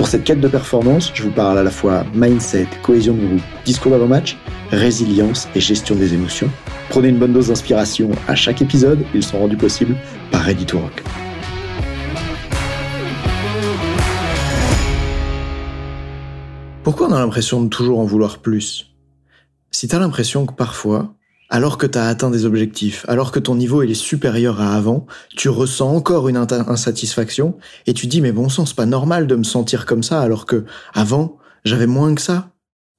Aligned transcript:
Pour 0.00 0.08
cette 0.08 0.24
quête 0.24 0.40
de 0.40 0.48
performance, 0.48 1.12
je 1.12 1.24
vous 1.24 1.30
parle 1.30 1.58
à 1.58 1.62
la 1.62 1.70
fois 1.70 2.06
mindset, 2.14 2.66
cohésion 2.82 3.12
de 3.12 3.26
groupe, 3.26 3.42
discours 3.66 3.92
d'avant-match, 3.92 4.38
résilience 4.70 5.46
et 5.54 5.60
gestion 5.60 5.94
des 5.94 6.14
émotions. 6.14 6.48
Prenez 6.88 7.08
une 7.08 7.18
bonne 7.18 7.34
dose 7.34 7.48
d'inspiration 7.48 8.10
à 8.26 8.34
chaque 8.34 8.62
épisode, 8.62 9.04
ils 9.12 9.22
sont 9.22 9.38
rendus 9.38 9.58
possibles 9.58 9.94
par 10.30 10.40
Ready 10.40 10.64
to 10.64 10.78
Rock. 10.78 11.02
Pourquoi 16.82 17.08
on 17.08 17.12
a 17.12 17.18
l'impression 17.18 17.62
de 17.62 17.68
toujours 17.68 18.00
en 18.00 18.04
vouloir 18.04 18.38
plus? 18.38 18.94
Si 19.70 19.86
t'as 19.86 19.98
l'impression 19.98 20.46
que 20.46 20.54
parfois, 20.54 21.12
alors 21.50 21.78
que 21.78 21.86
tu 21.86 21.98
as 21.98 22.06
atteint 22.06 22.30
des 22.30 22.46
objectifs, 22.46 23.04
alors 23.08 23.32
que 23.32 23.40
ton 23.40 23.56
niveau 23.56 23.82
est 23.82 23.92
supérieur 23.94 24.60
à 24.60 24.74
avant, 24.74 25.06
tu 25.36 25.48
ressens 25.48 25.94
encore 25.94 26.28
une 26.28 26.36
insatisfaction 26.36 27.56
et 27.86 27.92
tu 27.92 28.06
dis 28.06 28.20
mais 28.20 28.32
bon 28.32 28.48
sang, 28.48 28.64
c'est 28.64 28.76
pas 28.76 28.86
normal 28.86 29.26
de 29.26 29.34
me 29.34 29.42
sentir 29.44 29.84
comme 29.84 30.04
ça 30.04 30.20
alors 30.22 30.46
que 30.46 30.64
avant, 30.94 31.38
j'avais 31.64 31.88
moins 31.88 32.14
que 32.14 32.22
ça 32.22 32.50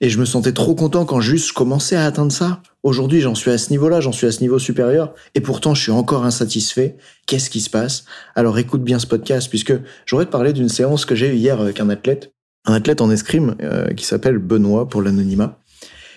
et 0.02 0.10
je 0.10 0.20
me 0.20 0.26
sentais 0.26 0.52
trop 0.52 0.76
content 0.76 1.06
quand 1.06 1.22
juste 1.22 1.50
je 1.50 1.54
commençais 1.54 1.96
à 1.96 2.06
atteindre 2.06 2.32
ça. 2.32 2.62
Aujourd'hui, 2.84 3.22
j'en 3.22 3.36
suis 3.36 3.52
à 3.52 3.58
ce 3.58 3.70
niveau-là, 3.70 4.02
j'en 4.02 4.12
suis 4.12 4.26
à 4.28 4.32
ce 4.32 4.42
niveau 4.42 4.60
supérieur 4.60 5.14
et 5.36 5.42
pourtant 5.42 5.74
je 5.74 5.84
suis 5.84 5.92
encore 5.92 6.26
insatisfait. 6.26 6.98
Qu'est-ce 7.28 7.50
qui 7.50 7.62
se 7.62 7.70
passe? 7.70 8.06
Alors 8.36 8.58
écoute 8.58 8.84
bien 8.84 9.00
ce 9.00 9.08
podcast 9.08 9.50
puisque 9.50 9.74
j'aurais 10.06 10.26
te 10.26 10.32
parler 10.32 10.52
d'une 10.52 10.70
séance 10.70 11.06
que 11.06 11.16
j'ai 11.16 11.30
eue 11.30 11.38
hier 11.38 11.62
avec 11.62 11.80
un 11.80 11.90
athlète, 11.90 12.34
un 12.66 12.74
athlète 12.74 13.00
en 13.00 13.10
escrime 13.10 13.56
euh, 13.62 13.94
qui 13.94 14.04
s'appelle 14.06 14.40
Benoît 14.40 14.90
pour 14.90 15.02
l'anonymat 15.02 15.58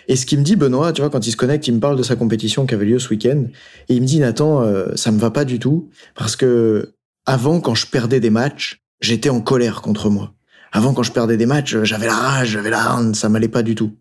et 0.09 0.17
ce 0.17 0.27
qu'il 0.27 0.39
me 0.39 0.45
dit, 0.45 0.57
Benoît, 0.57 0.93
tu 0.93 1.01
vois, 1.01 1.11
quand 1.11 1.27
il 1.27 1.31
se 1.31 1.37
connecte, 1.37 1.67
il 1.67 1.75
me 1.75 1.81
parle 1.81 1.97
de 1.97 2.03
sa 2.03 2.17
compétition 2.17 2.67
qui 2.67 2.75
avait 2.75 2.85
lieu 2.85 2.99
ce 2.99 3.09
week-end. 3.09 3.45
Et 3.89 3.95
il 3.95 4.03
me 4.03 4.07
dit, 4.07 4.19
Nathan, 4.19 4.63
euh, 4.63 4.95
ça 4.97 5.11
me 5.11 5.19
va 5.19 5.31
pas 5.31 5.45
du 5.45 5.59
tout. 5.59 5.89
Parce 6.15 6.37
que 6.37 6.95
avant, 7.27 7.61
quand 7.61 7.75
je 7.75 7.87
perdais 7.87 8.21
des 8.21 8.31
matchs, 8.31 8.83
j'étais 9.01 9.31
en 9.31 9.41
colère 9.41 9.83
contre 9.83 10.11
moi. 10.11 10.35
Avant, 10.73 10.93
quand 10.93 11.03
je 11.03 11.13
perdais 11.13 11.37
des 11.37 11.47
matchs, 11.47 11.77
j'avais 11.85 12.07
la 12.07 12.17
rage, 12.17 12.49
j'avais 12.49 12.71
la 12.71 12.97
haine, 12.99 13.15
ça 13.15 13.29
m'allait 13.29 13.49
pas 13.49 13.63
du 13.63 13.75
tout. 13.75 13.93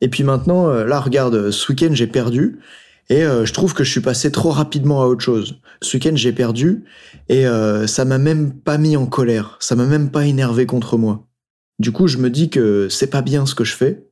Et 0.00 0.08
puis 0.08 0.22
maintenant, 0.22 0.68
euh, 0.68 0.84
là, 0.84 1.00
regarde, 1.00 1.50
ce 1.50 1.72
week-end, 1.72 1.90
j'ai 1.92 2.06
perdu. 2.06 2.58
Et 3.10 3.22
euh, 3.24 3.44
je 3.44 3.52
trouve 3.52 3.74
que 3.74 3.84
je 3.84 3.90
suis 3.90 4.00
passé 4.00 4.30
trop 4.30 4.50
rapidement 4.50 5.02
à 5.02 5.06
autre 5.06 5.22
chose. 5.22 5.60
Ce 5.82 5.96
week-end, 5.96 6.14
j'ai 6.14 6.32
perdu 6.32 6.84
et 7.28 7.46
euh, 7.46 7.86
ça 7.86 8.04
m'a 8.04 8.18
même 8.18 8.52
pas 8.52 8.78
mis 8.78 8.96
en 8.96 9.06
colère. 9.06 9.56
Ça 9.60 9.76
m'a 9.76 9.84
même 9.84 10.10
pas 10.10 10.26
énervé 10.26 10.66
contre 10.66 10.96
moi. 10.96 11.26
Du 11.78 11.92
coup, 11.92 12.06
je 12.06 12.18
me 12.18 12.30
dis 12.30 12.50
que 12.50 12.88
c'est 12.88 13.08
pas 13.08 13.20
bien 13.20 13.46
ce 13.46 13.54
que 13.54 13.64
je 13.64 13.74
fais 13.74 14.06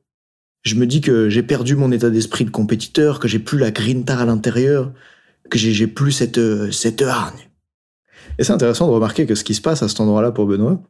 je 0.63 0.75
me 0.75 0.87
dis 0.87 1.01
que 1.01 1.29
j'ai 1.29 1.43
perdu 1.43 1.75
mon 1.75 1.91
état 1.91 2.09
d'esprit 2.09 2.45
de 2.45 2.49
compétiteur, 2.49 3.19
que 3.19 3.27
j'ai 3.27 3.39
plus 3.39 3.59
la 3.59 3.71
grinta 3.71 4.17
à 4.17 4.25
l'intérieur, 4.25 4.91
que 5.49 5.57
j'ai 5.57 5.87
plus 5.87 6.11
cette, 6.11 6.39
cette 6.71 7.01
hargne. 7.01 7.49
Et 8.39 8.43
c'est 8.43 8.53
intéressant 8.53 8.87
de 8.87 8.93
remarquer 8.93 9.25
que 9.25 9.35
ce 9.35 9.43
qui 9.43 9.53
se 9.53 9.61
passe 9.61 9.83
à 9.83 9.89
cet 9.89 9.99
endroit-là 9.99 10.31
pour 10.31 10.45
Benoît, 10.45 10.81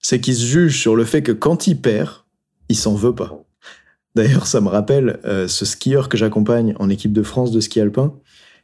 c'est 0.00 0.20
qu'il 0.20 0.34
se 0.34 0.44
juge 0.44 0.78
sur 0.78 0.96
le 0.96 1.04
fait 1.04 1.22
que 1.22 1.32
quand 1.32 1.66
il 1.66 1.78
perd, 1.78 2.24
il 2.68 2.76
s'en 2.76 2.94
veut 2.94 3.14
pas. 3.14 3.44
D'ailleurs, 4.14 4.46
ça 4.46 4.60
me 4.60 4.68
rappelle 4.68 5.20
euh, 5.24 5.46
ce 5.46 5.64
skieur 5.64 6.08
que 6.08 6.16
j'accompagne 6.16 6.74
en 6.78 6.88
équipe 6.88 7.12
de 7.12 7.22
France 7.22 7.52
de 7.52 7.60
ski 7.60 7.80
alpin, 7.80 8.14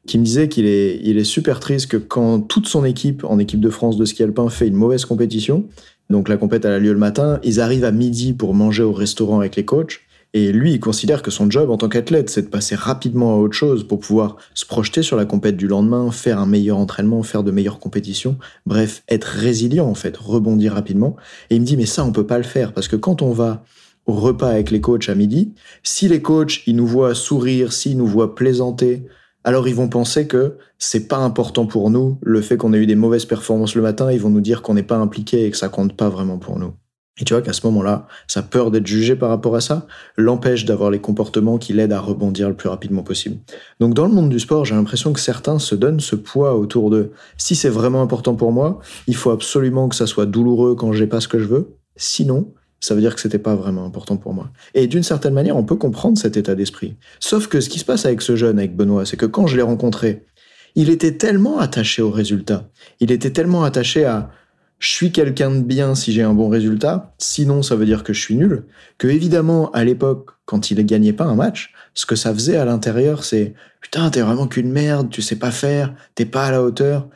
qui 0.07 0.19
me 0.19 0.25
disait 0.25 0.49
qu'il 0.49 0.67
est, 0.67 1.01
il 1.03 1.19
est 1.19 1.25
super 1.25 1.61
triste 1.61 1.89
que 1.89 1.97
quand 1.97 2.41
toute 2.41 2.69
son 2.69 2.85
équipe 2.85 3.25
en 3.25 3.39
équipe 3.39 3.61
de 3.61 3.71
France 3.71 3.97
de 3.97 4.05
ski 4.05 4.23
alpin 4.23 4.49
fait 4.49 4.69
une 4.69 4.75
mauvaise 4.75 5.05
compétition, 5.05 5.67
donc 6.11 6.29
la 6.29 6.37
compète 6.37 6.65
a 6.65 6.79
lieu 6.79 6.93
le 6.93 6.99
matin, 6.99 7.41
ils 7.43 7.61
arrivent 7.61 7.85
à 7.85 7.91
midi 7.91 8.33
pour 8.33 8.55
manger 8.55 8.85
au 8.85 8.93
restaurant 8.93 9.41
avec 9.41 9.57
les 9.57 9.65
coachs, 9.65 10.01
et 10.37 10.53
lui, 10.53 10.75
il 10.75 10.81
considère 10.81 11.23
que 11.23 11.31
son 11.31 11.51
job 11.51 11.71
en 11.71 11.79
tant 11.79 11.89
qu'athlète, 11.89 12.29
c'est 12.29 12.43
de 12.43 12.49
passer 12.49 12.75
rapidement 12.75 13.33
à 13.33 13.39
autre 13.39 13.55
chose 13.55 13.89
pour 13.89 14.01
pouvoir 14.01 14.37
se 14.53 14.67
projeter 14.67 15.03
sur 15.03 15.17
la 15.17 15.25
compète 15.25 15.57
du 15.57 15.67
lendemain, 15.67 16.11
faire 16.11 16.39
un 16.39 16.45
meilleur 16.45 16.77
entraînement, 16.77 17.23
faire 17.23 17.43
de 17.43 17.51
meilleures 17.51 17.79
compétitions. 17.79 18.37
Bref, 18.67 19.03
être 19.09 19.25
résilient, 19.25 19.87
en 19.87 19.95
fait, 19.95 20.15
rebondir 20.15 20.75
rapidement. 20.75 21.17
Et 21.49 21.57
il 21.57 21.63
me 21.63 21.67
dit, 21.67 21.79
mais 21.79 21.87
ça, 21.87 22.05
on 22.05 22.13
peut 22.13 22.27
pas 22.27 22.37
le 22.37 22.45
faire 22.45 22.75
parce 22.75 22.87
que 22.87 22.97
quand 22.97 23.23
on 23.23 23.33
va 23.33 23.65
au 24.05 24.13
repas 24.13 24.51
avec 24.51 24.71
les 24.71 24.83
coachs 24.83 25.09
à 25.09 25.15
midi, 25.15 25.55
si 25.83 26.07
les 26.07 26.21
coachs, 26.21 26.67
ils 26.67 26.77
nous 26.77 26.87
voient 26.87 27.15
sourire, 27.15 27.73
s'ils 27.73 27.97
nous 27.97 28.07
voient 28.07 28.35
plaisanter, 28.35 29.07
alors 29.43 29.69
ils 29.69 29.75
vont 29.75 29.89
penser 29.89 30.27
que 30.27 30.59
c'est 30.77 31.09
pas 31.09 31.17
important 31.17 31.65
pour 31.65 31.89
nous, 31.89 32.19
le 32.21 32.43
fait 32.43 32.59
qu'on 32.59 32.75
ait 32.75 32.79
eu 32.79 32.87
des 32.87 32.95
mauvaises 32.95 33.25
performances 33.25 33.75
le 33.75 33.81
matin, 33.81 34.13
ils 34.13 34.21
vont 34.21 34.29
nous 34.29 34.43
dire 34.43 34.61
qu'on 34.61 34.75
n'est 34.75 34.83
pas 34.83 34.99
impliqué 34.99 35.47
et 35.47 35.51
que 35.51 35.57
ça 35.57 35.71
compte 35.71 35.97
pas 35.97 36.11
vraiment 36.11 36.37
pour 36.37 36.59
nous. 36.59 36.75
Et 37.19 37.25
tu 37.25 37.33
vois 37.33 37.43
qu'à 37.43 37.55
ce 37.55 37.67
moment-là, 37.67 38.07
sa 38.27 38.43
peur 38.43 38.71
d'être 38.71 38.87
jugé 38.87 39.17
par 39.17 39.31
rapport 39.31 39.57
à 39.57 39.63
ça 39.63 39.87
l'empêche 40.17 40.67
d'avoir 40.67 40.91
les 40.91 40.99
comportements 40.99 41.57
qui 41.57 41.73
l'aident 41.73 41.95
à 41.95 42.01
rebondir 42.01 42.49
le 42.49 42.55
plus 42.55 42.69
rapidement 42.69 43.03
possible. 43.03 43.39
Donc 43.81 43.95
dans 43.95 44.07
le 44.07 44.13
monde 44.13 44.29
du 44.29 44.39
sport, 44.39 44.67
j'ai 44.67 44.75
l'impression 44.75 45.15
que 45.15 45.21
certains 45.21 45.59
se 45.59 45.75
donnent 45.75 46.01
ce 46.01 46.15
poids 46.15 46.55
autour 46.57 46.91
de 46.91 47.13
si 47.39 47.57
c'est 47.57 47.71
vraiment 47.71 48.03
important 48.03 48.35
pour 48.35 48.53
moi, 48.53 48.81
il 49.07 49.17
faut 49.17 49.31
absolument 49.31 49.89
que 49.89 49.97
ça 49.97 50.07
soit 50.07 50.27
douloureux 50.27 50.75
quand 50.75 50.93
j'ai 50.93 51.07
pas 51.07 51.21
ce 51.21 51.29
que 51.29 51.39
je 51.39 51.47
veux. 51.47 51.77
Sinon, 51.97 52.53
ça 52.81 52.95
veut 52.95 53.01
dire 53.01 53.15
que 53.15 53.21
c'était 53.21 53.39
pas 53.39 53.55
vraiment 53.55 53.87
important 53.87 54.19
pour 54.19 54.35
moi. 54.35 54.51
Et 54.75 54.87
d'une 54.87 55.03
certaine 55.03 55.33
manière, 55.33 55.57
on 55.57 55.65
peut 55.65 55.77
comprendre 55.77 56.19
cet 56.19 56.37
état 56.37 56.55
d'esprit. 56.55 56.97
Sauf 57.21 57.49
que 57.49 57.61
ce 57.61 57.71
qui 57.71 57.79
se 57.79 57.87
passe 57.87 58.05
avec 58.05 58.21
ce 58.21 58.37
jeune, 58.37 58.59
avec 58.59 58.77
Benoît, 58.77 59.07
c'est 59.07 59.17
que 59.17 59.27
quand 59.27 59.47
je 59.47 59.57
l'ai 59.57 59.63
rencontré, 59.63 60.27
il 60.75 60.91
était 60.91 61.17
tellement 61.17 61.59
attaché 61.59 62.03
au 62.03 62.11
résultat. 62.11 62.69
Il 63.01 63.11
était 63.11 63.31
tellement 63.31 63.65
attaché 63.65 64.05
à 64.05 64.31
je 64.79 64.89
suis 64.89 65.13
quelqu'un 65.13 65.51
de 65.51 65.63
bien 65.63 65.95
si 65.95 66.13
j'ai 66.13 66.23
un 66.23 66.35
bon 66.35 66.49
résultat, 66.49 67.15
sinon 67.19 67.63
ça 67.63 67.77
veut 67.77 67.87
dire 67.87 68.05
que 68.05 68.13
je 68.13 68.21
suis 68.21 68.37
nul, 68.37 68.65
que 68.99 69.09
évidemment 69.09 69.71
à 69.73 69.85
l'époque, 69.85 70.31
quand 70.45 70.71
il 70.71 70.77
ne 70.77 70.83
gagnait 70.83 71.13
pas 71.13 71.25
un 71.25 71.35
match, 71.35 71.73
ce 71.95 72.07
que 72.07 72.17
ça 72.17 72.33
faisait 72.33 72.57
à 72.57 72.65
l'intérieur, 72.65 73.25
c'est 73.25 73.55
putain, 73.81 74.11
t'es 74.11 74.21
vraiment 74.21 74.47
qu'une 74.47 74.71
merde, 74.71 75.09
tu 75.11 75.23
sais 75.23 75.37
pas 75.37 75.51
faire, 75.51 75.95
t'es 76.15 76.27
pas 76.27 76.47
à 76.47 76.51
la 76.51 76.63
hauteur. 76.63 77.09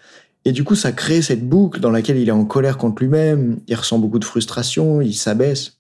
Et 0.47 0.53
du 0.53 0.65
coup, 0.65 0.75
ça 0.75 0.93
crée 0.93 1.21
cette 1.21 1.47
boucle 1.47 1.81
dans 1.81 1.91
laquelle 1.91 2.17
il 2.17 2.29
est 2.29 2.33
en 2.33 2.47
colère 2.47 2.79
contre 2.79 3.03
lui-même, 3.03 3.61
il 3.67 3.75
ressent 3.75 3.99
beaucoup 3.99 4.19
de 4.19 4.25
frustration, 4.25 5.03
il 5.03 5.15
s'abaisse. 5.15 5.79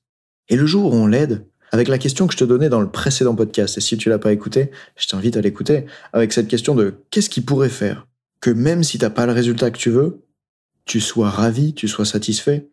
Et 0.50 0.56
le 0.56 0.66
jour 0.66 0.92
où 0.92 0.96
on 0.96 1.06
l'aide, 1.06 1.46
avec 1.72 1.88
la 1.88 1.98
question 1.98 2.26
que 2.26 2.34
je 2.34 2.38
te 2.38 2.44
donnais 2.44 2.69
dans 2.69 2.80
le 2.80 2.90
précédent 2.90 3.34
podcast, 3.34 3.78
et 3.78 3.80
si 3.80 3.96
tu 3.96 4.10
l'as 4.10 4.19
pas 4.19 4.32
écouté, 4.32 4.70
je 4.96 5.08
t'invite 5.08 5.36
à 5.36 5.40
l'écouter, 5.40 5.86
avec 6.12 6.32
cette 6.32 6.48
question 6.48 6.74
de 6.74 6.94
qu'est-ce 7.10 7.30
qu'il 7.30 7.44
pourrait 7.44 7.69
faire? 7.69 8.06
Que 8.40 8.50
même 8.50 8.82
si 8.82 8.98
t'as 8.98 9.10
pas 9.10 9.26
le 9.26 9.32
résultat 9.32 9.70
que 9.70 9.78
tu 9.78 9.90
veux, 9.90 10.22
tu 10.90 11.00
sois 11.00 11.30
ravi, 11.30 11.72
tu 11.72 11.86
sois 11.86 12.04
satisfait. 12.04 12.68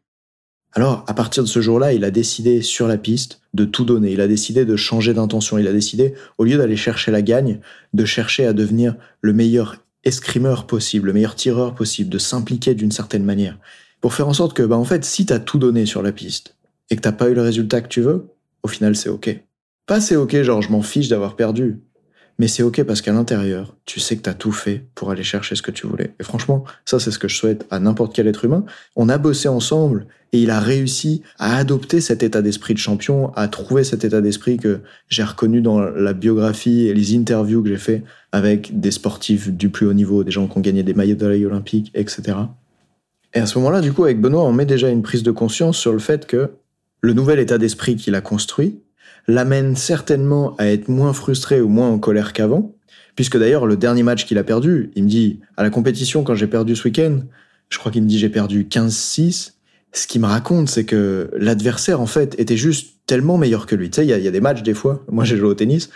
Alors, 0.73 1.03
à 1.05 1.13
partir 1.13 1.43
de 1.43 1.47
ce 1.47 1.61
jour-là, 1.61 1.93
il 1.93 2.03
a 2.03 2.09
décidé 2.09 2.63
sur 2.63 2.87
la 2.87 2.97
piste 2.97 3.41
de 3.53 3.63
tout 3.63 3.85
donner. 3.85 4.11
Il 4.11 4.21
a 4.21 4.27
décidé 4.27 4.65
de 4.65 4.75
changer 4.75 5.13
d'intention. 5.13 5.59
Il 5.59 5.67
a 5.67 5.71
décidé, 5.71 6.15
au 6.39 6.43
lieu 6.43 6.57
d'aller 6.57 6.77
chercher 6.77 7.11
la 7.11 7.21
gagne, 7.21 7.59
de 7.93 8.05
chercher 8.05 8.47
à 8.47 8.53
devenir 8.53 8.95
le 9.21 9.33
meilleur 9.33 9.85
escrimeur 10.03 10.65
possible, 10.65 11.05
le 11.05 11.13
meilleur 11.13 11.35
tireur 11.35 11.75
possible, 11.75 12.09
de 12.09 12.17
s'impliquer 12.17 12.73
d'une 12.73 12.91
certaine 12.91 13.23
manière. 13.23 13.59
Pour 14.01 14.15
faire 14.15 14.27
en 14.27 14.33
sorte 14.33 14.55
que, 14.55 14.63
bah, 14.63 14.77
en 14.77 14.83
fait, 14.83 15.05
si 15.05 15.27
t'as 15.27 15.37
tout 15.37 15.59
donné 15.59 15.85
sur 15.85 16.01
la 16.01 16.11
piste 16.11 16.55
et 16.89 16.95
que 16.95 17.01
t'as 17.01 17.11
pas 17.11 17.29
eu 17.29 17.35
le 17.35 17.43
résultat 17.43 17.81
que 17.81 17.87
tu 17.87 18.01
veux, 18.01 18.29
au 18.63 18.67
final, 18.67 18.95
c'est 18.95 19.09
ok. 19.09 19.43
Pas 19.85 20.01
c'est 20.01 20.15
ok, 20.15 20.41
genre, 20.41 20.63
je 20.63 20.71
m'en 20.71 20.81
fiche 20.81 21.07
d'avoir 21.07 21.35
perdu. 21.35 21.81
Mais 22.39 22.47
c'est 22.47 22.61
ok 22.61 22.83
parce 22.83 23.01
qu'à 23.01 23.13
l'intérieur, 23.13 23.75
tu 23.85 23.99
sais 23.99 24.15
que 24.15 24.21
tu 24.21 24.29
as 24.29 24.35
tout 24.35 24.51
fait 24.51 24.83
pour 24.93 25.09
aller 25.09 25.23
chercher 25.23 25.55
ce 25.55 25.61
que 25.61 25.71
tu 25.71 25.87
voulais. 25.87 26.13
Et 26.19 26.23
franchement, 26.23 26.65
ça 26.85 26.99
c'est 26.99 27.11
ce 27.11 27.17
que 27.17 27.27
je 27.27 27.35
souhaite 27.35 27.65
à 27.71 27.79
n'importe 27.79 28.13
quel 28.13 28.27
être 28.27 28.45
humain. 28.45 28.63
On 28.95 29.09
a 29.09 29.17
bossé 29.17 29.47
ensemble 29.47 30.05
et 30.33 30.41
il 30.41 30.51
a 30.51 30.59
réussi 30.59 31.23
à 31.39 31.57
adopter 31.57 32.01
cet 32.01 32.21
état 32.21 32.41
d'esprit 32.41 32.73
de 32.73 32.79
champion, 32.79 33.33
à 33.35 33.47
trouver 33.47 33.83
cet 33.83 34.03
état 34.03 34.21
d'esprit 34.21 34.57
que 34.57 34.81
j'ai 35.09 35.23
reconnu 35.23 35.61
dans 35.61 35.79
la 35.79 36.13
biographie 36.13 36.87
et 36.87 36.93
les 36.93 37.15
interviews 37.15 37.63
que 37.63 37.69
j'ai 37.69 37.77
fait 37.77 38.03
avec 38.31 38.79
des 38.79 38.91
sportifs 38.91 39.49
du 39.49 39.69
plus 39.69 39.87
haut 39.87 39.93
niveau, 39.93 40.23
des 40.23 40.31
gens 40.31 40.47
qui 40.47 40.57
ont 40.57 40.61
gagné 40.61 40.83
des 40.83 40.93
maillots 40.93 41.15
de 41.15 41.45
olympiques, 41.45 41.91
etc. 41.95 42.37
Et 43.33 43.39
à 43.39 43.45
ce 43.45 43.57
moment-là, 43.59 43.81
du 43.81 43.93
coup, 43.93 44.03
avec 44.03 44.19
Benoît, 44.19 44.43
on 44.43 44.51
met 44.51 44.65
déjà 44.65 44.89
une 44.89 45.01
prise 45.01 45.23
de 45.23 45.31
conscience 45.31 45.77
sur 45.77 45.93
le 45.93 45.99
fait 45.99 46.27
que 46.27 46.51
le 47.01 47.13
nouvel 47.13 47.39
état 47.39 47.57
d'esprit 47.57 47.95
qu'il 47.95 48.15
a 48.15 48.21
construit, 48.21 48.79
l'amène 49.27 49.75
certainement 49.75 50.55
à 50.57 50.67
être 50.67 50.87
moins 50.87 51.13
frustré 51.13 51.61
ou 51.61 51.67
moins 51.67 51.89
en 51.89 51.99
colère 51.99 52.33
qu'avant, 52.33 52.75
puisque 53.15 53.37
d'ailleurs 53.37 53.65
le 53.65 53.75
dernier 53.75 54.03
match 54.03 54.25
qu'il 54.25 54.37
a 54.37 54.43
perdu, 54.43 54.91
il 54.95 55.03
me 55.03 55.09
dit 55.09 55.39
à 55.57 55.63
la 55.63 55.69
compétition 55.69 56.23
quand 56.23 56.35
j'ai 56.35 56.47
perdu 56.47 56.75
ce 56.75 56.85
week-end, 56.85 57.19
je 57.69 57.77
crois 57.77 57.91
qu'il 57.91 58.03
me 58.03 58.07
dit 58.07 58.19
j'ai 58.19 58.29
perdu 58.29 58.63
15-6. 58.63 59.53
Ce 59.93 60.05
qu'il 60.07 60.21
me 60.21 60.27
raconte, 60.27 60.69
c'est 60.69 60.85
que 60.85 61.31
l'adversaire 61.37 62.01
en 62.01 62.05
fait 62.05 62.39
était 62.39 62.57
juste 62.57 62.97
tellement 63.07 63.37
meilleur 63.37 63.65
que 63.65 63.75
lui. 63.75 63.89
Tu 63.89 63.95
sais, 63.97 64.05
il 64.05 64.09
y, 64.09 64.27
a 64.27 64.31
des 64.31 64.41
matchs 64.41 64.61
des 64.61 64.73
fois. 64.73 65.03
Moi, 65.09 65.23
j'ai 65.23 65.37
joué 65.37 65.47
au 65.47 65.53
tennis. 65.53 65.89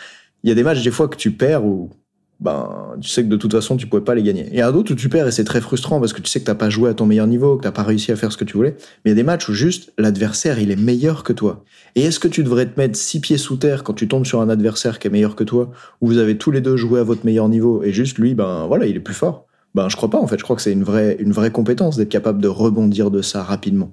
Il 0.44 0.50
y 0.50 0.52
a 0.52 0.56
des 0.56 0.64
matchs 0.64 0.82
des 0.82 0.92
fois 0.92 1.08
que 1.08 1.18
tu 1.18 1.32
perds 1.32 1.66
ou 1.66 1.92
ben, 2.42 2.96
tu 3.00 3.08
sais 3.08 3.24
que 3.24 3.30
de 3.30 3.38
toute 3.38 3.52
façon, 3.52 3.78
tu 3.78 3.86
pouvais 3.86 4.02
pas 4.02 4.16
les 4.16 4.24
gagner. 4.24 4.48
Il 4.52 4.58
y 4.58 4.62
a 4.62 4.72
d'autres 4.72 4.94
où 4.94 4.96
tu 4.96 5.10
perds 5.10 5.28
et 5.28 5.32
c'est 5.32 5.44
très 5.44 5.62
frustrant 5.62 6.00
parce 6.00 6.12
que 6.12 6.22
tu 6.22 6.30
sais 6.30 6.40
que 6.40 6.46
t'as 6.46 6.56
pas 6.56 6.72
joué 6.72 6.90
à 6.90 6.96
ton 6.96 7.06
meilleur 7.06 7.28
niveau, 7.28 7.58
que 7.58 7.64
t'as 7.64 7.72
pas 7.72 7.84
réussi 7.84 8.12
à 8.12 8.16
faire 8.16 8.32
ce 8.32 8.38
que 8.38 8.44
tu 8.44 8.58
voulais. 8.58 8.76
Mais 9.06 9.10
il 9.10 9.10
y 9.10 9.12
a 9.12 9.16
des 9.16 9.24
matchs 9.24 9.48
où 9.48 9.54
juste 9.54 9.94
l'adversaire, 10.00 10.58
il 10.58 10.72
est 10.72 10.76
meilleur 10.76 11.24
que 11.24 11.34
toi. 11.34 11.64
Et 11.96 12.02
est-ce 12.02 12.20
que 12.20 12.28
tu 12.28 12.44
devrais 12.44 12.66
te 12.66 12.80
mettre 12.80 12.96
six 12.96 13.22
pieds 13.22 13.38
sous 13.38 13.58
terre 13.58 13.84
quand 13.84 13.94
tu 13.94 14.08
tombes 14.08 14.26
sur 14.26 14.42
un 14.42 14.50
adversaire 14.50 14.98
qui 14.98 15.08
est 15.08 15.12
meilleur 15.12 15.36
que 15.36 15.44
toi, 15.44 15.70
où 16.02 16.08
vous 16.08 16.18
avez 16.18 16.38
tous 16.40 16.50
les 16.50 16.62
deux 16.62 16.78
joué 16.78 17.00
à 17.00 17.04
votre 17.04 17.26
meilleur 17.28 17.48
niveau 17.48 17.84
et 17.84 17.94
juste 17.94 18.18
lui, 18.18 18.34
ben 18.34 18.66
voilà, 18.66 18.88
il 18.88 18.96
est 18.96 19.02
plus 19.02 19.14
fort? 19.14 19.46
Ben, 19.76 19.88
je 19.88 19.96
crois 19.96 20.10
pas, 20.10 20.20
en 20.20 20.26
fait. 20.26 20.40
Je 20.40 20.44
crois 20.44 20.56
que 20.56 20.62
c'est 20.64 20.74
une 20.74 20.84
vraie, 20.84 21.18
une 21.20 21.32
vraie 21.32 21.52
compétence 21.52 21.96
d'être 21.96 22.10
capable 22.10 22.42
de 22.42 22.48
rebondir 22.48 23.12
de 23.12 23.22
ça 23.22 23.44
rapidement. 23.44 23.92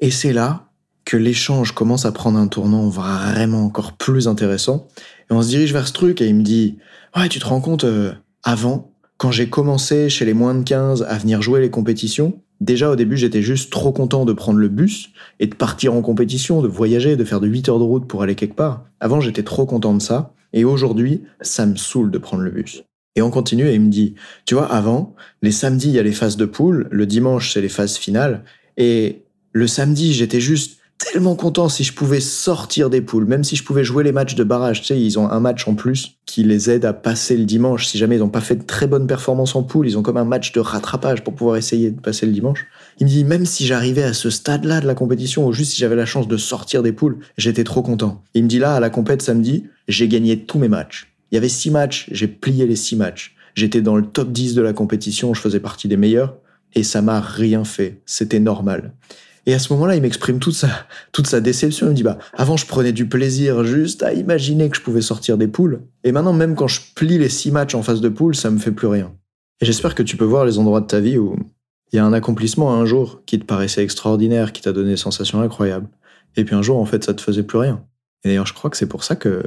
Et 0.00 0.10
c'est 0.10 0.32
là 0.32 0.65
que 1.06 1.16
l'échange 1.16 1.72
commence 1.72 2.04
à 2.04 2.12
prendre 2.12 2.38
un 2.38 2.48
tournant 2.48 2.88
vraiment 2.88 3.64
encore 3.64 3.92
plus 3.92 4.28
intéressant. 4.28 4.88
Et 5.30 5.32
on 5.32 5.40
se 5.40 5.48
dirige 5.48 5.72
vers 5.72 5.88
ce 5.88 5.92
truc 5.92 6.20
et 6.20 6.26
il 6.26 6.34
me 6.34 6.42
dit, 6.42 6.76
ouais, 7.16 7.28
tu 7.30 7.38
te 7.38 7.46
rends 7.46 7.60
compte, 7.60 7.84
euh, 7.84 8.12
avant, 8.42 8.92
quand 9.16 9.30
j'ai 9.30 9.48
commencé 9.48 10.10
chez 10.10 10.24
les 10.24 10.34
moins 10.34 10.54
de 10.54 10.64
15 10.64 11.06
à 11.08 11.16
venir 11.16 11.40
jouer 11.40 11.60
les 11.60 11.70
compétitions, 11.70 12.40
déjà 12.60 12.90
au 12.90 12.96
début 12.96 13.16
j'étais 13.16 13.40
juste 13.40 13.70
trop 13.70 13.92
content 13.92 14.24
de 14.24 14.32
prendre 14.32 14.58
le 14.58 14.68
bus 14.68 15.10
et 15.38 15.46
de 15.46 15.54
partir 15.54 15.94
en 15.94 16.02
compétition, 16.02 16.60
de 16.60 16.68
voyager, 16.68 17.16
de 17.16 17.24
faire 17.24 17.40
de 17.40 17.46
8 17.46 17.68
heures 17.68 17.78
de 17.78 17.84
route 17.84 18.06
pour 18.06 18.22
aller 18.22 18.34
quelque 18.34 18.56
part. 18.56 18.84
Avant 19.00 19.20
j'étais 19.20 19.42
trop 19.42 19.64
content 19.64 19.94
de 19.94 20.02
ça 20.02 20.34
et 20.52 20.64
aujourd'hui 20.64 21.22
ça 21.40 21.66
me 21.66 21.76
saoule 21.76 22.10
de 22.10 22.18
prendre 22.18 22.42
le 22.42 22.50
bus. 22.50 22.82
Et 23.14 23.22
on 23.22 23.30
continue 23.30 23.68
et 23.68 23.74
il 23.74 23.80
me 23.80 23.90
dit, 23.90 24.14
tu 24.44 24.54
vois, 24.54 24.66
avant, 24.66 25.14
les 25.40 25.52
samedis, 25.52 25.88
il 25.88 25.94
y 25.94 25.98
a 25.98 26.02
les 26.02 26.12
phases 26.12 26.36
de 26.36 26.44
poule, 26.44 26.86
le 26.90 27.06
dimanche, 27.06 27.54
c'est 27.54 27.62
les 27.62 27.70
phases 27.70 27.96
finales. 27.96 28.44
Et 28.76 29.22
le 29.52 29.66
samedi, 29.66 30.12
j'étais 30.12 30.40
juste 30.40 30.80
tellement 30.98 31.34
content 31.34 31.68
si 31.68 31.84
je 31.84 31.92
pouvais 31.92 32.20
sortir 32.20 32.90
des 32.90 33.00
poules, 33.00 33.26
même 33.26 33.44
si 33.44 33.56
je 33.56 33.64
pouvais 33.64 33.84
jouer 33.84 34.04
les 34.04 34.12
matchs 34.12 34.34
de 34.34 34.44
barrage. 34.44 34.80
Tu 34.80 34.86
sais, 34.88 35.00
ils 35.00 35.18
ont 35.18 35.30
un 35.30 35.40
match 35.40 35.68
en 35.68 35.74
plus 35.74 36.16
qui 36.24 36.42
les 36.42 36.70
aide 36.70 36.84
à 36.84 36.92
passer 36.92 37.36
le 37.36 37.44
dimanche. 37.44 37.86
Si 37.86 37.98
jamais 37.98 38.16
ils 38.16 38.20
n'ont 38.20 38.28
pas 38.28 38.40
fait 38.40 38.56
de 38.56 38.64
très 38.64 38.86
bonnes 38.86 39.06
performances 39.06 39.54
en 39.56 39.62
poule, 39.62 39.86
ils 39.86 39.98
ont 39.98 40.02
comme 40.02 40.16
un 40.16 40.24
match 40.24 40.52
de 40.52 40.60
rattrapage 40.60 41.22
pour 41.22 41.34
pouvoir 41.34 41.56
essayer 41.56 41.90
de 41.90 42.00
passer 42.00 42.26
le 42.26 42.32
dimanche. 42.32 42.66
Il 42.98 43.06
me 43.06 43.10
dit, 43.10 43.24
même 43.24 43.44
si 43.44 43.66
j'arrivais 43.66 44.02
à 44.02 44.14
ce 44.14 44.30
stade-là 44.30 44.80
de 44.80 44.86
la 44.86 44.94
compétition, 44.94 45.46
ou 45.46 45.52
juste 45.52 45.72
si 45.72 45.78
j'avais 45.78 45.96
la 45.96 46.06
chance 46.06 46.28
de 46.28 46.36
sortir 46.36 46.82
des 46.82 46.92
poules, 46.92 47.18
j'étais 47.36 47.64
trop 47.64 47.82
content. 47.82 48.22
Il 48.34 48.44
me 48.44 48.48
dit 48.48 48.58
là, 48.58 48.74
à 48.74 48.80
la 48.80 48.90
compète 48.90 49.22
samedi, 49.22 49.64
j'ai 49.88 50.08
gagné 50.08 50.40
tous 50.40 50.58
mes 50.58 50.68
matchs. 50.68 51.12
Il 51.30 51.34
y 51.34 51.38
avait 51.38 51.48
six 51.48 51.70
matchs, 51.70 52.08
j'ai 52.12 52.28
plié 52.28 52.66
les 52.66 52.76
six 52.76 52.96
matchs. 52.96 53.34
J'étais 53.54 53.80
dans 53.80 53.96
le 53.96 54.04
top 54.04 54.32
10 54.32 54.54
de 54.54 54.62
la 54.62 54.72
compétition, 54.72 55.34
je 55.34 55.40
faisais 55.40 55.60
partie 55.60 55.88
des 55.88 55.96
meilleurs, 55.96 56.36
et 56.74 56.82
ça 56.82 57.00
m'a 57.00 57.20
rien 57.20 57.64
fait. 57.64 58.00
C'était 58.04 58.38
normal. 58.38 58.92
Et 59.48 59.54
à 59.54 59.60
ce 59.60 59.72
moment-là, 59.72 59.94
il 59.94 60.02
m'exprime 60.02 60.40
toute 60.40 60.54
sa, 60.54 60.68
toute 61.12 61.28
sa 61.28 61.40
déception. 61.40 61.86
Il 61.86 61.90
me 61.90 61.94
dit, 61.94 62.02
bah, 62.02 62.18
avant, 62.34 62.56
je 62.56 62.66
prenais 62.66 62.92
du 62.92 63.08
plaisir 63.08 63.62
juste 63.64 64.02
à 64.02 64.12
imaginer 64.12 64.68
que 64.68 64.76
je 64.76 64.82
pouvais 64.82 65.00
sortir 65.00 65.38
des 65.38 65.46
poules. 65.46 65.82
Et 66.02 66.10
maintenant, 66.10 66.32
même 66.32 66.56
quand 66.56 66.66
je 66.66 66.80
plie 66.94 67.16
les 67.16 67.28
six 67.28 67.52
matchs 67.52 67.76
en 67.76 67.82
face 67.82 68.00
de 68.00 68.08
poule, 68.08 68.34
ça 68.34 68.50
me 68.50 68.58
fait 68.58 68.72
plus 68.72 68.88
rien. 68.88 69.12
Et 69.60 69.66
j'espère 69.66 69.94
que 69.94 70.02
tu 70.02 70.16
peux 70.16 70.24
voir 70.24 70.44
les 70.44 70.58
endroits 70.58 70.80
de 70.80 70.86
ta 70.86 70.98
vie 70.98 71.16
où 71.16 71.36
il 71.92 71.96
y 71.96 71.98
a 72.00 72.04
un 72.04 72.12
accomplissement 72.12 72.74
un 72.74 72.84
jour 72.84 73.22
qui 73.24 73.38
te 73.38 73.44
paraissait 73.44 73.84
extraordinaire, 73.84 74.52
qui 74.52 74.62
t'a 74.62 74.72
donné 74.72 74.90
des 74.90 74.96
sensations 74.96 75.40
incroyables. 75.40 75.88
Et 76.36 76.44
puis 76.44 76.56
un 76.56 76.62
jour, 76.62 76.78
en 76.78 76.84
fait, 76.84 77.04
ça 77.04 77.14
te 77.14 77.22
faisait 77.22 77.44
plus 77.44 77.58
rien. 77.58 77.82
Et 78.24 78.28
d'ailleurs, 78.28 78.46
je 78.46 78.52
crois 78.52 78.68
que 78.68 78.76
c'est 78.76 78.88
pour 78.88 79.04
ça 79.04 79.14
que 79.14 79.42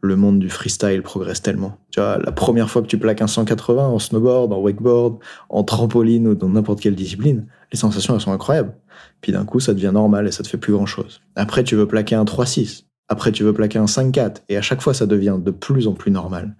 le 0.00 0.16
monde 0.16 0.38
du 0.38 0.48
freestyle 0.48 1.02
progresse 1.02 1.42
tellement. 1.42 1.78
Tu 1.90 2.00
vois, 2.00 2.18
la 2.18 2.30
première 2.30 2.70
fois 2.70 2.82
que 2.82 2.86
tu 2.86 2.98
plaques 2.98 3.22
un 3.22 3.26
180 3.26 3.88
en 3.88 3.98
snowboard, 3.98 4.52
en 4.52 4.60
wakeboard, 4.60 5.18
en 5.48 5.64
trampoline 5.64 6.28
ou 6.28 6.34
dans 6.34 6.48
n'importe 6.48 6.80
quelle 6.80 6.94
discipline, 6.94 7.46
les 7.72 7.78
sensations 7.78 8.14
elles 8.14 8.20
sont 8.20 8.32
incroyables. 8.32 8.74
Puis 9.20 9.32
d'un 9.32 9.44
coup, 9.44 9.60
ça 9.60 9.74
devient 9.74 9.90
normal 9.92 10.26
et 10.26 10.32
ça 10.32 10.42
te 10.42 10.48
fait 10.48 10.58
plus 10.58 10.72
grand 10.72 10.86
chose. 10.86 11.20
Après, 11.36 11.64
tu 11.64 11.76
veux 11.76 11.86
plaquer 11.86 12.14
un 12.14 12.24
3-6. 12.24 12.84
Après, 13.08 13.32
tu 13.32 13.42
veux 13.42 13.52
plaquer 13.52 13.78
un 13.78 13.86
5-4. 13.86 14.38
Et 14.48 14.56
à 14.56 14.62
chaque 14.62 14.82
fois, 14.82 14.94
ça 14.94 15.06
devient 15.06 15.36
de 15.38 15.50
plus 15.50 15.86
en 15.86 15.94
plus 15.94 16.10
normal. 16.10 16.56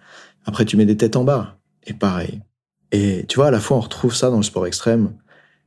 Après, 0.46 0.64
tu 0.64 0.76
mets 0.76 0.86
des 0.86 0.96
têtes 0.96 1.16
en 1.16 1.24
bas. 1.24 1.58
Et 1.86 1.92
pareil. 1.92 2.40
Et 2.92 3.26
tu 3.28 3.36
vois, 3.36 3.48
à 3.48 3.50
la 3.50 3.60
fois, 3.60 3.76
on 3.76 3.80
retrouve 3.80 4.14
ça 4.14 4.30
dans 4.30 4.38
le 4.38 4.42
sport 4.42 4.66
extrême. 4.66 5.12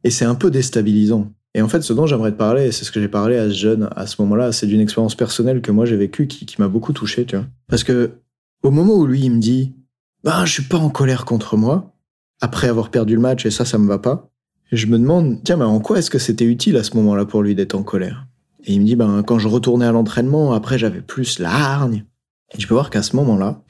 Et 0.03 0.09
c'est 0.09 0.25
un 0.25 0.35
peu 0.35 0.50
déstabilisant. 0.50 1.31
Et 1.53 1.62
en 1.62 1.68
fait, 1.68 1.81
ce 1.81 1.94
dont 1.94 2.06
j'aimerais 2.06 2.31
te 2.31 2.38
parler, 2.38 2.71
c'est 2.71 2.85
ce 2.85 2.91
que 2.91 3.01
j'ai 3.01 3.09
parlé 3.09 3.38
à 3.38 3.50
ce 3.50 3.56
jeune 3.56 3.89
à 3.95 4.07
ce 4.07 4.21
moment-là, 4.21 4.51
c'est 4.51 4.68
d'une 4.68 4.79
expérience 4.79 5.15
personnelle 5.15 5.62
que 5.62 5.71
moi 5.71 5.85
j'ai 5.85 5.97
vécue 5.97 6.27
qui, 6.27 6.56
m'a 6.59 6.69
beaucoup 6.69 6.94
touché, 6.94 7.25
tu 7.25 7.35
vois. 7.35 7.45
Parce 7.68 7.83
que 7.83 8.12
au 8.63 8.71
moment 8.71 8.95
où 8.95 9.06
lui 9.06 9.21
il 9.21 9.31
me 9.31 9.39
dit, 9.39 9.75
bah 10.23 10.45
je 10.45 10.51
suis 10.53 10.63
pas 10.63 10.77
en 10.77 10.89
colère 10.89 11.25
contre 11.25 11.57
moi, 11.57 11.94
après 12.39 12.69
avoir 12.69 12.89
perdu 12.89 13.15
le 13.15 13.21
match 13.21 13.45
et 13.45 13.51
ça, 13.51 13.65
ça 13.65 13.77
me 13.77 13.88
va 13.88 14.00
pas, 14.00 14.31
je 14.71 14.88
me 14.88 14.97
demande, 14.97 15.44
tiens, 15.44 15.57
mais 15.57 15.65
en 15.65 15.79
quoi 15.79 16.00
est-ce 16.00 16.09
que 16.09 16.19
c'était 16.19 16.45
utile 16.45 16.77
à 16.77 16.83
ce 16.83 16.95
moment-là 16.95 17.25
pour 17.25 17.41
lui 17.44 17.56
d'être 17.56 17.75
en 17.75 17.83
colère? 17.83 18.27
Et 18.63 18.73
il 18.73 18.81
me 18.81 18.85
dit, 18.85 18.95
ben 18.95 19.23
quand 19.23 19.39
je 19.39 19.47
retournais 19.47 19.85
à 19.85 19.91
l'entraînement, 19.91 20.53
après 20.53 20.77
j'avais 20.77 21.01
plus 21.01 21.39
la 21.39 21.51
hargne. 21.51 22.06
Et 22.53 22.57
tu 22.57 22.68
peux 22.68 22.73
voir 22.73 22.89
qu'à 22.89 23.01
ce 23.01 23.15
moment-là, 23.15 23.62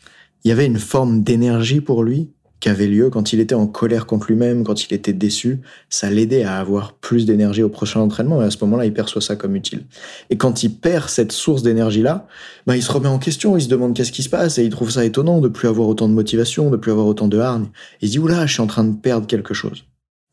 il 0.44 0.50
y 0.50 0.52
avait 0.52 0.66
une 0.66 0.80
forme 0.80 1.24
d'énergie 1.24 1.82
pour 1.82 2.04
lui 2.04 2.32
qui 2.60 2.70
avait 2.70 2.88
lieu 2.88 3.10
quand 3.10 3.34
il 3.34 3.40
était 3.40 3.56
en 3.56 3.66
colère 3.66 4.06
contre 4.06 4.28
lui-même, 4.28 4.64
quand 4.64 4.84
il 4.84 4.94
était 4.94 5.14
déçu, 5.14 5.62
ça 5.90 6.12
l'aidait 6.12 6.44
à 6.44 6.60
avoir 6.60 6.94
plus 6.94 7.26
d'énergie 7.26 7.64
au 7.64 7.70
prochain 7.70 8.02
entraînement 8.02 8.40
et 8.42 8.46
à 8.46 8.52
ce 8.52 8.58
moment-là, 8.62 8.86
il 8.86 8.94
perçoit 8.94 9.22
ça 9.22 9.36
comme 9.36 9.56
utile. 9.56 9.86
Et 10.30 10.38
quand 10.38 10.62
il 10.62 10.76
perd 10.76 11.10
cette 11.10 11.32
source 11.32 11.64
d'énergie-là, 11.64 12.28
ben, 12.68 12.76
il 12.76 12.84
se 12.84 12.92
remet 12.92 13.08
en 13.08 13.18
question, 13.18 13.58
il 13.58 13.64
se 13.64 13.68
demande 13.68 13.96
qu'est-ce 13.96 14.12
qui 14.12 14.22
se 14.22 14.30
passe 14.30 14.60
et 14.60 14.64
il 14.64 14.70
trouve 14.70 14.92
ça 14.92 15.04
étonnant 15.04 15.42
de 15.42 15.48
plus 15.48 15.68
avoir 15.68 15.88
autant 15.88 16.08
de 16.08 16.14
motivation, 16.14 16.70
de 16.70 16.78
plus 16.78 16.92
avoir 16.92 17.08
autant 17.08 17.28
de 17.28 17.40
hargne. 17.40 17.66
Il 18.02 18.10
se 18.10 18.12
dit, 18.12 18.20
oula, 18.20 18.46
je 18.46 18.54
suis 18.54 18.62
en 18.62 18.68
train 18.68 18.84
de 18.84 18.96
perdre 18.96 19.26
quelque 19.26 19.56
chose. 19.56 19.84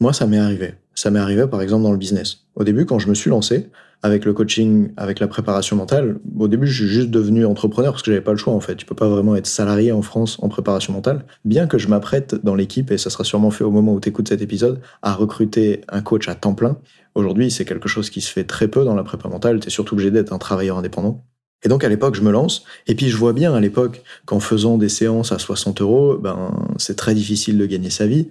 Moi, 0.00 0.12
ça 0.12 0.26
m'est 0.26 0.38
arrivé. 0.38 0.74
Ça 0.94 1.10
m'est 1.10 1.18
arrivé, 1.18 1.46
par 1.48 1.60
exemple, 1.60 1.82
dans 1.82 1.92
le 1.92 1.98
business. 1.98 2.44
Au 2.54 2.62
début, 2.62 2.86
quand 2.86 3.00
je 3.00 3.08
me 3.08 3.14
suis 3.14 3.30
lancé, 3.30 3.68
avec 4.04 4.24
le 4.24 4.32
coaching, 4.32 4.90
avec 4.96 5.18
la 5.18 5.26
préparation 5.26 5.74
mentale, 5.74 6.20
au 6.38 6.46
début, 6.46 6.68
je 6.68 6.84
suis 6.84 6.92
juste 6.92 7.10
devenu 7.10 7.44
entrepreneur 7.44 7.92
parce 7.92 8.02
que 8.02 8.12
j'avais 8.12 8.22
pas 8.22 8.30
le 8.30 8.36
choix, 8.36 8.52
en 8.52 8.60
fait. 8.60 8.76
Tu 8.76 8.86
peux 8.86 8.94
pas 8.94 9.08
vraiment 9.08 9.34
être 9.34 9.48
salarié 9.48 9.90
en 9.90 10.02
France 10.02 10.38
en 10.40 10.48
préparation 10.48 10.92
mentale. 10.92 11.24
Bien 11.44 11.66
que 11.66 11.78
je 11.78 11.88
m'apprête 11.88 12.36
dans 12.44 12.54
l'équipe, 12.54 12.92
et 12.92 12.98
ça 12.98 13.10
sera 13.10 13.24
sûrement 13.24 13.50
fait 13.50 13.64
au 13.64 13.72
moment 13.72 13.92
où 13.92 14.00
tu 14.00 14.08
écoutes 14.08 14.28
cet 14.28 14.40
épisode, 14.40 14.80
à 15.02 15.14
recruter 15.14 15.80
un 15.88 16.00
coach 16.00 16.28
à 16.28 16.36
temps 16.36 16.54
plein. 16.54 16.78
Aujourd'hui, 17.16 17.50
c'est 17.50 17.64
quelque 17.64 17.88
chose 17.88 18.10
qui 18.10 18.20
se 18.20 18.30
fait 18.30 18.44
très 18.44 18.68
peu 18.68 18.84
dans 18.84 18.94
la 18.94 19.02
prépa 19.02 19.28
mentale. 19.28 19.58
Tu 19.58 19.66
es 19.66 19.70
surtout 19.70 19.94
obligé 19.94 20.12
d'être 20.12 20.32
un 20.32 20.38
travailleur 20.38 20.78
indépendant. 20.78 21.24
Et 21.64 21.68
donc 21.68 21.82
à 21.82 21.88
l'époque, 21.88 22.14
je 22.14 22.22
me 22.22 22.30
lance, 22.30 22.62
et 22.86 22.94
puis 22.94 23.08
je 23.08 23.16
vois 23.16 23.32
bien 23.32 23.52
à 23.52 23.58
l'époque 23.58 24.02
qu'en 24.26 24.38
faisant 24.38 24.78
des 24.78 24.88
séances 24.88 25.32
à 25.32 25.40
60 25.40 25.80
euros, 25.80 26.16
ben 26.16 26.54
c'est 26.76 26.94
très 26.94 27.14
difficile 27.14 27.58
de 27.58 27.66
gagner 27.66 27.90
sa 27.90 28.06
vie. 28.06 28.28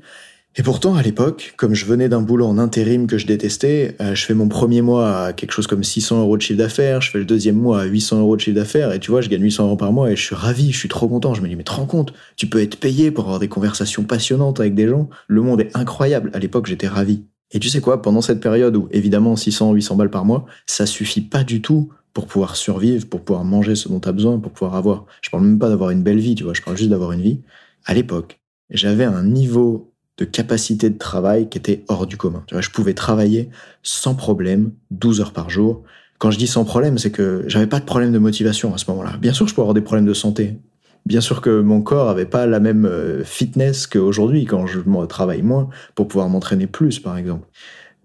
Et 0.55 0.63
pourtant, 0.63 0.95
à 0.95 1.03
l'époque, 1.03 1.53
comme 1.55 1.75
je 1.75 1.85
venais 1.85 2.09
d'un 2.09 2.21
boulot 2.21 2.47
en 2.47 2.57
intérim 2.57 3.05
que 3.05 3.19
je 3.19 3.27
détestais, 3.27 3.95
euh, 4.01 4.15
je 4.15 4.25
fais 4.25 4.33
mon 4.33 4.47
premier 4.47 4.81
mois 4.81 5.25
à 5.25 5.33
quelque 5.33 5.51
chose 5.51 5.67
comme 5.67 5.83
600 5.83 6.21
euros 6.21 6.35
de 6.35 6.41
chiffre 6.41 6.57
d'affaires, 6.57 6.99
je 6.99 7.11
fais 7.11 7.19
le 7.19 7.25
deuxième 7.25 7.57
mois 7.57 7.81
à 7.81 7.85
800 7.85 8.21
euros 8.21 8.35
de 8.35 8.41
chiffre 8.41 8.55
d'affaires, 8.55 8.91
et 8.91 8.99
tu 8.99 9.11
vois, 9.11 9.21
je 9.21 9.29
gagne 9.29 9.43
800 9.43 9.65
euros 9.67 9.77
par 9.77 9.91
mois 9.91 10.11
et 10.11 10.15
je 10.15 10.23
suis 10.23 10.35
ravi, 10.35 10.71
je 10.71 10.77
suis 10.79 10.89
trop 10.89 11.07
content. 11.07 11.35
Je 11.35 11.41
me 11.41 11.47
dis, 11.47 11.55
mais 11.55 11.63
te 11.63 11.71
rends 11.71 11.85
compte, 11.85 12.11
tu 12.37 12.47
peux 12.47 12.59
être 12.59 12.79
payé 12.79 13.11
pour 13.11 13.25
avoir 13.25 13.39
des 13.39 13.49
conversations 13.49 14.03
passionnantes 14.03 14.59
avec 14.59 14.73
des 14.73 14.87
gens. 14.87 15.09
Le 15.27 15.41
monde 15.41 15.61
est 15.61 15.77
incroyable. 15.77 16.31
À 16.33 16.39
l'époque, 16.39 16.65
j'étais 16.65 16.87
ravi. 16.87 17.23
Et 17.51 17.59
tu 17.59 17.69
sais 17.69 17.79
quoi, 17.79 18.01
pendant 18.01 18.21
cette 18.21 18.41
période 18.41 18.75
où, 18.75 18.87
évidemment, 18.91 19.35
600, 19.35 19.73
800 19.73 19.95
balles 19.95 20.09
par 20.09 20.25
mois, 20.25 20.45
ça 20.65 20.85
suffit 20.85 21.21
pas 21.21 21.43
du 21.43 21.61
tout 21.61 21.89
pour 22.13 22.25
pouvoir 22.25 22.55
survivre, 22.55 23.07
pour 23.07 23.21
pouvoir 23.21 23.45
manger 23.45 23.75
ce 23.75 23.89
dont 23.89 23.99
tu 23.99 24.09
as 24.09 24.11
besoin, 24.11 24.39
pour 24.39 24.51
pouvoir 24.51 24.75
avoir. 24.75 25.05
Je 25.21 25.29
parle 25.29 25.43
même 25.43 25.59
pas 25.59 25.69
d'avoir 25.69 25.91
une 25.91 26.01
belle 26.01 26.17
vie, 26.17 26.33
tu 26.33 26.43
vois, 26.43 26.55
je 26.55 26.63
parle 26.63 26.75
juste 26.75 26.89
d'avoir 26.89 27.11
une 27.11 27.21
vie. 27.21 27.41
À 27.85 27.93
l'époque, 27.93 28.39
j'avais 28.71 29.05
un 29.05 29.23
niveau 29.23 29.86
de 30.17 30.25
capacité 30.25 30.89
de 30.89 30.97
travail 30.97 31.49
qui 31.49 31.57
était 31.57 31.83
hors 31.87 32.07
du 32.07 32.17
commun. 32.17 32.43
Je 32.51 32.69
pouvais 32.69 32.93
travailler 32.93 33.49
sans 33.83 34.15
problème, 34.15 34.71
12 34.91 35.21
heures 35.21 35.33
par 35.33 35.49
jour. 35.49 35.83
Quand 36.17 36.31
je 36.31 36.37
dis 36.37 36.47
sans 36.47 36.65
problème, 36.65 36.97
c'est 36.97 37.11
que 37.11 37.43
j'avais 37.47 37.67
pas 37.67 37.79
de 37.79 37.85
problème 37.85 38.11
de 38.11 38.17
motivation 38.17 38.73
à 38.73 38.77
ce 38.77 38.89
moment-là. 38.89 39.17
Bien 39.17 39.33
sûr, 39.33 39.47
je 39.47 39.53
peux 39.53 39.61
avoir 39.61 39.75
des 39.75 39.81
problèmes 39.81 40.07
de 40.07 40.13
santé. 40.13 40.57
Bien 41.05 41.21
sûr 41.21 41.41
que 41.41 41.61
mon 41.61 41.81
corps 41.81 42.09
avait 42.09 42.25
pas 42.25 42.47
la 42.47 42.59
même 42.59 42.85
euh, 42.85 43.23
fitness 43.23 43.87
qu'aujourd'hui 43.87 44.45
quand 44.45 44.67
je 44.67 44.79
travaille 45.05 45.41
moins 45.41 45.69
pour 45.95 46.07
pouvoir 46.07 46.27
m'entraîner 46.27 46.67
plus, 46.67 46.99
par 46.99 47.17
exemple. 47.17 47.47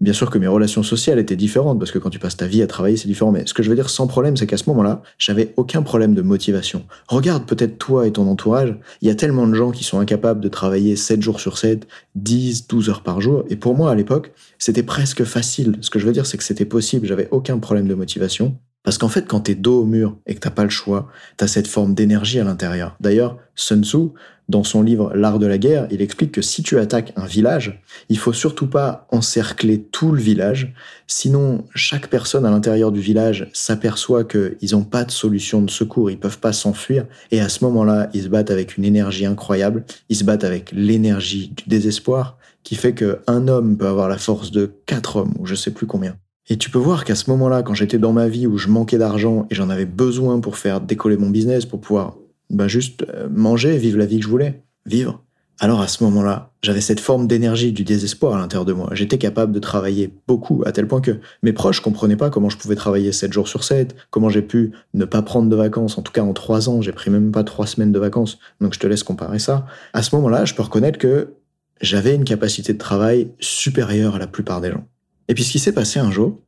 Bien 0.03 0.11
sûr 0.11 0.29
que 0.29 0.37
mes 0.37 0.47
relations 0.47 0.83
sociales 0.83 1.17
étaient 1.17 1.37
différentes, 1.37 1.79
parce 1.79 1.91
que 1.91 1.97
quand 1.97 2.09
tu 2.09 2.19
passes 2.19 2.35
ta 2.35 2.45
vie 2.45 2.61
à 2.61 2.67
travailler, 2.67 2.97
c'est 2.97 3.07
différent. 3.07 3.31
Mais 3.31 3.43
ce 3.45 3.53
que 3.53 3.63
je 3.63 3.69
veux 3.69 3.75
dire 3.75 3.89
sans 3.89 4.05
problème, 4.05 4.35
c'est 4.35 4.45
qu'à 4.45 4.57
ce 4.57 4.69
moment-là, 4.69 5.01
j'avais 5.17 5.53
aucun 5.55 5.81
problème 5.81 6.13
de 6.13 6.21
motivation. 6.21 6.83
Regarde 7.07 7.45
peut-être 7.45 7.77
toi 7.77 8.05
et 8.05 8.11
ton 8.11 8.27
entourage, 8.27 8.75
il 9.01 9.07
y 9.07 9.11
a 9.11 9.15
tellement 9.15 9.47
de 9.47 9.53
gens 9.53 9.71
qui 9.71 9.85
sont 9.85 9.99
incapables 9.99 10.41
de 10.41 10.49
travailler 10.49 10.97
7 10.97 11.21
jours 11.21 11.39
sur 11.39 11.57
7, 11.57 11.87
10, 12.15 12.67
12 12.67 12.89
heures 12.89 13.01
par 13.01 13.21
jour. 13.21 13.45
Et 13.49 13.55
pour 13.55 13.77
moi, 13.77 13.91
à 13.91 13.95
l'époque, 13.95 14.33
c'était 14.59 14.83
presque 14.83 15.23
facile. 15.23 15.77
Ce 15.79 15.89
que 15.89 15.99
je 15.99 16.05
veux 16.05 16.11
dire, 16.11 16.25
c'est 16.25 16.35
que 16.35 16.43
c'était 16.43 16.65
possible, 16.65 17.07
j'avais 17.07 17.29
aucun 17.31 17.57
problème 17.59 17.87
de 17.87 17.95
motivation. 17.95 18.57
Parce 18.83 18.97
qu'en 18.97 19.07
fait, 19.07 19.25
quand 19.25 19.39
t'es 19.39 19.55
dos 19.55 19.83
au 19.83 19.85
mur 19.85 20.17
et 20.27 20.35
que 20.35 20.41
t'as 20.41 20.49
pas 20.49 20.65
le 20.65 20.69
choix, 20.69 21.07
t'as 21.37 21.47
cette 21.47 21.67
forme 21.67 21.93
d'énergie 21.93 22.41
à 22.41 22.43
l'intérieur. 22.43 22.97
D'ailleurs, 22.99 23.37
Sun 23.55 23.85
Tzu, 23.85 24.09
dans 24.49 24.63
son 24.63 24.81
livre 24.81 25.11
L'art 25.15 25.39
de 25.39 25.45
la 25.45 25.57
guerre, 25.57 25.87
il 25.91 26.01
explique 26.01 26.31
que 26.31 26.41
si 26.41 26.63
tu 26.63 26.77
attaques 26.77 27.13
un 27.15 27.25
village, 27.25 27.81
il 28.09 28.17
faut 28.17 28.33
surtout 28.33 28.67
pas 28.67 29.07
encercler 29.11 29.81
tout 29.81 30.11
le 30.11 30.21
village, 30.21 30.73
sinon 31.07 31.65
chaque 31.75 32.07
personne 32.07 32.45
à 32.45 32.51
l'intérieur 32.51 32.91
du 32.91 32.99
village 32.99 33.49
s'aperçoit 33.53 34.23
qu'ils 34.23 34.71
n'ont 34.71 34.83
pas 34.83 35.03
de 35.05 35.11
solution 35.11 35.61
de 35.61 35.69
secours, 35.69 36.11
ils 36.11 36.19
peuvent 36.19 36.39
pas 36.39 36.53
s'enfuir, 36.53 37.05
et 37.31 37.39
à 37.39 37.49
ce 37.49 37.63
moment-là, 37.63 38.09
ils 38.13 38.23
se 38.23 38.27
battent 38.27 38.51
avec 38.51 38.77
une 38.77 38.85
énergie 38.85 39.25
incroyable, 39.25 39.85
ils 40.09 40.17
se 40.17 40.23
battent 40.23 40.43
avec 40.43 40.71
l'énergie 40.71 41.53
du 41.55 41.63
désespoir, 41.67 42.37
qui 42.63 42.75
fait 42.75 42.93
qu'un 42.93 43.47
homme 43.47 43.77
peut 43.77 43.87
avoir 43.87 44.07
la 44.07 44.17
force 44.17 44.51
de 44.51 44.73
quatre 44.85 45.17
hommes, 45.17 45.33
ou 45.39 45.45
je 45.45 45.55
sais 45.55 45.71
plus 45.71 45.85
combien. 45.85 46.15
Et 46.49 46.57
tu 46.57 46.69
peux 46.69 46.79
voir 46.79 47.05
qu'à 47.05 47.15
ce 47.15 47.29
moment-là, 47.29 47.63
quand 47.63 47.73
j'étais 47.73 47.97
dans 47.97 48.11
ma 48.11 48.27
vie 48.27 48.47
où 48.47 48.57
je 48.57 48.67
manquais 48.67 48.97
d'argent 48.97 49.47
et 49.49 49.55
j'en 49.55 49.69
avais 49.69 49.85
besoin 49.85 50.41
pour 50.41 50.57
faire 50.57 50.81
décoller 50.81 51.15
mon 51.15 51.29
business, 51.29 51.65
pour 51.65 51.79
pouvoir 51.79 52.15
bah, 52.49 52.67
juste 52.67 53.03
euh, 53.13 53.27
manger, 53.29 53.77
vivre 53.77 53.97
la 53.97 54.05
vie 54.05 54.17
que 54.17 54.23
je 54.23 54.29
voulais, 54.29 54.63
vivre, 54.85 55.23
alors 55.59 55.81
à 55.81 55.87
ce 55.87 56.03
moment-là, 56.03 56.51
j'avais 56.61 56.81
cette 56.81 56.99
forme 56.99 57.27
d'énergie 57.27 57.71
du 57.71 57.83
désespoir 57.83 58.35
à 58.35 58.37
l'intérieur 58.37 58.65
de 58.65 58.73
moi. 58.73 58.89
J'étais 58.93 59.17
capable 59.17 59.51
de 59.53 59.59
travailler 59.59 60.11
beaucoup, 60.27 60.63
à 60.65 60.71
tel 60.71 60.87
point 60.87 60.99
que 60.99 61.19
mes 61.41 61.53
proches 61.53 61.79
comprenaient 61.79 62.17
pas 62.17 62.29
comment 62.29 62.49
je 62.49 62.57
pouvais 62.57 62.75
travailler 62.75 63.11
7 63.11 63.31
jours 63.31 63.47
sur 63.47 63.63
7, 63.63 63.95
comment 64.09 64.29
j'ai 64.29 64.41
pu 64.41 64.71
ne 64.93 65.05
pas 65.05 65.21
prendre 65.21 65.49
de 65.49 65.55
vacances. 65.55 65.97
En 65.97 66.01
tout 66.01 66.11
cas, 66.11 66.23
en 66.23 66.33
3 66.33 66.69
ans, 66.69 66.81
j'ai 66.81 66.91
pris 66.91 67.11
même 67.11 67.31
pas 67.31 67.43
3 67.43 67.67
semaines 67.67 67.91
de 67.91 67.99
vacances. 67.99 68.39
Donc 68.61 68.73
je 68.73 68.79
te 68.79 68.87
laisse 68.87 69.03
comparer 69.03 69.39
ça. 69.39 69.65
À 69.93 70.01
ce 70.01 70.15
moment-là, 70.15 70.45
je 70.45 70.53
peux 70.53 70.63
reconnaître 70.63 70.97
que 70.97 71.33
j'avais 71.81 72.15
une 72.15 72.25
capacité 72.25 72.73
de 72.73 72.77
travail 72.77 73.31
supérieure 73.39 74.15
à 74.15 74.19
la 74.19 74.27
plupart 74.27 74.59
des 74.59 74.71
gens. 74.71 74.87
Et 75.27 75.33
puis 75.33 75.43
ce 75.43 75.51
qui 75.51 75.59
s'est 75.59 75.71
passé 75.71 75.99
un 75.99 76.11
jour, 76.11 76.41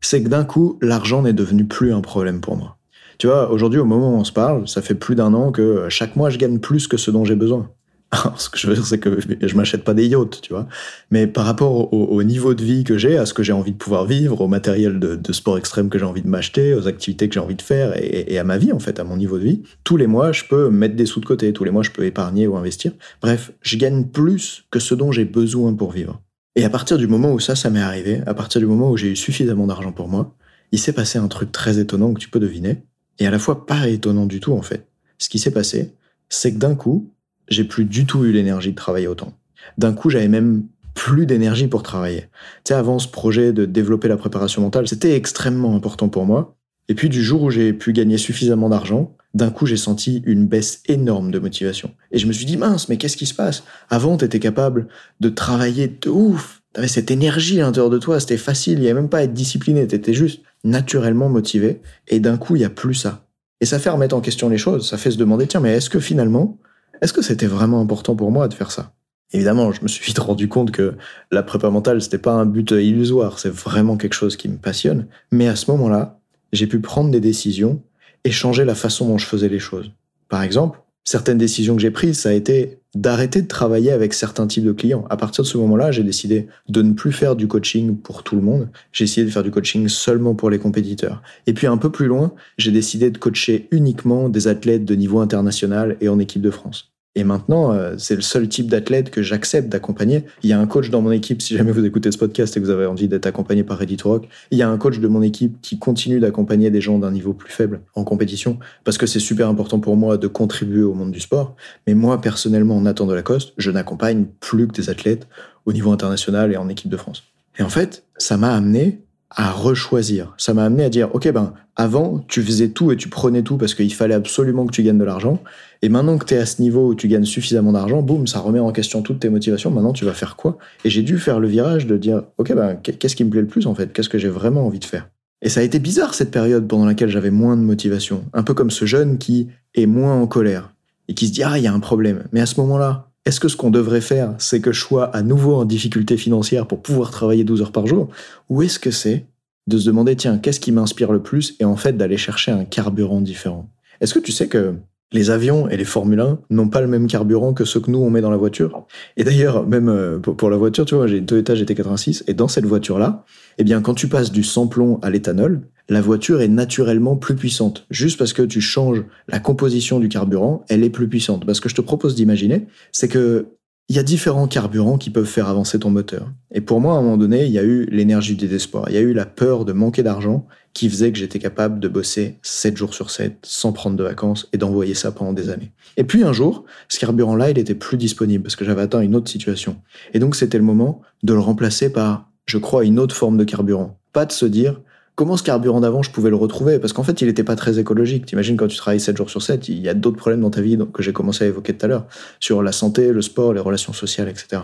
c'est 0.00 0.22
que 0.22 0.28
d'un 0.28 0.44
coup, 0.44 0.78
l'argent 0.80 1.22
n'est 1.22 1.32
devenu 1.32 1.66
plus 1.66 1.92
un 1.92 2.00
problème 2.00 2.40
pour 2.40 2.56
moi. 2.56 2.78
Tu 3.22 3.28
vois, 3.28 3.52
aujourd'hui, 3.52 3.78
au 3.78 3.84
moment 3.84 4.16
où 4.16 4.16
on 4.16 4.24
se 4.24 4.32
parle, 4.32 4.66
ça 4.66 4.82
fait 4.82 4.96
plus 4.96 5.14
d'un 5.14 5.32
an 5.32 5.52
que 5.52 5.88
chaque 5.88 6.16
mois, 6.16 6.28
je 6.28 6.38
gagne 6.38 6.58
plus 6.58 6.88
que 6.88 6.96
ce 6.96 7.08
dont 7.12 7.24
j'ai 7.24 7.36
besoin. 7.36 7.70
ce 8.36 8.50
que 8.50 8.58
je 8.58 8.66
veux 8.66 8.74
dire, 8.74 8.84
c'est 8.84 8.98
que 8.98 9.16
je 9.40 9.54
m'achète 9.54 9.84
pas 9.84 9.94
des 9.94 10.08
yachts, 10.08 10.40
tu 10.40 10.52
vois. 10.52 10.66
Mais 11.12 11.28
par 11.28 11.44
rapport 11.44 11.94
au, 11.94 12.22
niveau 12.24 12.54
de 12.54 12.64
vie 12.64 12.82
que 12.82 12.98
j'ai, 12.98 13.16
à 13.16 13.24
ce 13.24 13.32
que 13.32 13.44
j'ai 13.44 13.52
envie 13.52 13.70
de 13.70 13.76
pouvoir 13.76 14.06
vivre, 14.06 14.40
au 14.40 14.48
matériel 14.48 14.98
de, 14.98 15.32
sport 15.32 15.56
extrême 15.56 15.88
que 15.88 16.00
j'ai 16.00 16.04
envie 16.04 16.22
de 16.22 16.26
m'acheter, 16.26 16.74
aux 16.74 16.88
activités 16.88 17.28
que 17.28 17.34
j'ai 17.34 17.38
envie 17.38 17.54
de 17.54 17.62
faire 17.62 17.92
et, 17.96 18.36
à 18.40 18.42
ma 18.42 18.58
vie, 18.58 18.72
en 18.72 18.80
fait, 18.80 18.98
à 18.98 19.04
mon 19.04 19.16
niveau 19.16 19.38
de 19.38 19.44
vie, 19.44 19.62
tous 19.84 19.96
les 19.96 20.08
mois, 20.08 20.32
je 20.32 20.42
peux 20.42 20.68
mettre 20.68 20.96
des 20.96 21.06
sous 21.06 21.20
de 21.20 21.24
côté. 21.24 21.52
Tous 21.52 21.62
les 21.62 21.70
mois, 21.70 21.84
je 21.84 21.92
peux 21.92 22.04
épargner 22.04 22.48
ou 22.48 22.56
investir. 22.56 22.90
Bref, 23.20 23.52
je 23.62 23.76
gagne 23.76 24.02
plus 24.02 24.64
que 24.72 24.80
ce 24.80 24.96
dont 24.96 25.12
j'ai 25.12 25.26
besoin 25.26 25.72
pour 25.74 25.92
vivre. 25.92 26.20
Et 26.56 26.64
à 26.64 26.70
partir 26.70 26.98
du 26.98 27.06
moment 27.06 27.32
où 27.32 27.38
ça, 27.38 27.54
ça 27.54 27.70
m'est 27.70 27.78
arrivé, 27.78 28.20
à 28.26 28.34
partir 28.34 28.60
du 28.60 28.66
moment 28.66 28.90
où 28.90 28.96
j'ai 28.96 29.12
eu 29.12 29.16
suffisamment 29.16 29.68
d'argent 29.68 29.92
pour 29.92 30.08
moi, 30.08 30.34
il 30.72 30.80
s'est 30.80 30.92
passé 30.92 31.20
un 31.20 31.28
truc 31.28 31.52
très 31.52 31.78
étonnant 31.78 32.12
que 32.14 32.18
tu 32.18 32.28
peux 32.28 32.40
deviner, 32.40 32.82
et 33.18 33.26
à 33.26 33.30
la 33.30 33.38
fois 33.38 33.66
pas 33.66 33.88
étonnant 33.88 34.26
du 34.26 34.40
tout, 34.40 34.52
en 34.52 34.62
fait. 34.62 34.86
Ce 35.18 35.28
qui 35.28 35.38
s'est 35.38 35.50
passé, 35.52 35.94
c'est 36.28 36.52
que 36.52 36.58
d'un 36.58 36.74
coup, 36.74 37.10
j'ai 37.48 37.64
plus 37.64 37.84
du 37.84 38.06
tout 38.06 38.24
eu 38.24 38.32
l'énergie 38.32 38.70
de 38.70 38.76
travailler 38.76 39.06
autant. 39.06 39.34
D'un 39.78 39.92
coup, 39.92 40.10
j'avais 40.10 40.28
même 40.28 40.64
plus 40.94 41.26
d'énergie 41.26 41.68
pour 41.68 41.82
travailler. 41.82 42.22
Tu 42.64 42.68
sais, 42.68 42.74
avant 42.74 42.98
ce 42.98 43.08
projet 43.08 43.52
de 43.52 43.64
développer 43.64 44.08
la 44.08 44.16
préparation 44.16 44.62
mentale, 44.62 44.88
c'était 44.88 45.16
extrêmement 45.16 45.74
important 45.74 46.08
pour 46.08 46.26
moi. 46.26 46.56
Et 46.88 46.94
puis 46.94 47.08
du 47.08 47.22
jour 47.22 47.42
où 47.42 47.50
j'ai 47.50 47.72
pu 47.72 47.92
gagner 47.92 48.18
suffisamment 48.18 48.68
d'argent, 48.68 49.16
d'un 49.34 49.50
coup 49.50 49.66
j'ai 49.66 49.76
senti 49.76 50.22
une 50.26 50.46
baisse 50.46 50.82
énorme 50.86 51.30
de 51.30 51.38
motivation. 51.38 51.92
Et 52.10 52.18
je 52.18 52.26
me 52.26 52.32
suis 52.32 52.44
dit, 52.44 52.56
mince, 52.56 52.88
mais 52.88 52.96
qu'est-ce 52.96 53.16
qui 53.16 53.26
se 53.26 53.34
passe? 53.34 53.62
Avant, 53.88 54.16
tu 54.16 54.24
étais 54.24 54.40
capable 54.40 54.88
de 55.20 55.28
travailler 55.28 55.88
de 55.88 56.10
ouf. 56.10 56.62
Tu 56.74 56.80
avais 56.80 56.88
cette 56.88 57.10
énergie 57.10 57.60
à 57.60 57.64
l'intérieur 57.64 57.90
de 57.90 57.98
toi, 57.98 58.18
c'était 58.20 58.36
facile, 58.36 58.74
il 58.74 58.80
n'y 58.80 58.86
avait 58.86 59.00
même 59.00 59.08
pas 59.08 59.18
à 59.18 59.22
être 59.22 59.32
discipliné, 59.32 59.86
tu 59.86 59.94
étais 59.94 60.14
juste 60.14 60.42
naturellement 60.64 61.28
motivé. 61.28 61.80
Et 62.08 62.20
d'un 62.20 62.36
coup, 62.36 62.56
il 62.56 62.60
n'y 62.60 62.64
a 62.64 62.70
plus 62.70 62.94
ça. 62.94 63.26
Et 63.60 63.64
ça 63.64 63.78
fait 63.78 63.90
remettre 63.90 64.16
en 64.16 64.20
question 64.20 64.48
les 64.48 64.58
choses, 64.58 64.88
ça 64.88 64.96
fait 64.96 65.12
se 65.12 65.18
demander, 65.18 65.46
tiens, 65.46 65.60
mais 65.60 65.72
est-ce 65.76 65.88
que 65.88 66.00
finalement, 66.00 66.58
est-ce 67.00 67.12
que 67.12 67.22
c'était 67.22 67.46
vraiment 67.46 67.80
important 67.80 68.16
pour 68.16 68.32
moi 68.32 68.48
de 68.48 68.54
faire 68.54 68.72
ça? 68.72 68.92
Évidemment, 69.32 69.72
je 69.72 69.82
me 69.82 69.88
suis 69.88 70.04
vite 70.04 70.18
rendu 70.18 70.48
compte 70.48 70.72
que 70.72 70.94
la 71.30 71.42
prépa 71.42 71.70
mentale, 71.70 72.02
c'était 72.02 72.18
pas 72.18 72.32
un 72.32 72.44
but 72.44 72.72
illusoire, 72.72 73.38
c'est 73.38 73.52
vraiment 73.52 73.96
quelque 73.96 74.14
chose 74.14 74.36
qui 74.36 74.48
me 74.48 74.56
passionne. 74.56 75.06
Mais 75.30 75.46
à 75.46 75.56
ce 75.56 75.70
moment-là, 75.70 76.18
j'ai 76.52 76.66
pu 76.66 76.80
prendre 76.80 77.10
des 77.10 77.20
décisions 77.20 77.80
et 78.24 78.30
changer 78.30 78.64
la 78.64 78.74
façon 78.74 79.06
dont 79.06 79.18
je 79.18 79.26
faisais 79.26 79.48
les 79.48 79.60
choses. 79.60 79.92
Par 80.28 80.42
exemple, 80.42 80.80
certaines 81.04 81.38
décisions 81.38 81.76
que 81.76 81.82
j'ai 81.82 81.90
prises, 81.90 82.18
ça 82.18 82.28
a 82.28 82.32
été 82.32 82.81
d'arrêter 82.94 83.42
de 83.42 83.48
travailler 83.48 83.90
avec 83.90 84.12
certains 84.14 84.46
types 84.46 84.64
de 84.64 84.72
clients. 84.72 85.04
À 85.08 85.16
partir 85.16 85.44
de 85.44 85.48
ce 85.48 85.56
moment-là, 85.58 85.90
j'ai 85.90 86.02
décidé 86.02 86.48
de 86.68 86.82
ne 86.82 86.92
plus 86.92 87.12
faire 87.12 87.36
du 87.36 87.48
coaching 87.48 87.96
pour 87.96 88.22
tout 88.22 88.36
le 88.36 88.42
monde. 88.42 88.68
J'ai 88.92 89.04
essayé 89.04 89.26
de 89.26 89.30
faire 89.30 89.42
du 89.42 89.50
coaching 89.50 89.88
seulement 89.88 90.34
pour 90.34 90.50
les 90.50 90.58
compétiteurs. 90.58 91.22
Et 91.46 91.54
puis 91.54 91.66
un 91.66 91.78
peu 91.78 91.90
plus 91.90 92.06
loin, 92.06 92.34
j'ai 92.58 92.70
décidé 92.70 93.10
de 93.10 93.18
coacher 93.18 93.68
uniquement 93.70 94.28
des 94.28 94.46
athlètes 94.48 94.84
de 94.84 94.94
niveau 94.94 95.20
international 95.20 95.96
et 96.00 96.08
en 96.08 96.18
équipe 96.18 96.42
de 96.42 96.50
France. 96.50 96.91
Et 97.14 97.24
maintenant, 97.24 97.72
euh, 97.72 97.94
c'est 97.98 98.16
le 98.16 98.22
seul 98.22 98.48
type 98.48 98.68
d'athlète 98.68 99.10
que 99.10 99.22
j'accepte 99.22 99.68
d'accompagner. 99.68 100.24
Il 100.42 100.48
y 100.48 100.54
a 100.54 100.58
un 100.58 100.66
coach 100.66 100.88
dans 100.88 101.02
mon 101.02 101.10
équipe, 101.10 101.42
si 101.42 101.56
jamais 101.56 101.70
vous 101.70 101.84
écoutez 101.84 102.10
ce 102.10 102.16
podcast 102.16 102.56
et 102.56 102.60
que 102.60 102.64
vous 102.64 102.70
avez 102.70 102.86
envie 102.86 103.06
d'être 103.06 103.26
accompagné 103.26 103.64
par 103.64 103.78
Reddit 103.78 103.98
Rock, 104.02 104.28
il 104.50 104.56
y 104.56 104.62
a 104.62 104.68
un 104.68 104.78
coach 104.78 104.98
de 104.98 105.08
mon 105.08 105.20
équipe 105.20 105.60
qui 105.60 105.78
continue 105.78 106.20
d'accompagner 106.20 106.70
des 106.70 106.80
gens 106.80 106.98
d'un 106.98 107.10
niveau 107.10 107.34
plus 107.34 107.52
faible 107.52 107.82
en 107.94 108.04
compétition, 108.04 108.58
parce 108.84 108.96
que 108.96 109.06
c'est 109.06 109.20
super 109.20 109.48
important 109.48 109.78
pour 109.78 109.96
moi 109.96 110.16
de 110.16 110.26
contribuer 110.26 110.82
au 110.82 110.94
monde 110.94 111.12
du 111.12 111.20
sport. 111.20 111.54
Mais 111.86 111.94
moi, 111.94 112.20
personnellement, 112.20 112.80
Nathan 112.80 113.06
Delacoste, 113.06 113.52
je 113.58 113.70
n'accompagne 113.70 114.26
plus 114.40 114.66
que 114.66 114.72
des 114.72 114.88
athlètes 114.88 115.28
au 115.66 115.72
niveau 115.72 115.92
international 115.92 116.50
et 116.52 116.56
en 116.56 116.68
équipe 116.68 116.90
de 116.90 116.96
France. 116.96 117.24
Et 117.58 117.62
en 117.62 117.68
fait, 117.68 118.04
ça 118.16 118.38
m'a 118.38 118.54
amené 118.54 119.02
à 119.34 119.50
rechoisir. 119.50 120.34
Ça 120.38 120.54
m'a 120.54 120.64
amené 120.64 120.84
à 120.84 120.88
dire, 120.88 121.14
ok, 121.14 121.30
ben, 121.32 121.54
avant, 121.76 122.22
tu 122.28 122.42
faisais 122.42 122.68
tout 122.68 122.92
et 122.92 122.96
tu 122.96 123.08
prenais 123.08 123.42
tout 123.42 123.56
parce 123.56 123.74
qu'il 123.74 123.92
fallait 123.92 124.14
absolument 124.14 124.66
que 124.66 124.72
tu 124.72 124.82
gagnes 124.82 124.98
de 124.98 125.04
l'argent. 125.04 125.42
Et 125.80 125.88
maintenant 125.88 126.18
que 126.18 126.24
tu 126.24 126.34
es 126.34 126.38
à 126.38 126.46
ce 126.46 126.60
niveau 126.60 126.88
où 126.88 126.94
tu 126.94 127.08
gagnes 127.08 127.24
suffisamment 127.24 127.72
d'argent, 127.72 128.02
boum, 128.02 128.26
ça 128.26 128.40
remet 128.40 128.60
en 128.60 128.72
question 128.72 129.02
toutes 129.02 129.20
tes 129.20 129.30
motivations. 129.30 129.70
Maintenant, 129.70 129.92
tu 129.92 130.04
vas 130.04 130.12
faire 130.12 130.36
quoi? 130.36 130.58
Et 130.84 130.90
j'ai 130.90 131.02
dû 131.02 131.18
faire 131.18 131.40
le 131.40 131.48
virage 131.48 131.86
de 131.86 131.96
dire, 131.96 132.22
ok, 132.38 132.54
ben, 132.54 132.76
qu'est-ce 132.76 133.16
qui 133.16 133.24
me 133.24 133.30
plaît 133.30 133.40
le 133.40 133.46
plus 133.46 133.66
en 133.66 133.74
fait? 133.74 133.92
Qu'est-ce 133.92 134.08
que 134.08 134.18
j'ai 134.18 134.28
vraiment 134.28 134.66
envie 134.66 134.78
de 134.78 134.84
faire? 134.84 135.08
Et 135.40 135.48
ça 135.48 135.60
a 135.60 135.62
été 135.64 135.78
bizarre 135.80 136.14
cette 136.14 136.30
période 136.30 136.68
pendant 136.68 136.86
laquelle 136.86 137.08
j'avais 137.08 137.32
moins 137.32 137.56
de 137.56 137.62
motivation. 137.62 138.24
Un 138.32 138.44
peu 138.44 138.54
comme 138.54 138.70
ce 138.70 138.84
jeune 138.84 139.18
qui 139.18 139.48
est 139.74 139.86
moins 139.86 140.14
en 140.14 140.26
colère 140.26 140.72
et 141.08 141.14
qui 141.14 141.26
se 141.26 141.32
dit, 141.32 141.42
ah, 141.42 141.58
il 141.58 141.64
y 141.64 141.66
a 141.66 141.72
un 141.72 141.80
problème. 141.80 142.24
Mais 142.32 142.40
à 142.40 142.46
ce 142.46 142.60
moment-là, 142.60 143.11
est-ce 143.24 143.38
que 143.38 143.48
ce 143.48 143.56
qu'on 143.56 143.70
devrait 143.70 144.00
faire, 144.00 144.34
c'est 144.38 144.60
que 144.60 144.72
je 144.72 144.80
sois 144.80 145.04
à 145.14 145.22
nouveau 145.22 145.54
en 145.54 145.64
difficulté 145.64 146.16
financière 146.16 146.66
pour 146.66 146.82
pouvoir 146.82 147.10
travailler 147.10 147.44
12 147.44 147.62
heures 147.62 147.72
par 147.72 147.86
jour? 147.86 148.08
Ou 148.48 148.62
est-ce 148.62 148.78
que 148.78 148.90
c'est 148.90 149.26
de 149.68 149.78
se 149.78 149.86
demander, 149.86 150.16
tiens, 150.16 150.38
qu'est-ce 150.38 150.58
qui 150.58 150.72
m'inspire 150.72 151.12
le 151.12 151.22
plus 151.22 151.54
et 151.60 151.64
en 151.64 151.76
fait 151.76 151.96
d'aller 151.96 152.16
chercher 152.16 152.50
un 152.50 152.64
carburant 152.64 153.20
différent? 153.20 153.70
Est-ce 154.00 154.14
que 154.14 154.18
tu 154.18 154.32
sais 154.32 154.48
que 154.48 154.74
les 155.12 155.30
avions 155.30 155.68
et 155.68 155.76
les 155.76 155.84
Formule 155.84 156.18
1 156.18 156.38
n'ont 156.50 156.68
pas 156.68 156.80
le 156.80 156.88
même 156.88 157.06
carburant 157.06 157.52
que 157.52 157.64
ceux 157.64 157.78
que 157.78 157.90
nous 157.92 158.00
on 158.00 158.10
met 158.10 158.22
dans 158.22 158.30
la 158.30 158.36
voiture? 158.36 158.86
Et 159.16 159.22
d'ailleurs, 159.22 159.64
même 159.64 159.88
euh, 159.88 160.18
pour 160.18 160.50
la 160.50 160.56
voiture, 160.56 160.84
tu 160.84 160.96
vois, 160.96 161.06
j'ai 161.06 161.18
une 161.18 161.26
Toyota 161.26 161.54
GT86 161.54 162.24
et 162.26 162.34
dans 162.34 162.48
cette 162.48 162.66
voiture-là, 162.66 163.24
eh 163.58 163.64
bien, 163.64 163.80
quand 163.82 163.94
tu 163.94 164.08
passes 164.08 164.32
du 164.32 164.42
sans-plomb 164.42 164.98
à 165.00 165.10
l'éthanol, 165.10 165.62
la 165.88 166.00
voiture 166.00 166.40
est 166.40 166.48
naturellement 166.48 167.16
plus 167.16 167.36
puissante. 167.36 167.86
Juste 167.90 168.18
parce 168.18 168.32
que 168.32 168.42
tu 168.42 168.60
changes 168.60 169.04
la 169.28 169.38
composition 169.38 170.00
du 170.00 170.08
carburant, 170.08 170.64
elle 170.68 170.84
est 170.84 170.90
plus 170.90 171.08
puissante. 171.08 171.44
Parce 171.46 171.60
que 171.60 171.68
je 171.68 171.74
te 171.74 171.80
propose 171.80 172.14
d'imaginer, 172.14 172.66
c'est 172.92 173.08
que 173.08 173.48
il 173.88 173.96
y 173.96 173.98
a 173.98 174.02
différents 174.02 174.46
carburants 174.46 174.96
qui 174.96 175.10
peuvent 175.10 175.26
faire 175.26 175.48
avancer 175.48 175.78
ton 175.78 175.90
moteur. 175.90 176.30
Et 176.50 176.60
pour 176.60 176.80
moi, 176.80 176.94
à 176.94 176.98
un 176.98 177.02
moment 177.02 177.16
donné, 177.16 177.44
il 177.44 177.52
y 177.52 177.58
a 177.58 177.64
eu 177.64 177.84
l'énergie 177.90 178.36
du 178.36 178.46
désespoir. 178.46 178.86
Il 178.88 178.94
y 178.94 178.96
a 178.96 179.02
eu 179.02 179.12
la 179.12 179.26
peur 179.26 179.64
de 179.64 179.72
manquer 179.72 180.02
d'argent 180.02 180.46
qui 180.72 180.88
faisait 180.88 181.12
que 181.12 181.18
j'étais 181.18 181.38
capable 181.38 181.78
de 181.78 181.88
bosser 181.88 182.38
7 182.42 182.76
jours 182.76 182.94
sur 182.94 183.10
7 183.10 183.40
sans 183.42 183.72
prendre 183.72 183.96
de 183.96 184.02
vacances 184.02 184.48
et 184.52 184.56
d'envoyer 184.56 184.94
ça 184.94 185.12
pendant 185.12 185.34
des 185.34 185.50
années. 185.50 185.72
Et 185.98 186.04
puis 186.04 186.24
un 186.24 186.32
jour, 186.32 186.64
ce 186.88 186.98
carburant-là, 187.00 187.50
il 187.50 187.58
était 187.58 187.74
plus 187.74 187.98
disponible 187.98 188.42
parce 188.42 188.56
que 188.56 188.64
j'avais 188.64 188.82
atteint 188.82 189.00
une 189.00 189.14
autre 189.14 189.30
situation. 189.30 189.76
Et 190.14 190.18
donc 190.18 190.36
c'était 190.36 190.58
le 190.58 190.64
moment 190.64 191.02
de 191.22 191.34
le 191.34 191.40
remplacer 191.40 191.92
par, 191.92 192.30
je 192.46 192.56
crois, 192.58 192.84
une 192.84 192.98
autre 192.98 193.14
forme 193.14 193.36
de 193.36 193.44
carburant. 193.44 194.00
Pas 194.14 194.24
de 194.24 194.32
se 194.32 194.46
dire, 194.46 194.80
comment 195.14 195.36
ce 195.36 195.42
carburant 195.42 195.80
d'avant, 195.80 196.02
je 196.02 196.10
pouvais 196.10 196.30
le 196.30 196.36
retrouver? 196.36 196.78
Parce 196.78 196.92
qu'en 196.92 197.02
fait, 197.02 197.20
il 197.20 197.26
n'était 197.26 197.44
pas 197.44 197.56
très 197.56 197.78
écologique. 197.78 198.26
T'imagines 198.26 198.56
quand 198.56 198.68
tu 198.68 198.76
travailles 198.76 199.00
7 199.00 199.16
jours 199.16 199.30
sur 199.30 199.42
7, 199.42 199.68
il 199.68 199.80
y 199.80 199.88
a 199.88 199.94
d'autres 199.94 200.16
problèmes 200.16 200.40
dans 200.40 200.50
ta 200.50 200.60
vie 200.60 200.78
que 200.92 201.02
j'ai 201.02 201.12
commencé 201.12 201.44
à 201.44 201.46
évoquer 201.48 201.74
tout 201.74 201.86
à 201.86 201.88
l'heure, 201.88 202.06
sur 202.40 202.62
la 202.62 202.72
santé, 202.72 203.12
le 203.12 203.22
sport, 203.22 203.52
les 203.52 203.60
relations 203.60 203.92
sociales, 203.92 204.28
etc. 204.28 204.62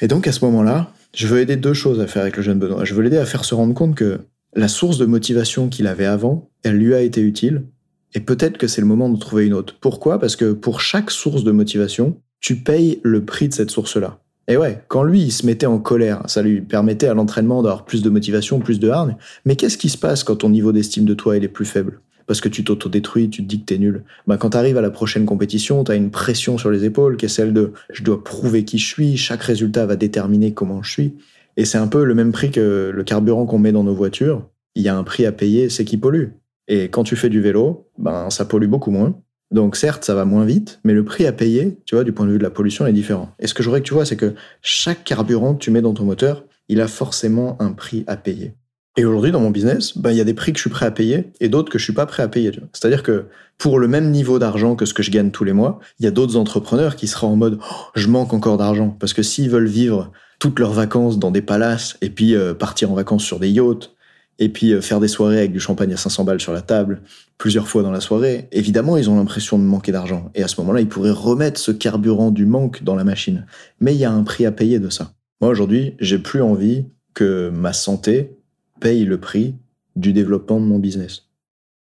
Et 0.00 0.08
donc 0.08 0.26
à 0.26 0.32
ce 0.32 0.44
moment-là, 0.44 0.92
je 1.14 1.26
veux 1.26 1.40
aider 1.40 1.56
deux 1.56 1.74
choses 1.74 2.00
à 2.00 2.06
faire 2.06 2.22
avec 2.22 2.36
le 2.36 2.42
jeune 2.42 2.58
Benoît. 2.58 2.84
Je 2.84 2.94
veux 2.94 3.02
l'aider 3.02 3.18
à 3.18 3.26
faire 3.26 3.44
se 3.44 3.54
rendre 3.54 3.74
compte 3.74 3.94
que 3.94 4.20
la 4.54 4.68
source 4.68 4.98
de 4.98 5.06
motivation 5.06 5.68
qu'il 5.68 5.86
avait 5.86 6.06
avant, 6.06 6.50
elle 6.62 6.76
lui 6.76 6.94
a 6.94 7.00
été 7.00 7.20
utile, 7.20 7.64
et 8.14 8.20
peut-être 8.20 8.56
que 8.56 8.66
c'est 8.66 8.80
le 8.80 8.86
moment 8.86 9.10
de 9.10 9.18
trouver 9.18 9.46
une 9.46 9.54
autre. 9.54 9.76
Pourquoi? 9.80 10.18
Parce 10.18 10.36
que 10.36 10.52
pour 10.52 10.80
chaque 10.80 11.10
source 11.10 11.44
de 11.44 11.50
motivation, 11.50 12.18
tu 12.40 12.56
payes 12.56 13.00
le 13.02 13.24
prix 13.24 13.48
de 13.48 13.54
cette 13.54 13.70
source-là. 13.70 14.20
Et 14.50 14.56
ouais, 14.56 14.82
quand 14.88 15.02
lui, 15.02 15.20
il 15.20 15.30
se 15.30 15.44
mettait 15.44 15.66
en 15.66 15.78
colère, 15.78 16.22
ça 16.26 16.40
lui 16.40 16.62
permettait 16.62 17.06
à 17.06 17.14
l'entraînement 17.14 17.62
d'avoir 17.62 17.84
plus 17.84 18.02
de 18.02 18.08
motivation, 18.08 18.58
plus 18.60 18.80
de 18.80 18.88
hargne. 18.88 19.16
Mais 19.44 19.56
qu'est-ce 19.56 19.76
qui 19.76 19.90
se 19.90 19.98
passe 19.98 20.24
quand 20.24 20.36
ton 20.36 20.48
niveau 20.48 20.72
d'estime 20.72 21.04
de 21.04 21.12
toi 21.12 21.36
est 21.36 21.48
plus 21.48 21.66
faible? 21.66 22.00
Parce 22.26 22.40
que 22.40 22.48
tu 22.48 22.64
t'autodétruis, 22.64 23.28
tu 23.28 23.42
te 23.42 23.48
dis 23.48 23.60
que 23.60 23.66
t'es 23.66 23.78
nul. 23.78 24.04
Ben, 24.26 24.38
quand 24.38 24.50
t'arrives 24.50 24.78
à 24.78 24.82
la 24.82 24.90
prochaine 24.90 25.26
compétition, 25.26 25.84
t'as 25.84 25.96
une 25.96 26.10
pression 26.10 26.56
sur 26.56 26.70
les 26.70 26.84
épaules 26.84 27.18
qui 27.18 27.26
est 27.26 27.28
celle 27.28 27.52
de 27.52 27.72
je 27.90 28.02
dois 28.02 28.24
prouver 28.24 28.64
qui 28.64 28.78
je 28.78 28.86
suis, 28.86 29.16
chaque 29.18 29.42
résultat 29.42 29.84
va 29.84 29.96
déterminer 29.96 30.52
comment 30.52 30.82
je 30.82 30.92
suis. 30.92 31.14
Et 31.58 31.66
c'est 31.66 31.78
un 31.78 31.88
peu 31.88 32.04
le 32.04 32.14
même 32.14 32.32
prix 32.32 32.50
que 32.50 32.90
le 32.94 33.04
carburant 33.04 33.44
qu'on 33.44 33.58
met 33.58 33.72
dans 33.72 33.84
nos 33.84 33.94
voitures. 33.94 34.48
Il 34.74 34.82
y 34.82 34.88
a 34.88 34.96
un 34.96 35.04
prix 35.04 35.26
à 35.26 35.32
payer, 35.32 35.68
c'est 35.68 35.84
qui 35.84 35.98
pollue. 35.98 36.28
Et 36.68 36.88
quand 36.88 37.02
tu 37.02 37.16
fais 37.16 37.28
du 37.28 37.40
vélo, 37.40 37.90
ben, 37.98 38.30
ça 38.30 38.44
pollue 38.46 38.68
beaucoup 38.68 38.90
moins. 38.90 39.14
Donc 39.50 39.76
certes, 39.76 40.04
ça 40.04 40.14
va 40.14 40.24
moins 40.24 40.44
vite, 40.44 40.80
mais 40.84 40.92
le 40.92 41.04
prix 41.04 41.26
à 41.26 41.32
payer, 41.32 41.78
tu 41.86 41.94
vois, 41.94 42.04
du 42.04 42.12
point 42.12 42.26
de 42.26 42.32
vue 42.32 42.38
de 42.38 42.42
la 42.42 42.50
pollution, 42.50 42.86
est 42.86 42.92
différent. 42.92 43.30
Et 43.38 43.46
ce 43.46 43.54
que 43.54 43.62
j'aurais 43.62 43.80
que 43.80 43.86
tu 43.86 43.94
vois, 43.94 44.04
c'est 44.04 44.16
que 44.16 44.34
chaque 44.60 45.04
carburant 45.04 45.54
que 45.54 45.60
tu 45.60 45.70
mets 45.70 45.80
dans 45.80 45.94
ton 45.94 46.04
moteur, 46.04 46.44
il 46.68 46.80
a 46.80 46.88
forcément 46.88 47.56
un 47.60 47.72
prix 47.72 48.04
à 48.06 48.16
payer. 48.16 48.54
Et 48.98 49.04
aujourd'hui, 49.04 49.30
dans 49.30 49.40
mon 49.40 49.50
business, 49.50 49.96
ben, 49.96 50.10
il 50.10 50.16
y 50.16 50.20
a 50.20 50.24
des 50.24 50.34
prix 50.34 50.52
que 50.52 50.58
je 50.58 50.62
suis 50.62 50.70
prêt 50.70 50.84
à 50.84 50.90
payer 50.90 51.30
et 51.40 51.48
d'autres 51.48 51.70
que 51.70 51.78
je 51.78 51.84
suis 51.84 51.92
pas 51.92 52.04
prêt 52.04 52.22
à 52.22 52.28
payer. 52.28 52.50
C'est-à-dire 52.72 53.02
que 53.02 53.26
pour 53.56 53.78
le 53.78 53.86
même 53.86 54.10
niveau 54.10 54.38
d'argent 54.38 54.74
que 54.74 54.86
ce 54.86 54.92
que 54.92 55.04
je 55.04 55.10
gagne 55.12 55.30
tous 55.30 55.44
les 55.44 55.52
mois, 55.52 55.78
il 56.00 56.04
y 56.04 56.08
a 56.08 56.10
d'autres 56.10 56.36
entrepreneurs 56.36 56.96
qui 56.96 57.06
seraient 57.06 57.28
en 57.28 57.36
mode 57.36 57.58
oh, 57.60 57.74
je 57.94 58.08
manque 58.08 58.34
encore 58.34 58.56
d'argent 58.56 58.96
parce 58.98 59.12
que 59.12 59.22
s'ils 59.22 59.50
veulent 59.50 59.68
vivre 59.68 60.10
toutes 60.40 60.58
leurs 60.58 60.72
vacances 60.72 61.18
dans 61.18 61.30
des 61.30 61.42
palaces 61.42 61.96
et 62.00 62.10
puis 62.10 62.34
euh, 62.34 62.54
partir 62.54 62.90
en 62.90 62.94
vacances 62.94 63.24
sur 63.24 63.38
des 63.38 63.50
yachts 63.50 63.92
et 64.38 64.48
puis 64.48 64.72
euh, 64.72 64.80
faire 64.80 65.00
des 65.00 65.08
soirées 65.08 65.38
avec 65.38 65.52
du 65.52 65.60
champagne 65.60 65.92
à 65.92 65.96
500 65.96 66.24
balles 66.24 66.40
sur 66.40 66.52
la 66.52 66.62
table 66.62 67.02
plusieurs 67.38 67.68
fois 67.68 67.82
dans 67.82 67.90
la 67.90 68.00
soirée, 68.00 68.48
évidemment, 68.52 68.96
ils 68.96 69.08
ont 69.08 69.16
l'impression 69.16 69.58
de 69.58 69.64
manquer 69.64 69.92
d'argent. 69.92 70.30
Et 70.34 70.42
à 70.42 70.48
ce 70.48 70.60
moment-là, 70.60 70.80
ils 70.80 70.88
pourraient 70.88 71.10
remettre 71.10 71.60
ce 71.60 71.70
carburant 71.70 72.30
du 72.30 72.46
manque 72.46 72.82
dans 72.82 72.96
la 72.96 73.04
machine. 73.04 73.46
Mais 73.80 73.94
il 73.94 73.98
y 73.98 74.04
a 74.04 74.10
un 74.10 74.24
prix 74.24 74.44
à 74.44 74.52
payer 74.52 74.80
de 74.80 74.90
ça. 74.90 75.12
Moi, 75.40 75.50
aujourd'hui, 75.50 75.94
j'ai 76.00 76.18
plus 76.18 76.42
envie 76.42 76.86
que 77.14 77.50
ma 77.50 77.72
santé 77.72 78.36
paye 78.80 79.04
le 79.04 79.18
prix 79.18 79.54
du 79.96 80.12
développement 80.12 80.60
de 80.60 80.64
mon 80.64 80.78
business. 80.78 81.24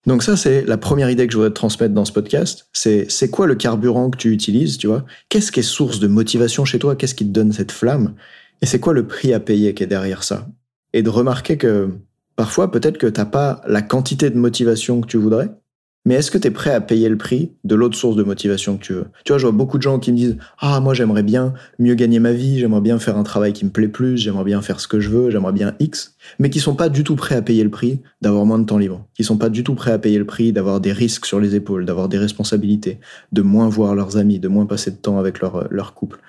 Donc 0.07 0.23
ça, 0.23 0.37
c'est 0.37 0.65
la 0.67 0.77
première 0.77 1.09
idée 1.09 1.27
que 1.27 1.33
je 1.33 1.39
voudrais 1.39 1.51
te 1.51 1.55
transmettre 1.55 1.95
dans 1.95 2.05
ce 2.05 2.13
podcast. 2.13 2.69
C'est 2.73 3.11
c'est 3.11 3.31
quoi 3.31 3.47
le 3.47 3.55
carburant 3.55 4.11
que 4.11 4.19
tu 4.19 4.33
utilises, 4.33 4.77
tu 4.77 4.87
vois? 4.87 5.05
Qu'est-ce 5.31 5.51
qui 5.51 5.61
est 5.61 5.65
source 5.65 5.99
de 5.99 6.09
motivation 6.09 6.65
chez 6.65 6.79
toi? 6.79 6.95
Qu'est-ce 6.95 7.15
qui 7.15 7.25
te 7.25 7.31
donne 7.31 7.53
cette 7.53 7.73
flamme? 7.73 8.15
Et 8.61 8.67
c'est 8.67 8.81
quoi 8.81 8.93
le 8.93 9.07
prix 9.07 9.33
à 9.33 9.41
payer 9.41 9.73
qui 9.73 9.83
est 9.83 9.87
derrière 9.87 10.23
ça? 10.23 10.47
Et 10.93 11.03
de 11.03 11.09
remarquer 11.09 11.57
que 11.57 11.91
parfois, 12.37 12.71
peut-être 12.71 12.99
que 12.99 13.07
t'as 13.07 13.25
pas 13.25 13.63
la 13.67 13.83
quantité 13.83 14.31
de 14.31 14.39
motivation 14.39 15.01
que 15.01 15.07
tu 15.07 15.17
voudrais, 15.17 15.51
mais 16.07 16.17
est-ce 16.17 16.31
que 16.31 16.37
tu 16.37 16.49
es 16.49 16.51
prêt 16.51 16.75
à 16.75 16.83
payer 16.83 17.09
le 17.09 17.17
prix 17.17 17.53
de 17.65 17.75
l'autre 17.75 17.97
source 17.97 18.15
de 18.15 18.23
motivation 18.23 18.77
que 18.77 18.83
tu 18.83 18.93
veux? 18.93 19.07
Tu 19.25 19.33
vois, 19.33 19.39
je 19.39 19.47
vois 19.47 19.57
beaucoup 19.57 19.79
de 19.79 19.83
gens 19.83 19.99
qui 19.99 20.13
me 20.13 20.17
disent 20.17 20.37
Ah, 20.59 20.79
moi 20.81 20.93
j'aimerais 20.93 21.23
bien 21.23 21.55
mieux 21.79 21.95
gagner 21.95 22.19
ma 22.19 22.33
vie, 22.33 22.59
j'aimerais 22.59 22.83
bien 22.83 22.99
faire 22.99 23.17
un 23.17 23.23
travail 23.23 23.55
qui 23.55 23.65
me 23.65 23.71
plaît 23.71 23.89
plus, 23.89 24.19
j'aimerais 24.19 24.45
bien 24.45 24.61
faire 24.61 24.81
ce 24.81 24.89
que 24.89 25.01
je 25.01 25.09
veux, 25.09 25.31
j'aimerais 25.31 25.55
bien 25.55 25.75
X, 25.81 26.17
mais 26.39 26.51
qui 26.51 26.61
sont 26.61 26.75
pas 26.75 26.91
du 26.91 27.05
tout 27.05 27.17
prêts 27.17 27.37
à 27.37 27.43
payer 27.43 27.65
le 27.65 27.71
prix 27.71 28.03
d'avoir 28.21 28.45
moins 28.45 28.59
de 28.59 28.67
temps 28.67 28.77
libre, 28.77 29.07
qui 29.15 29.25
sont 29.25 29.39
pas 29.39 29.49
du 29.49 29.65
tout 29.65 29.75
prêts 29.75 29.93
à 29.93 29.99
payer 29.99 30.19
le 30.19 30.27
prix 30.27 30.53
d'avoir 30.53 30.79
des 30.79 30.93
risques 30.93 31.25
sur 31.25 31.41
les 31.41 31.55
épaules, 31.55 31.87
d'avoir 31.87 32.11
des 32.11 32.19
responsabilités, 32.19 32.99
de 33.33 33.41
moins 33.41 33.69
voir 33.71 33.95
leurs 33.95 34.19
amis, 34.19 34.39
de 34.39 34.49
moins 34.49 34.67
passer 34.67 34.91
de 34.91 34.97
temps 34.97 35.19
avec 35.19 35.41
leur, 35.41 35.73
leur 35.73 35.95
couple. 35.95 36.21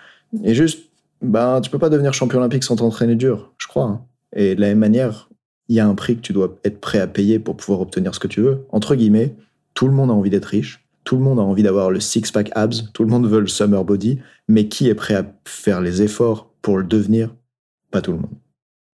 Et 0.46 0.54
juste, 0.54 0.90
bah, 1.22 1.60
tu 1.62 1.70
peux 1.70 1.80
pas 1.80 1.90
devenir 1.90 2.14
champion 2.14 2.40
olympique 2.40 2.64
sans 2.64 2.78
t'entraîner 2.78 3.16
dur, 3.16 3.54
je 3.58 3.68
crois. 3.68 3.86
Hein. 3.86 4.02
Et 4.34 4.56
de 4.56 4.62
la 4.62 4.68
même 4.68 4.80
manière, 4.80 5.30
il 5.67 5.75
y 5.75 5.79
a 5.79 5.88
un 5.88 5.95
prix 5.95 6.15
que 6.15 6.22
tu 6.22 6.34
dois 6.34 6.57
être 6.63 6.79
prêt 6.79 7.00
à 7.00 7.07
payer 7.07 7.39
pour 7.39 7.57
pouvoir 7.57 7.81
obtenir 7.81 8.13
ce 8.13 8.19
que 8.19 8.27
tu 8.27 8.41
veux. 8.41 8.65
Entre 8.72 8.95
guillemets, 8.95 9.36
tout 9.74 9.88
le 9.88 9.93
monde 9.93 10.12
a 10.12 10.13
envie 10.13 10.29
d'être 10.29 10.45
riche, 10.45 10.86
tout 11.03 11.15
le 11.17 11.24
monde 11.24 11.39
a 11.39 11.43
envie 11.43 11.63
d'avoir 11.63 11.91
le 11.91 12.00
six-pack 12.00 12.51
abs, 12.55 12.91
tout 12.93 13.03
le 13.03 13.10
monde 13.10 13.27
veut 13.27 13.39
le 13.39 13.48
summer 13.48 13.84
body, 13.84 14.19
mais 14.48 14.67
qui 14.67 14.88
est 14.89 14.95
prêt 14.95 15.15
à 15.15 15.25
faire 15.45 15.81
les 15.81 16.01
efforts 16.01 16.51
pour 16.62 16.77
le 16.77 16.84
devenir? 16.84 17.34
Pas 17.91 18.01
tout 18.01 18.12
le 18.12 18.17
monde. 18.17 18.34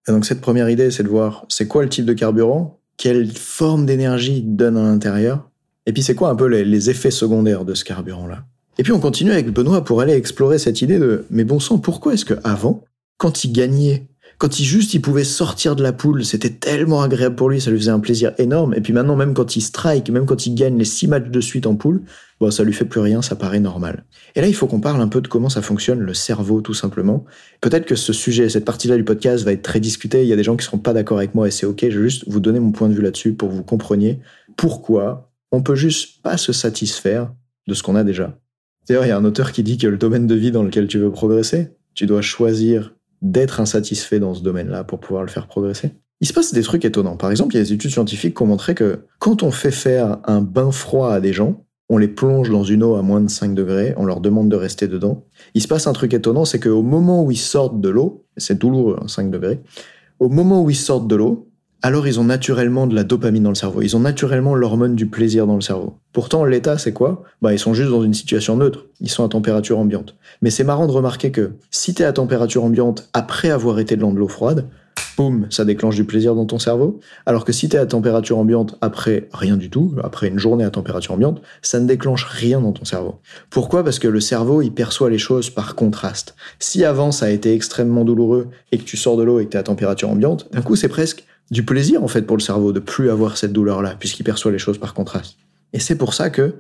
Et 0.08 0.12
donc 0.12 0.24
cette 0.24 0.40
première 0.40 0.70
idée, 0.70 0.90
c'est 0.90 1.02
de 1.02 1.08
voir 1.08 1.44
c'est 1.48 1.68
quoi 1.68 1.82
le 1.82 1.88
type 1.88 2.06
de 2.06 2.12
carburant, 2.12 2.80
quelle 2.96 3.30
forme 3.30 3.86
d'énergie 3.86 4.42
donne 4.42 4.76
à 4.76 4.82
l'intérieur, 4.82 5.48
et 5.86 5.92
puis 5.92 6.02
c'est 6.02 6.14
quoi 6.14 6.30
un 6.30 6.34
peu 6.34 6.46
les, 6.46 6.64
les 6.64 6.90
effets 6.90 7.10
secondaires 7.10 7.64
de 7.64 7.74
ce 7.74 7.84
carburant-là. 7.84 8.44
Et 8.78 8.82
puis 8.82 8.92
on 8.92 9.00
continue 9.00 9.32
avec 9.32 9.50
Benoît 9.50 9.84
pour 9.84 10.00
aller 10.00 10.14
explorer 10.14 10.58
cette 10.58 10.82
idée 10.82 10.98
de 10.98 11.26
mais 11.30 11.44
bon 11.44 11.60
sang, 11.60 11.78
pourquoi 11.78 12.14
est-ce 12.14 12.24
que 12.24 12.34
avant, 12.44 12.84
quand 13.18 13.44
il 13.44 13.52
gagnait 13.52 14.06
quand 14.40 14.58
il 14.58 14.64
juste 14.64 14.94
il 14.94 15.02
pouvait 15.02 15.22
sortir 15.22 15.76
de 15.76 15.82
la 15.82 15.92
poule, 15.92 16.24
c'était 16.24 16.48
tellement 16.48 17.02
agréable 17.02 17.36
pour 17.36 17.50
lui, 17.50 17.60
ça 17.60 17.70
lui 17.70 17.76
faisait 17.76 17.90
un 17.90 18.00
plaisir 18.00 18.32
énorme. 18.38 18.72
Et 18.72 18.80
puis 18.80 18.94
maintenant, 18.94 19.14
même 19.14 19.34
quand 19.34 19.54
il 19.54 19.60
strike, 19.60 20.08
même 20.08 20.24
quand 20.24 20.46
il 20.46 20.54
gagne 20.54 20.78
les 20.78 20.86
six 20.86 21.08
matchs 21.08 21.28
de 21.28 21.40
suite 21.42 21.66
en 21.66 21.76
poule, 21.76 22.00
bon, 22.40 22.50
ça 22.50 22.64
lui 22.64 22.72
fait 22.72 22.86
plus 22.86 23.00
rien, 23.00 23.20
ça 23.20 23.36
paraît 23.36 23.60
normal. 23.60 24.06
Et 24.34 24.40
là, 24.40 24.48
il 24.48 24.54
faut 24.54 24.66
qu'on 24.66 24.80
parle 24.80 25.02
un 25.02 25.08
peu 25.08 25.20
de 25.20 25.28
comment 25.28 25.50
ça 25.50 25.60
fonctionne, 25.60 26.00
le 26.00 26.14
cerveau, 26.14 26.62
tout 26.62 26.72
simplement. 26.72 27.26
Peut-être 27.60 27.84
que 27.84 27.96
ce 27.96 28.14
sujet, 28.14 28.48
cette 28.48 28.64
partie-là 28.64 28.96
du 28.96 29.04
podcast 29.04 29.44
va 29.44 29.52
être 29.52 29.60
très 29.60 29.78
discutée. 29.78 30.22
Il 30.22 30.28
y 30.28 30.32
a 30.32 30.36
des 30.36 30.42
gens 30.42 30.56
qui 30.56 30.64
seront 30.64 30.78
pas 30.78 30.94
d'accord 30.94 31.18
avec 31.18 31.34
moi 31.34 31.46
et 31.46 31.50
c'est 31.50 31.66
ok. 31.66 31.90
Je 31.90 31.98
vais 31.98 32.08
juste 32.08 32.24
vous 32.26 32.40
donner 32.40 32.60
mon 32.60 32.72
point 32.72 32.88
de 32.88 32.94
vue 32.94 33.02
là-dessus 33.02 33.34
pour 33.34 33.50
que 33.50 33.54
vous 33.54 33.62
compreniez 33.62 34.20
pourquoi 34.56 35.30
on 35.52 35.62
peut 35.62 35.74
juste 35.74 36.22
pas 36.22 36.38
se 36.38 36.54
satisfaire 36.54 37.30
de 37.68 37.74
ce 37.74 37.82
qu'on 37.82 37.94
a 37.94 38.04
déjà. 38.04 38.38
D'ailleurs, 38.88 39.04
il 39.04 39.08
y 39.08 39.12
a 39.12 39.18
un 39.18 39.24
auteur 39.26 39.52
qui 39.52 39.62
dit 39.62 39.76
que 39.76 39.86
le 39.86 39.98
domaine 39.98 40.26
de 40.26 40.34
vie 40.34 40.50
dans 40.50 40.62
lequel 40.62 40.86
tu 40.86 40.98
veux 40.98 41.12
progresser, 41.12 41.68
tu 41.92 42.06
dois 42.06 42.22
choisir 42.22 42.94
d'être 43.22 43.60
insatisfait 43.60 44.18
dans 44.18 44.34
ce 44.34 44.42
domaine-là 44.42 44.84
pour 44.84 45.00
pouvoir 45.00 45.22
le 45.22 45.28
faire 45.28 45.46
progresser. 45.46 45.92
Il 46.20 46.26
se 46.26 46.32
passe 46.32 46.52
des 46.52 46.62
trucs 46.62 46.84
étonnants. 46.84 47.16
Par 47.16 47.30
exemple, 47.30 47.54
il 47.54 47.58
y 47.58 47.60
a 47.60 47.64
des 47.64 47.72
études 47.72 47.90
scientifiques 47.90 48.36
qui 48.36 48.42
ont 48.42 48.46
montré 48.46 48.74
que 48.74 49.06
quand 49.18 49.42
on 49.42 49.50
fait 49.50 49.70
faire 49.70 50.18
un 50.24 50.42
bain 50.42 50.70
froid 50.70 51.12
à 51.12 51.20
des 51.20 51.32
gens, 51.32 51.64
on 51.88 51.98
les 51.98 52.08
plonge 52.08 52.50
dans 52.50 52.62
une 52.62 52.84
eau 52.84 52.94
à 52.94 53.02
moins 53.02 53.20
de 53.20 53.28
5 53.28 53.54
degrés, 53.54 53.94
on 53.96 54.04
leur 54.04 54.20
demande 54.20 54.48
de 54.48 54.56
rester 54.56 54.86
dedans. 54.86 55.24
Il 55.54 55.62
se 55.62 55.68
passe 55.68 55.86
un 55.86 55.92
truc 55.92 56.14
étonnant, 56.14 56.44
c'est 56.44 56.60
qu'au 56.60 56.82
moment 56.82 57.24
où 57.24 57.30
ils 57.30 57.38
sortent 57.38 57.80
de 57.80 57.88
l'eau, 57.88 58.26
c'est 58.36 58.58
douloureux, 58.58 58.98
5 59.06 59.22
hein, 59.22 59.28
degrés, 59.28 59.60
au 60.20 60.28
moment 60.28 60.62
où 60.62 60.70
ils 60.70 60.76
sortent 60.76 61.08
de 61.08 61.16
l'eau, 61.16 61.49
alors 61.82 62.06
ils 62.06 62.20
ont 62.20 62.24
naturellement 62.24 62.86
de 62.86 62.94
la 62.94 63.04
dopamine 63.04 63.42
dans 63.42 63.50
le 63.50 63.54
cerveau. 63.54 63.82
Ils 63.82 63.96
ont 63.96 64.00
naturellement 64.00 64.54
l'hormone 64.54 64.94
du 64.94 65.06
plaisir 65.06 65.46
dans 65.46 65.54
le 65.54 65.60
cerveau. 65.60 65.94
Pourtant, 66.12 66.44
l'état, 66.44 66.78
c'est 66.78 66.92
quoi? 66.92 67.22
Bah, 67.40 67.52
ils 67.52 67.58
sont 67.58 67.74
juste 67.74 67.90
dans 67.90 68.02
une 68.02 68.14
situation 68.14 68.56
neutre. 68.56 68.86
Ils 69.00 69.10
sont 69.10 69.24
à 69.24 69.28
température 69.28 69.78
ambiante. 69.78 70.14
Mais 70.42 70.50
c'est 70.50 70.64
marrant 70.64 70.86
de 70.86 70.92
remarquer 70.92 71.30
que 71.30 71.52
si 71.70 71.94
t'es 71.94 72.04
à 72.04 72.12
température 72.12 72.64
ambiante 72.64 73.08
après 73.12 73.50
avoir 73.50 73.78
été 73.78 73.96
dans 73.96 74.12
de 74.12 74.18
l'eau 74.18 74.28
froide, 74.28 74.66
boum, 75.16 75.46
ça 75.50 75.64
déclenche 75.64 75.96
du 75.96 76.04
plaisir 76.04 76.34
dans 76.34 76.46
ton 76.46 76.58
cerveau. 76.58 77.00
Alors 77.26 77.44
que 77.44 77.52
si 77.52 77.68
t'es 77.68 77.78
à 77.78 77.86
température 77.86 78.38
ambiante 78.38 78.76
après 78.80 79.28
rien 79.32 79.56
du 79.56 79.70
tout, 79.70 79.94
après 80.02 80.28
une 80.28 80.38
journée 80.38 80.64
à 80.64 80.70
température 80.70 81.14
ambiante, 81.14 81.40
ça 81.62 81.80
ne 81.80 81.86
déclenche 81.86 82.24
rien 82.24 82.60
dans 82.60 82.72
ton 82.72 82.84
cerveau. 82.84 83.16
Pourquoi? 83.48 83.84
Parce 83.84 83.98
que 83.98 84.08
le 84.08 84.20
cerveau, 84.20 84.62
il 84.62 84.72
perçoit 84.72 85.10
les 85.10 85.18
choses 85.18 85.50
par 85.50 85.74
contraste. 85.74 86.34
Si 86.58 86.84
avant 86.84 87.12
ça 87.12 87.26
a 87.26 87.30
été 87.30 87.54
extrêmement 87.54 88.04
douloureux 88.04 88.48
et 88.72 88.78
que 88.78 88.84
tu 88.84 88.96
sors 88.96 89.16
de 89.16 89.22
l'eau 89.22 89.40
et 89.40 89.46
que 89.46 89.50
t'es 89.50 89.58
à 89.58 89.62
température 89.62 90.10
ambiante, 90.10 90.48
d'un 90.52 90.62
coup 90.62 90.76
c'est 90.76 90.88
presque 90.88 91.24
du 91.50 91.64
plaisir 91.64 92.02
en 92.02 92.08
fait 92.08 92.22
pour 92.22 92.36
le 92.36 92.42
cerveau 92.42 92.72
de 92.72 92.80
plus 92.80 93.10
avoir 93.10 93.36
cette 93.36 93.52
douleur-là, 93.52 93.96
puisqu'il 93.98 94.24
perçoit 94.24 94.52
les 94.52 94.58
choses 94.58 94.78
par 94.78 94.94
contraste. 94.94 95.36
Et 95.72 95.80
c'est 95.80 95.96
pour 95.96 96.14
ça 96.14 96.30
que, 96.30 96.54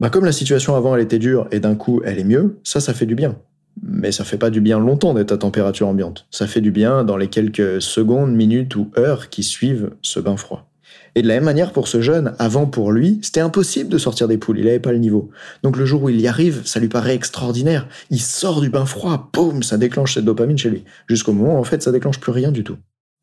bah, 0.00 0.10
comme 0.10 0.24
la 0.24 0.32
situation 0.32 0.74
avant 0.74 0.94
elle 0.94 1.02
était 1.02 1.18
dure 1.18 1.46
et 1.50 1.60
d'un 1.60 1.74
coup 1.74 2.02
elle 2.04 2.18
est 2.18 2.24
mieux, 2.24 2.58
ça, 2.64 2.80
ça 2.80 2.94
fait 2.94 3.06
du 3.06 3.14
bien. 3.14 3.36
Mais 3.82 4.12
ça 4.12 4.24
fait 4.24 4.38
pas 4.38 4.50
du 4.50 4.60
bien 4.60 4.78
longtemps 4.78 5.14
d'être 5.14 5.32
à 5.32 5.38
température 5.38 5.88
ambiante. 5.88 6.26
Ça 6.30 6.46
fait 6.46 6.60
du 6.60 6.70
bien 6.70 7.04
dans 7.04 7.16
les 7.16 7.28
quelques 7.28 7.80
secondes, 7.80 8.34
minutes 8.34 8.76
ou 8.76 8.90
heures 8.98 9.30
qui 9.30 9.42
suivent 9.42 9.90
ce 10.02 10.20
bain 10.20 10.36
froid. 10.36 10.68
Et 11.14 11.22
de 11.22 11.28
la 11.28 11.34
même 11.34 11.44
manière 11.44 11.72
pour 11.72 11.88
ce 11.88 12.00
jeune, 12.00 12.34
avant 12.38 12.66
pour 12.66 12.90
lui, 12.90 13.18
c'était 13.22 13.40
impossible 13.40 13.90
de 13.90 13.98
sortir 13.98 14.28
des 14.28 14.38
poules, 14.38 14.58
il 14.58 14.64
n'avait 14.64 14.78
pas 14.78 14.92
le 14.92 14.98
niveau. 14.98 15.30
Donc 15.62 15.76
le 15.76 15.84
jour 15.84 16.02
où 16.02 16.08
il 16.08 16.20
y 16.20 16.26
arrive, 16.26 16.62
ça 16.64 16.80
lui 16.80 16.88
paraît 16.88 17.14
extraordinaire. 17.14 17.86
Il 18.10 18.20
sort 18.20 18.60
du 18.60 18.70
bain 18.70 18.86
froid, 18.86 19.30
boum, 19.32 19.62
ça 19.62 19.76
déclenche 19.76 20.14
cette 20.14 20.24
dopamine 20.24 20.56
chez 20.56 20.70
lui. 20.70 20.84
Jusqu'au 21.08 21.32
moment 21.32 21.56
où 21.56 21.60
en 21.60 21.64
fait 21.64 21.82
ça 21.82 21.92
déclenche 21.92 22.18
plus 22.18 22.32
rien 22.32 22.50
du 22.50 22.64
tout. 22.64 22.76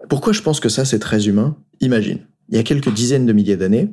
Pourquoi 0.08 0.34
je 0.34 0.42
pense 0.42 0.60
que 0.60 0.70
ça 0.70 0.86
c'est 0.86 1.00
très 1.00 1.28
humain? 1.28 1.58
Imagine, 1.82 2.20
il 2.50 2.56
y 2.56 2.60
a 2.60 2.64
quelques 2.64 2.94
dizaines 2.94 3.26
de 3.26 3.34
milliers 3.34 3.58
d'années, 3.58 3.90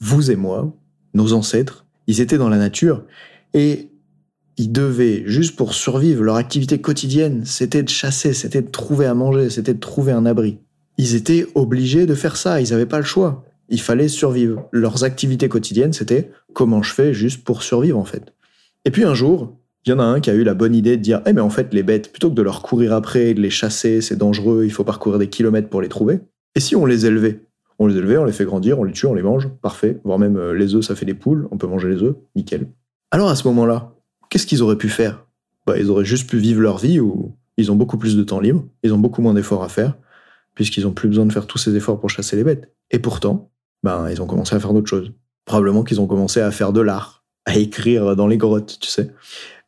vous 0.00 0.30
et 0.30 0.36
moi, 0.36 0.74
nos 1.14 1.32
ancêtres, 1.32 1.86
ils 2.06 2.20
étaient 2.20 2.38
dans 2.38 2.48
la 2.48 2.58
nature 2.58 3.04
et 3.54 3.90
ils 4.56 4.72
devaient, 4.72 5.22
juste 5.26 5.56
pour 5.56 5.74
survivre, 5.74 6.22
leur 6.22 6.36
activité 6.36 6.80
quotidienne, 6.80 7.44
c'était 7.44 7.82
de 7.82 7.88
chasser, 7.88 8.32
c'était 8.32 8.62
de 8.62 8.70
trouver 8.70 9.06
à 9.06 9.14
manger, 9.14 9.50
c'était 9.50 9.74
de 9.74 9.80
trouver 9.80 10.12
un 10.12 10.26
abri. 10.26 10.58
Ils 10.98 11.14
étaient 11.14 11.46
obligés 11.54 12.06
de 12.06 12.14
faire 12.14 12.36
ça, 12.36 12.60
ils 12.60 12.70
n'avaient 12.70 12.86
pas 12.86 12.98
le 12.98 13.04
choix. 13.04 13.44
Il 13.68 13.80
fallait 13.80 14.08
survivre. 14.08 14.68
Leurs 14.70 15.04
activités 15.04 15.48
quotidiennes, 15.48 15.94
c'était 15.94 16.30
comment 16.52 16.82
je 16.82 16.92
fais 16.92 17.14
juste 17.14 17.44
pour 17.44 17.62
survivre 17.62 17.98
en 17.98 18.04
fait. 18.04 18.34
Et 18.84 18.90
puis 18.90 19.04
un 19.04 19.14
jour, 19.14 19.56
il 19.84 19.90
y 19.90 19.92
en 19.92 19.98
a 19.98 20.04
un 20.04 20.20
qui 20.20 20.30
a 20.30 20.34
eu 20.34 20.44
la 20.44 20.54
bonne 20.54 20.74
idée 20.74 20.96
de 20.96 21.02
dire 21.02 21.22
Eh, 21.26 21.32
mais 21.32 21.40
en 21.40 21.50
fait, 21.50 21.72
les 21.74 21.82
bêtes, 21.82 22.12
plutôt 22.12 22.30
que 22.30 22.34
de 22.34 22.42
leur 22.42 22.62
courir 22.62 22.92
après, 22.92 23.34
de 23.34 23.40
les 23.40 23.50
chasser, 23.50 24.00
c'est 24.00 24.16
dangereux, 24.16 24.64
il 24.64 24.72
faut 24.72 24.84
parcourir 24.84 25.18
des 25.18 25.28
kilomètres 25.28 25.68
pour 25.68 25.82
les 25.82 25.88
trouver. 25.88 26.20
Et 26.54 26.60
si 26.60 26.76
on 26.76 26.86
les 26.86 27.06
élevait? 27.06 27.40
On 27.78 27.86
les 27.86 27.96
élevait, 27.96 28.18
on 28.18 28.24
les 28.24 28.32
fait 28.32 28.44
grandir, 28.44 28.78
on 28.78 28.84
les 28.84 28.92
tue, 28.92 29.06
on 29.06 29.14
les 29.14 29.22
mange, 29.22 29.48
parfait. 29.60 29.98
Voire 30.04 30.18
même 30.18 30.36
euh, 30.36 30.54
les 30.54 30.74
œufs, 30.74 30.84
ça 30.84 30.94
fait 30.94 31.06
des 31.06 31.14
poules, 31.14 31.48
on 31.50 31.58
peut 31.58 31.66
manger 31.66 31.88
les 31.88 32.02
œufs, 32.02 32.14
nickel. 32.36 32.68
Alors 33.10 33.28
à 33.28 33.34
ce 33.34 33.46
moment-là, 33.48 33.92
qu'est-ce 34.28 34.46
qu'ils 34.46 34.62
auraient 34.62 34.76
pu 34.76 34.88
faire? 34.88 35.26
Bah, 35.66 35.78
Ils 35.78 35.90
auraient 35.90 36.04
juste 36.04 36.30
pu 36.30 36.38
vivre 36.38 36.60
leur 36.60 36.78
vie 36.78 37.00
où 37.00 37.34
ils 37.56 37.72
ont 37.72 37.76
beaucoup 37.76 37.98
plus 37.98 38.16
de 38.16 38.22
temps 38.22 38.40
libre, 38.40 38.64
ils 38.82 38.94
ont 38.94 38.98
beaucoup 38.98 39.20
moins 39.20 39.34
d'efforts 39.34 39.64
à 39.64 39.68
faire, 39.68 39.94
puisqu'ils 40.54 40.86
ont 40.86 40.92
plus 40.92 41.08
besoin 41.08 41.26
de 41.26 41.32
faire 41.32 41.46
tous 41.46 41.58
ces 41.58 41.74
efforts 41.74 41.98
pour 41.98 42.10
chasser 42.10 42.36
les 42.36 42.44
bêtes. 42.44 42.72
Et 42.90 42.98
pourtant, 42.98 43.50
ben, 43.82 44.08
ils 44.10 44.22
ont 44.22 44.26
commencé 44.26 44.54
à 44.54 44.60
faire 44.60 44.72
d'autres 44.72 44.88
choses. 44.88 45.12
Probablement 45.44 45.82
qu'ils 45.82 46.00
ont 46.00 46.06
commencé 46.06 46.40
à 46.40 46.50
faire 46.50 46.72
de 46.72 46.80
l'art, 46.80 47.21
à 47.46 47.56
écrire 47.56 48.16
dans 48.16 48.26
les 48.26 48.36
grottes, 48.36 48.78
tu 48.80 48.88
sais. 48.88 49.10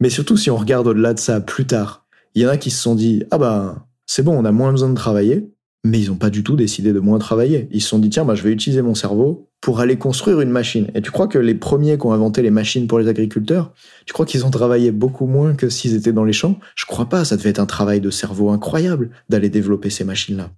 Mais 0.00 0.10
surtout, 0.10 0.36
si 0.36 0.50
on 0.50 0.56
regarde 0.56 0.86
au-delà 0.86 1.14
de 1.14 1.18
ça 1.18 1.40
plus 1.40 1.66
tard, 1.66 2.04
il 2.34 2.42
y 2.42 2.46
en 2.46 2.50
a 2.50 2.56
qui 2.56 2.70
se 2.70 2.82
sont 2.82 2.94
dit 2.94 3.24
Ah 3.30 3.38
bah, 3.38 3.86
c'est 4.06 4.22
bon, 4.22 4.36
on 4.38 4.44
a 4.44 4.52
moins 4.52 4.70
besoin 4.70 4.90
de 4.90 4.94
travailler, 4.94 5.48
mais 5.84 6.00
ils 6.00 6.08
n'ont 6.08 6.16
pas 6.16 6.30
du 6.30 6.42
tout 6.42 6.56
décidé 6.56 6.92
de 6.92 7.00
moins 7.00 7.18
travailler. 7.18 7.68
Ils 7.70 7.82
se 7.82 7.88
sont 7.88 7.98
dit 7.98 8.10
Tiens, 8.10 8.24
bah, 8.24 8.34
je 8.34 8.42
vais 8.42 8.52
utiliser 8.52 8.82
mon 8.82 8.94
cerveau 8.94 9.48
pour 9.60 9.80
aller 9.80 9.96
construire 9.96 10.40
une 10.40 10.50
machine. 10.50 10.90
Et 10.94 11.00
tu 11.00 11.10
crois 11.10 11.26
que 11.26 11.38
les 11.38 11.54
premiers 11.54 11.96
qui 11.96 12.06
ont 12.06 12.12
inventé 12.12 12.42
les 12.42 12.50
machines 12.50 12.86
pour 12.86 12.98
les 12.98 13.08
agriculteurs, 13.08 13.72
tu 14.04 14.12
crois 14.12 14.26
qu'ils 14.26 14.44
ont 14.44 14.50
travaillé 14.50 14.92
beaucoup 14.92 15.26
moins 15.26 15.54
que 15.54 15.68
s'ils 15.68 15.94
étaient 15.94 16.12
dans 16.12 16.24
les 16.24 16.32
champs? 16.32 16.58
Je 16.76 16.84
crois 16.86 17.06
pas, 17.06 17.24
ça 17.24 17.36
devait 17.36 17.50
être 17.50 17.60
un 17.60 17.66
travail 17.66 18.00
de 18.00 18.10
cerveau 18.10 18.50
incroyable 18.50 19.10
d'aller 19.28 19.48
développer 19.48 19.90
ces 19.90 20.04
machines-là. 20.04 20.50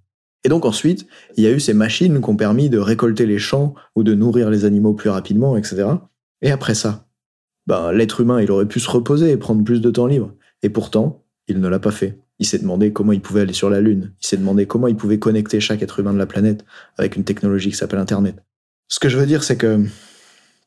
Et 0.43 0.49
donc 0.49 0.65
ensuite, 0.65 1.07
il 1.35 1.43
y 1.43 1.47
a 1.47 1.51
eu 1.51 1.59
ces 1.59 1.73
machines 1.73 2.21
qui 2.21 2.29
ont 2.29 2.35
permis 2.35 2.69
de 2.69 2.77
récolter 2.77 3.25
les 3.25 3.39
champs 3.39 3.75
ou 3.95 4.03
de 4.03 4.13
nourrir 4.13 4.49
les 4.49 4.65
animaux 4.65 4.93
plus 4.93 5.09
rapidement, 5.09 5.57
etc. 5.57 5.87
Et 6.41 6.51
après 6.51 6.75
ça, 6.75 7.06
ben, 7.67 7.91
l'être 7.91 8.21
humain, 8.21 8.41
il 8.41 8.49
aurait 8.49 8.65
pu 8.65 8.79
se 8.79 8.89
reposer 8.89 9.31
et 9.31 9.37
prendre 9.37 9.63
plus 9.63 9.81
de 9.81 9.91
temps 9.91 10.07
libre. 10.07 10.33
Et 10.63 10.69
pourtant, 10.69 11.23
il 11.47 11.59
ne 11.59 11.67
l'a 11.67 11.79
pas 11.79 11.91
fait. 11.91 12.19
Il 12.39 12.45
s'est 12.45 12.59
demandé 12.59 12.93
comment 12.93 13.11
il 13.11 13.21
pouvait 13.21 13.41
aller 13.41 13.53
sur 13.53 13.69
la 13.69 13.81
Lune. 13.81 14.13
Il 14.21 14.27
s'est 14.27 14.37
demandé 14.37 14.65
comment 14.65 14.87
il 14.87 14.95
pouvait 14.95 15.19
connecter 15.19 15.59
chaque 15.59 15.81
être 15.81 15.99
humain 15.99 16.13
de 16.13 16.17
la 16.17 16.25
planète 16.25 16.65
avec 16.97 17.15
une 17.15 17.23
technologie 17.23 17.69
qui 17.69 17.75
s'appelle 17.75 17.99
Internet. 17.99 18.35
Ce 18.87 18.99
que 18.99 19.09
je 19.09 19.17
veux 19.17 19.25
dire, 19.25 19.43
c'est 19.43 19.57
que 19.57 19.83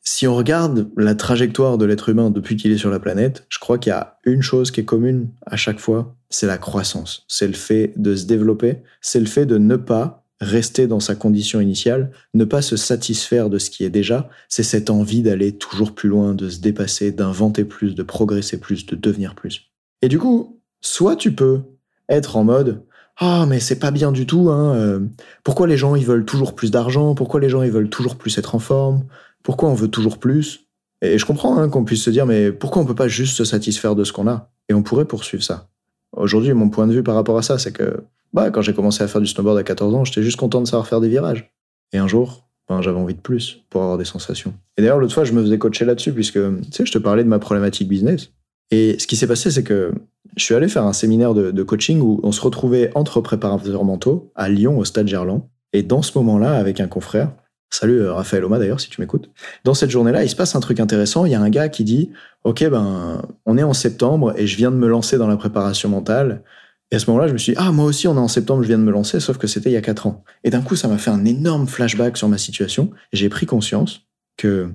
si 0.03 0.27
on 0.27 0.35
regarde 0.35 0.89
la 0.97 1.15
trajectoire 1.15 1.77
de 1.77 1.85
l'être 1.85 2.09
humain 2.09 2.29
depuis 2.29 2.55
qu'il 2.55 2.71
est 2.71 2.77
sur 2.77 2.89
la 2.89 2.99
planète, 2.99 3.45
je 3.49 3.59
crois 3.59 3.77
qu'il 3.77 3.91
y 3.91 3.93
a 3.93 4.17
une 4.25 4.41
chose 4.41 4.71
qui 4.71 4.81
est 4.81 4.85
commune 4.85 5.29
à 5.45 5.57
chaque 5.57 5.79
fois, 5.79 6.15
c'est 6.29 6.47
la 6.47 6.57
croissance. 6.57 7.25
C'est 7.27 7.47
le 7.47 7.53
fait 7.53 7.93
de 7.95 8.15
se 8.15 8.25
développer, 8.25 8.77
c'est 8.99 9.19
le 9.19 9.25
fait 9.25 9.45
de 9.45 9.57
ne 9.57 9.75
pas 9.75 10.20
rester 10.41 10.87
dans 10.87 10.99
sa 10.99 11.15
condition 11.15 11.61
initiale, 11.61 12.11
ne 12.33 12.43
pas 12.43 12.61
se 12.61 12.75
satisfaire 12.75 13.49
de 13.49 13.57
ce 13.57 13.69
qui 13.69 13.85
est 13.85 13.89
déjà, 13.89 14.29
c'est 14.49 14.63
cette 14.63 14.89
envie 14.89 15.21
d'aller 15.21 15.53
toujours 15.53 15.93
plus 15.93 16.09
loin, 16.09 16.33
de 16.33 16.49
se 16.49 16.59
dépasser, 16.59 17.11
d'inventer 17.11 17.63
plus, 17.63 17.95
de 17.95 18.03
progresser 18.03 18.59
plus, 18.59 18.85
de 18.85 18.95
devenir 18.95 19.35
plus. 19.35 19.71
Et 20.01 20.09
du 20.09 20.19
coup, 20.19 20.59
soit 20.81 21.15
tu 21.15 21.33
peux 21.33 21.61
être 22.09 22.35
en 22.35 22.43
mode 22.43 22.83
ah 23.17 23.45
mais 23.47 23.59
c'est 23.59 23.77
pas 23.77 23.91
bien 23.91 24.11
du 24.11 24.25
tout 24.25 24.49
hein, 24.49 24.73
euh, 24.73 24.99
pourquoi 25.43 25.67
les 25.67 25.77
gens 25.77 25.95
ils 25.95 26.05
veulent 26.05 26.25
toujours 26.25 26.55
plus 26.55 26.71
d'argent 26.71 27.13
pourquoi 27.13 27.39
les 27.39 27.49
gens 27.49 27.61
ils 27.61 27.71
veulent 27.71 27.89
toujours 27.89 28.15
plus 28.15 28.37
être 28.37 28.55
en 28.55 28.59
forme 28.59 29.03
pourquoi 29.43 29.69
on 29.69 29.73
veut 29.73 29.87
toujours 29.87 30.17
plus? 30.17 30.67
Et 31.01 31.17
je 31.17 31.25
comprends 31.25 31.57
hein, 31.57 31.69
qu'on 31.69 31.83
puisse 31.83 32.03
se 32.03 32.09
dire 32.09 32.25
mais 32.25 32.51
pourquoi 32.51 32.81
on 32.81 32.85
peut 32.85 32.95
pas 32.95 33.07
juste 33.07 33.37
se 33.37 33.45
satisfaire 33.45 33.95
de 33.95 34.03
ce 34.03 34.13
qu'on 34.13 34.27
a? 34.27 34.49
Et 34.69 34.73
on 34.73 34.83
pourrait 34.83 35.05
poursuivre 35.05 35.43
ça. 35.43 35.67
Aujourd'hui 36.11 36.53
mon 36.53 36.69
point 36.69 36.87
de 36.87 36.93
vue 36.93 37.03
par 37.03 37.15
rapport 37.15 37.37
à 37.37 37.41
ça 37.41 37.57
c'est 37.57 37.71
que 37.71 38.03
bah 38.33 38.51
quand 38.51 38.61
j'ai 38.61 38.73
commencé 38.73 39.03
à 39.03 39.07
faire 39.07 39.21
du 39.21 39.27
snowboard 39.27 39.57
à 39.57 39.63
14 39.63 39.95
ans 39.95 40.05
j'étais 40.05 40.23
juste 40.23 40.37
content 40.37 40.61
de 40.61 40.67
savoir 40.67 40.87
faire 40.87 41.01
des 41.01 41.09
virages 41.09 41.51
et 41.93 41.97
un 41.97 42.07
jour 42.07 42.47
ben, 42.69 42.81
j'avais 42.81 42.99
envie 42.99 43.15
de 43.15 43.19
plus 43.19 43.63
pour 43.69 43.81
avoir 43.81 43.97
des 43.97 44.05
sensations 44.05 44.53
et 44.77 44.81
d'ailleurs 44.81 44.99
l'autre 44.99 45.13
fois 45.13 45.23
je 45.23 45.33
me 45.33 45.41
faisais 45.41 45.57
coacher 45.57 45.85
là-dessus 45.85 46.13
puisque 46.13 46.39
tu 46.39 46.71
sais 46.71 46.85
je 46.85 46.91
te 46.91 46.97
parlais 46.97 47.23
de 47.23 47.29
ma 47.29 47.39
problématique 47.39 47.87
business 47.87 48.31
et 48.71 48.97
ce 48.97 49.05
qui 49.05 49.17
s'est 49.17 49.27
passé, 49.27 49.51
c'est 49.51 49.63
que 49.63 49.91
je 50.37 50.43
suis 50.43 50.55
allé 50.55 50.69
faire 50.69 50.85
un 50.85 50.93
séminaire 50.93 51.33
de, 51.33 51.63
coaching 51.63 51.99
où 51.99 52.21
on 52.23 52.31
se 52.31 52.41
retrouvait 52.41 52.89
entre 52.95 53.19
préparateurs 53.19 53.83
mentaux 53.83 54.31
à 54.33 54.49
Lyon, 54.49 54.79
au 54.79 54.85
Stade 54.85 55.07
Gerland. 55.07 55.43
Et 55.73 55.83
dans 55.83 56.01
ce 56.01 56.17
moment-là, 56.17 56.55
avec 56.55 56.79
un 56.79 56.87
confrère, 56.87 57.31
salut 57.69 58.01
euh, 58.01 58.13
Raphaël 58.13 58.43
Oma 58.45 58.59
d'ailleurs, 58.59 58.79
si 58.79 58.89
tu 58.89 58.99
m'écoutes, 59.01 59.29
dans 59.63 59.73
cette 59.73 59.89
journée-là, 59.89 60.23
il 60.23 60.29
se 60.29 60.35
passe 60.35 60.55
un 60.55 60.61
truc 60.61 60.79
intéressant. 60.79 61.25
Il 61.25 61.31
y 61.31 61.35
a 61.35 61.41
un 61.41 61.49
gars 61.49 61.69
qui 61.69 61.83
dit 61.83 62.11
Ok, 62.45 62.67
ben, 62.69 63.21
on 63.45 63.57
est 63.57 63.63
en 63.63 63.73
septembre 63.73 64.33
et 64.37 64.47
je 64.47 64.55
viens 64.55 64.71
de 64.71 64.77
me 64.77 64.87
lancer 64.87 65.17
dans 65.17 65.27
la 65.27 65.37
préparation 65.37 65.89
mentale. 65.89 66.43
Et 66.91 66.97
à 66.97 66.99
ce 66.99 67.09
moment-là, 67.09 67.27
je 67.27 67.33
me 67.33 67.37
suis 67.37 67.53
dit, 67.53 67.57
ah, 67.59 67.71
moi 67.71 67.85
aussi, 67.85 68.07
on 68.07 68.15
est 68.15 68.19
en 68.19 68.27
septembre, 68.27 68.63
je 68.63 68.67
viens 68.67 68.77
de 68.77 68.83
me 68.83 68.91
lancer, 68.91 69.19
sauf 69.19 69.37
que 69.37 69.47
c'était 69.47 69.69
il 69.69 69.73
y 69.73 69.77
a 69.77 69.81
quatre 69.81 70.07
ans. 70.07 70.23
Et 70.43 70.49
d'un 70.49 70.61
coup, 70.61 70.75
ça 70.75 70.87
m'a 70.87 70.97
fait 70.97 71.09
un 71.09 71.23
énorme 71.23 71.67
flashback 71.67 72.17
sur 72.17 72.27
ma 72.27 72.37
situation. 72.37 72.91
J'ai 73.13 73.29
pris 73.29 73.45
conscience 73.45 74.01
que 74.37 74.69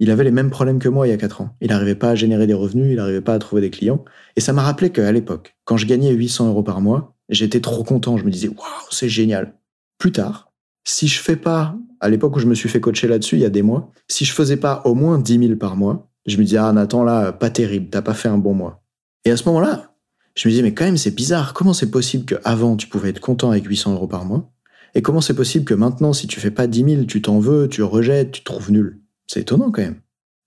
il 0.00 0.10
avait 0.10 0.24
les 0.24 0.30
mêmes 0.30 0.50
problèmes 0.50 0.78
que 0.78 0.88
moi 0.88 1.06
il 1.06 1.10
y 1.10 1.12
a 1.12 1.16
4 1.16 1.40
ans. 1.40 1.56
Il 1.60 1.68
n'arrivait 1.68 1.94
pas 1.94 2.10
à 2.10 2.14
générer 2.14 2.46
des 2.46 2.54
revenus, 2.54 2.88
il 2.90 2.96
n'arrivait 2.96 3.20
pas 3.20 3.34
à 3.34 3.38
trouver 3.38 3.62
des 3.62 3.70
clients. 3.70 4.04
Et 4.36 4.40
ça 4.40 4.52
m'a 4.52 4.62
rappelé 4.62 4.90
qu'à 4.90 5.12
l'époque, 5.12 5.56
quand 5.64 5.76
je 5.76 5.86
gagnais 5.86 6.10
800 6.10 6.48
euros 6.48 6.62
par 6.62 6.80
mois, 6.80 7.14
j'étais 7.28 7.60
trop 7.60 7.84
content. 7.84 8.16
Je 8.16 8.24
me 8.24 8.30
disais, 8.30 8.48
waouh, 8.48 8.88
c'est 8.90 9.08
génial. 9.08 9.54
Plus 9.98 10.12
tard, 10.12 10.52
si 10.84 11.06
je 11.08 11.20
fais 11.20 11.36
pas, 11.36 11.76
à 12.00 12.08
l'époque 12.08 12.36
où 12.36 12.40
je 12.40 12.46
me 12.46 12.54
suis 12.54 12.68
fait 12.68 12.80
coacher 12.80 13.08
là-dessus, 13.08 13.36
il 13.36 13.42
y 13.42 13.46
a 13.46 13.50
des 13.50 13.62
mois, 13.62 13.92
si 14.08 14.24
je 14.24 14.32
faisais 14.32 14.56
pas 14.56 14.82
au 14.84 14.94
moins 14.94 15.18
10 15.18 15.38
000 15.38 15.56
par 15.56 15.76
mois, 15.76 16.08
je 16.26 16.36
me 16.38 16.44
disais, 16.44 16.58
ah 16.58 16.72
Nathan, 16.72 17.04
là, 17.04 17.32
pas 17.32 17.50
terrible, 17.50 17.88
t'as 17.90 18.02
pas 18.02 18.14
fait 18.14 18.28
un 18.28 18.38
bon 18.38 18.54
mois. 18.54 18.82
Et 19.24 19.30
à 19.30 19.36
ce 19.36 19.44
moment-là, 19.44 19.93
je 20.34 20.48
me 20.48 20.50
disais, 20.50 20.62
mais 20.62 20.74
quand 20.74 20.84
même, 20.84 20.96
c'est 20.96 21.14
bizarre. 21.14 21.54
Comment 21.54 21.72
c'est 21.72 21.90
possible 21.90 22.24
qu'avant, 22.24 22.76
tu 22.76 22.88
pouvais 22.88 23.10
être 23.10 23.20
content 23.20 23.50
avec 23.50 23.66
800 23.66 23.94
euros 23.94 24.08
par 24.08 24.24
mois? 24.24 24.50
Et 24.94 25.02
comment 25.02 25.20
c'est 25.20 25.34
possible 25.34 25.64
que 25.64 25.74
maintenant, 25.74 26.12
si 26.12 26.26
tu 26.26 26.40
fais 26.40 26.50
pas 26.50 26.66
10 26.66 26.84
000, 26.84 27.04
tu 27.04 27.22
t'en 27.22 27.38
veux, 27.38 27.68
tu 27.68 27.82
rejettes, 27.82 28.32
tu 28.32 28.40
te 28.40 28.44
trouves 28.44 28.70
nul? 28.70 29.00
C'est 29.26 29.40
étonnant 29.40 29.70
quand 29.70 29.82
même. 29.82 30.00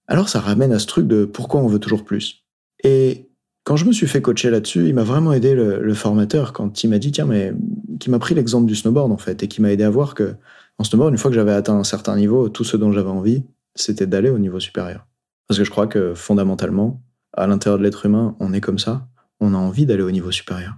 Alors 0.07 0.29
ça 0.29 0.39
ramène 0.39 0.71
à 0.71 0.79
ce 0.79 0.87
truc 0.87 1.07
de 1.07 1.25
pourquoi 1.25 1.61
on 1.61 1.67
veut 1.67 1.79
toujours 1.79 2.05
plus. 2.05 2.45
Et 2.83 3.29
quand 3.65 3.75
je 3.75 3.85
me 3.85 3.91
suis 3.91 4.07
fait 4.07 4.21
coacher 4.21 4.49
là-dessus, 4.49 4.87
il 4.87 4.93
m'a 4.93 5.03
vraiment 5.03 5.33
aidé 5.33 5.53
le, 5.53 5.93
formateur 5.93 6.53
quand 6.53 6.83
il 6.83 6.89
m'a 6.89 6.99
dit 6.99 7.11
tiens 7.11 7.25
mais 7.25 7.53
qui 7.99 8.09
m'a 8.09 8.19
pris 8.19 8.33
l'exemple 8.33 8.65
du 8.65 8.75
snowboard 8.75 9.11
en 9.11 9.17
fait 9.17 9.43
et 9.43 9.49
qui 9.49 9.61
m'a 9.61 9.71
aidé 9.71 9.83
à 9.83 9.89
voir 9.89 10.15
que 10.15 10.35
en 10.77 10.85
snowboard 10.85 11.11
une 11.11 11.17
fois 11.17 11.29
que 11.29 11.35
j'avais 11.35 11.51
atteint 11.51 11.75
un 11.75 11.83
certain 11.83 12.15
niveau, 12.15 12.47
tout 12.47 12.63
ce 12.63 12.77
dont 12.77 12.93
j'avais 12.93 13.09
envie, 13.09 13.43
c'était 13.75 14.07
d'aller 14.07 14.29
au 14.29 14.39
niveau 14.39 14.61
supérieur. 14.61 15.05
Parce 15.47 15.57
que 15.57 15.65
je 15.65 15.71
crois 15.71 15.87
que 15.87 16.13
fondamentalement, 16.13 17.01
à 17.33 17.47
l'intérieur 17.47 17.77
de 17.77 17.83
l'être 17.83 18.05
humain, 18.05 18.35
on 18.39 18.53
est 18.53 18.61
comme 18.61 18.79
ça, 18.79 19.07
on 19.39 19.53
a 19.53 19.57
envie 19.57 19.85
d'aller 19.85 20.03
au 20.03 20.11
niveau 20.11 20.31
supérieur. 20.31 20.75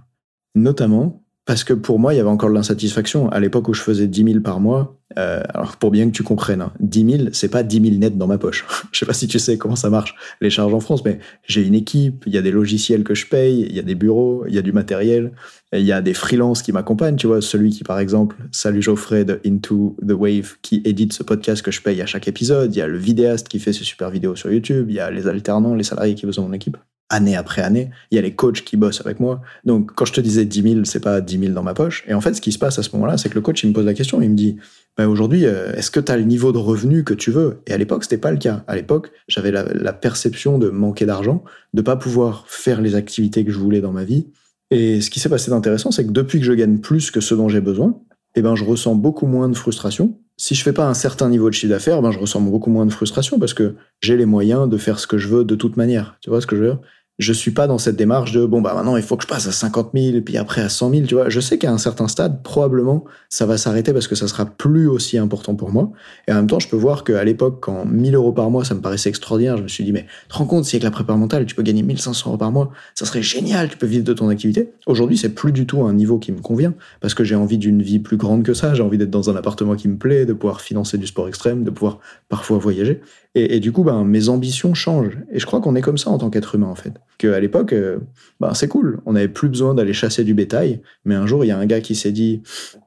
Notamment 0.54 1.22
parce 1.50 1.64
que 1.64 1.72
pour 1.72 1.98
moi, 1.98 2.14
il 2.14 2.16
y 2.16 2.20
avait 2.20 2.28
encore 2.28 2.50
de 2.50 2.54
l'insatisfaction. 2.54 3.28
À 3.30 3.40
l'époque 3.40 3.66
où 3.66 3.74
je 3.74 3.80
faisais 3.82 4.06
10 4.06 4.24
000 4.24 4.40
par 4.40 4.60
mois, 4.60 5.00
euh, 5.18 5.42
alors 5.52 5.78
pour 5.78 5.90
bien 5.90 6.06
que 6.06 6.12
tu 6.12 6.22
comprennes, 6.22 6.64
10 6.78 7.10
000, 7.10 7.28
c'est 7.32 7.48
pas 7.48 7.64
10 7.64 7.82
000 7.82 7.96
nets 7.96 8.16
dans 8.16 8.28
ma 8.28 8.38
poche. 8.38 8.64
je 8.92 8.98
sais 9.00 9.04
pas 9.04 9.14
si 9.14 9.26
tu 9.26 9.40
sais 9.40 9.58
comment 9.58 9.74
ça 9.74 9.90
marche, 9.90 10.14
les 10.40 10.48
charges 10.48 10.72
en 10.72 10.78
France, 10.78 11.04
mais 11.04 11.18
j'ai 11.44 11.66
une 11.66 11.74
équipe, 11.74 12.22
il 12.26 12.32
y 12.32 12.38
a 12.38 12.42
des 12.42 12.52
logiciels 12.52 13.02
que 13.02 13.16
je 13.16 13.26
paye, 13.26 13.66
il 13.68 13.74
y 13.74 13.80
a 13.80 13.82
des 13.82 13.96
bureaux, 13.96 14.44
il 14.46 14.54
y 14.54 14.58
a 14.58 14.62
du 14.62 14.72
matériel, 14.72 15.32
il 15.72 15.82
y 15.82 15.90
a 15.90 16.00
des 16.02 16.14
freelances 16.14 16.62
qui 16.62 16.70
m'accompagnent. 16.70 17.16
Tu 17.16 17.26
vois, 17.26 17.40
celui 17.40 17.70
qui, 17.70 17.82
par 17.82 17.98
exemple, 17.98 18.36
salut 18.52 18.80
Geoffrey 18.80 19.24
de 19.24 19.40
Into 19.44 19.96
the 20.06 20.12
Wave, 20.12 20.56
qui 20.62 20.82
édite 20.84 21.14
ce 21.14 21.24
podcast 21.24 21.62
que 21.62 21.72
je 21.72 21.82
paye 21.82 22.00
à 22.00 22.06
chaque 22.06 22.28
épisode. 22.28 22.72
Il 22.76 22.78
y 22.78 22.82
a 22.82 22.86
le 22.86 22.98
vidéaste 22.98 23.48
qui 23.48 23.58
fait 23.58 23.72
ses 23.72 23.82
super 23.82 24.10
vidéos 24.10 24.36
sur 24.36 24.52
YouTube. 24.52 24.86
Il 24.88 24.94
y 24.94 25.00
a 25.00 25.10
les 25.10 25.26
alternants, 25.26 25.74
les 25.74 25.82
salariés 25.82 26.14
qui 26.14 26.26
dans 26.26 26.42
mon 26.42 26.52
équipe 26.52 26.76
année 27.10 27.36
après 27.36 27.60
année. 27.60 27.90
Il 28.10 28.16
y 28.16 28.18
a 28.18 28.22
les 28.22 28.34
coachs 28.34 28.62
qui 28.62 28.76
bossent 28.76 29.00
avec 29.00 29.20
moi. 29.20 29.42
Donc, 29.64 29.92
quand 29.94 30.04
je 30.04 30.12
te 30.12 30.20
disais 30.20 30.44
10 30.44 30.62
000, 30.62 30.84
c'est 30.84 31.00
pas 31.00 31.20
10 31.20 31.38
000 31.38 31.52
dans 31.52 31.62
ma 31.62 31.74
poche. 31.74 32.04
Et 32.08 32.14
en 32.14 32.20
fait, 32.20 32.34
ce 32.34 32.40
qui 32.40 32.52
se 32.52 32.58
passe 32.58 32.78
à 32.78 32.82
ce 32.82 32.90
moment-là, 32.94 33.18
c'est 33.18 33.28
que 33.28 33.34
le 33.34 33.40
coach, 33.40 33.62
il 33.62 33.68
me 33.68 33.74
pose 33.74 33.84
la 33.84 33.94
question, 33.94 34.22
il 34.22 34.30
me 34.30 34.36
dit, 34.36 34.56
bah, 34.96 35.08
aujourd'hui, 35.08 35.46
euh, 35.46 35.72
est-ce 35.74 35.90
que 35.90 36.00
tu 36.00 36.10
as 36.10 36.16
le 36.16 36.24
niveau 36.24 36.52
de 36.52 36.58
revenu 36.58 37.04
que 37.04 37.14
tu 37.14 37.30
veux? 37.30 37.60
Et 37.66 37.72
à 37.72 37.78
l'époque, 37.78 38.04
c'était 38.04 38.18
pas 38.18 38.30
le 38.30 38.38
cas. 38.38 38.64
À 38.66 38.76
l'époque, 38.76 39.10
j'avais 39.28 39.50
la, 39.50 39.92
perception 39.92 40.58
de 40.58 40.70
manquer 40.70 41.04
d'argent, 41.04 41.44
de 41.74 41.82
pas 41.82 41.96
pouvoir 41.96 42.44
faire 42.48 42.80
les 42.80 42.94
activités 42.94 43.44
que 43.44 43.50
je 43.50 43.58
voulais 43.58 43.80
dans 43.80 43.92
ma 43.92 44.04
vie. 44.04 44.28
Et 44.70 45.00
ce 45.00 45.10
qui 45.10 45.18
s'est 45.20 45.28
passé 45.28 45.50
d'intéressant, 45.50 45.90
c'est 45.90 46.06
que 46.06 46.12
depuis 46.12 46.38
que 46.38 46.46
je 46.46 46.52
gagne 46.52 46.78
plus 46.78 47.10
que 47.10 47.20
ce 47.20 47.34
dont 47.34 47.48
j'ai 47.48 47.60
besoin, 47.60 48.00
eh 48.36 48.42
ben, 48.42 48.54
je 48.54 48.64
ressens 48.64 48.94
beaucoup 48.94 49.26
moins 49.26 49.48
de 49.48 49.56
frustration. 49.56 50.18
Si 50.36 50.54
je 50.54 50.62
fais 50.62 50.72
pas 50.72 50.86
un 50.86 50.94
certain 50.94 51.28
niveau 51.28 51.50
de 51.50 51.54
chiffre 51.54 51.72
d'affaires, 51.72 52.00
ben, 52.00 52.12
je 52.12 52.18
ressens 52.18 52.40
beaucoup 52.40 52.70
moins 52.70 52.86
de 52.86 52.92
frustration 52.92 53.38
parce 53.38 53.54
que 53.54 53.74
j'ai 54.00 54.16
les 54.16 54.26
moyens 54.26 54.68
de 54.68 54.76
faire 54.76 55.00
ce 55.00 55.06
que 55.06 55.18
je 55.18 55.28
veux 55.28 55.44
de 55.44 55.54
toute 55.54 55.76
manière. 55.76 56.16
Tu 56.20 56.30
vois 56.30 56.40
ce 56.40 56.46
que 56.46 56.56
je 56.56 56.62
veux 56.62 56.68
dire? 56.68 56.80
Je 57.20 57.34
suis 57.34 57.50
pas 57.50 57.66
dans 57.66 57.76
cette 57.76 57.96
démarche 57.96 58.32
de 58.32 58.46
bon 58.46 58.62
bah 58.62 58.72
maintenant 58.74 58.96
il 58.96 59.02
faut 59.02 59.14
que 59.16 59.24
je 59.24 59.28
passe 59.28 59.46
à 59.46 59.52
50 59.52 59.90
000 59.94 60.22
puis 60.22 60.38
après 60.38 60.62
à 60.62 60.70
100 60.70 60.90
000 60.90 61.06
tu 61.06 61.14
vois 61.14 61.28
je 61.28 61.38
sais 61.38 61.58
qu'à 61.58 61.70
un 61.70 61.76
certain 61.76 62.08
stade 62.08 62.42
probablement 62.42 63.04
ça 63.28 63.44
va 63.44 63.58
s'arrêter 63.58 63.92
parce 63.92 64.08
que 64.08 64.14
ça 64.14 64.26
sera 64.26 64.46
plus 64.46 64.88
aussi 64.88 65.18
important 65.18 65.54
pour 65.54 65.70
moi 65.70 65.92
et 66.26 66.32
en 66.32 66.36
même 66.36 66.46
temps 66.46 66.58
je 66.58 66.68
peux 66.68 66.78
voir 66.78 67.04
qu'à 67.04 67.22
l'époque 67.22 67.58
quand 67.60 67.84
1000 67.84 68.14
euros 68.14 68.32
par 68.32 68.50
mois 68.50 68.64
ça 68.64 68.74
me 68.74 68.80
paraissait 68.80 69.10
extraordinaire 69.10 69.58
je 69.58 69.62
me 69.62 69.68
suis 69.68 69.84
dit 69.84 69.92
mais 69.92 70.06
te 70.30 70.34
rends 70.34 70.46
compte 70.46 70.64
si 70.64 70.76
avec 70.76 70.84
la 70.84 70.90
prépa 70.90 71.14
mentale 71.14 71.44
tu 71.44 71.54
peux 71.54 71.62
gagner 71.62 71.82
1500 71.82 72.30
euros 72.30 72.38
par 72.38 72.52
mois 72.52 72.70
ça 72.94 73.04
serait 73.04 73.22
génial 73.22 73.68
tu 73.68 73.76
peux 73.76 73.86
vivre 73.86 74.04
de 74.04 74.14
ton 74.14 74.30
activité 74.30 74.70
aujourd'hui 74.86 75.18
c'est 75.18 75.34
plus 75.34 75.52
du 75.52 75.66
tout 75.66 75.82
un 75.82 75.92
niveau 75.92 76.18
qui 76.18 76.32
me 76.32 76.40
convient 76.40 76.72
parce 77.02 77.12
que 77.12 77.22
j'ai 77.22 77.36
envie 77.36 77.58
d'une 77.58 77.82
vie 77.82 77.98
plus 77.98 78.16
grande 78.16 78.44
que 78.44 78.54
ça 78.54 78.72
j'ai 78.72 78.82
envie 78.82 78.96
d'être 78.96 79.10
dans 79.10 79.28
un 79.28 79.36
appartement 79.36 79.76
qui 79.76 79.88
me 79.88 79.98
plaît 79.98 80.24
de 80.24 80.32
pouvoir 80.32 80.62
financer 80.62 80.96
du 80.96 81.06
sport 81.06 81.28
extrême 81.28 81.64
de 81.64 81.70
pouvoir 81.70 81.98
parfois 82.30 82.56
voyager 82.56 83.02
et, 83.34 83.60
du 83.60 83.70
coup, 83.70 83.84
ben, 83.84 84.04
mes 84.04 84.28
ambitions 84.28 84.74
changent. 84.74 85.18
Et 85.30 85.38
je 85.38 85.46
crois 85.46 85.60
qu'on 85.60 85.76
est 85.76 85.82
comme 85.82 85.98
ça 85.98 86.10
en 86.10 86.18
tant 86.18 86.30
qu'être 86.30 86.56
humain, 86.56 86.66
en 86.66 86.74
fait. 86.74 86.94
Qu'à 87.20 87.38
l'époque, 87.38 87.74
euh, 87.74 87.98
ben, 88.40 88.54
c'est 88.54 88.66
cool. 88.66 89.02
On 89.04 89.12
n'avait 89.12 89.28
plus 89.28 89.50
besoin 89.50 89.74
d'aller 89.74 89.92
chasser 89.92 90.24
du 90.24 90.32
bétail. 90.32 90.80
Mais 91.04 91.14
un 91.14 91.26
jour, 91.26 91.44
il 91.44 91.48
y 91.48 91.50
a 91.50 91.58
un 91.58 91.66
gars 91.66 91.82
qui 91.82 91.94
s'est 91.94 92.12
dit 92.12 92.40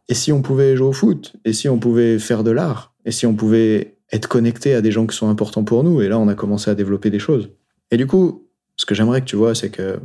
Et 0.09 0.15
si 0.15 0.31
on 0.31 0.41
pouvait 0.41 0.75
jouer 0.75 0.87
au 0.87 0.91
foot? 0.91 1.35
Et 1.45 1.53
si 1.53 1.69
on 1.69 1.77
pouvait 1.77 2.17
faire 2.17 2.43
de 2.43 2.49
l'art? 2.49 2.95
Et 3.05 3.11
si 3.11 3.27
on 3.27 3.35
pouvait 3.35 3.99
être 4.11 4.27
connecté 4.27 4.73
à 4.73 4.81
des 4.81 4.91
gens 4.91 5.05
qui 5.05 5.15
sont 5.15 5.29
importants 5.29 5.63
pour 5.63 5.83
nous? 5.83 6.01
Et 6.01 6.09
là, 6.09 6.17
on 6.17 6.27
a 6.29 6.33
commencé 6.33 6.71
à 6.71 6.73
développer 6.73 7.11
des 7.11 7.19
choses. 7.19 7.51
Et 7.91 7.97
du 7.97 8.07
coup, 8.07 8.47
ce 8.75 8.87
que 8.87 8.95
j'aimerais 8.95 9.21
que 9.21 9.27
tu 9.27 9.35
vois, 9.35 9.53
c'est 9.53 9.69
que 9.69 9.99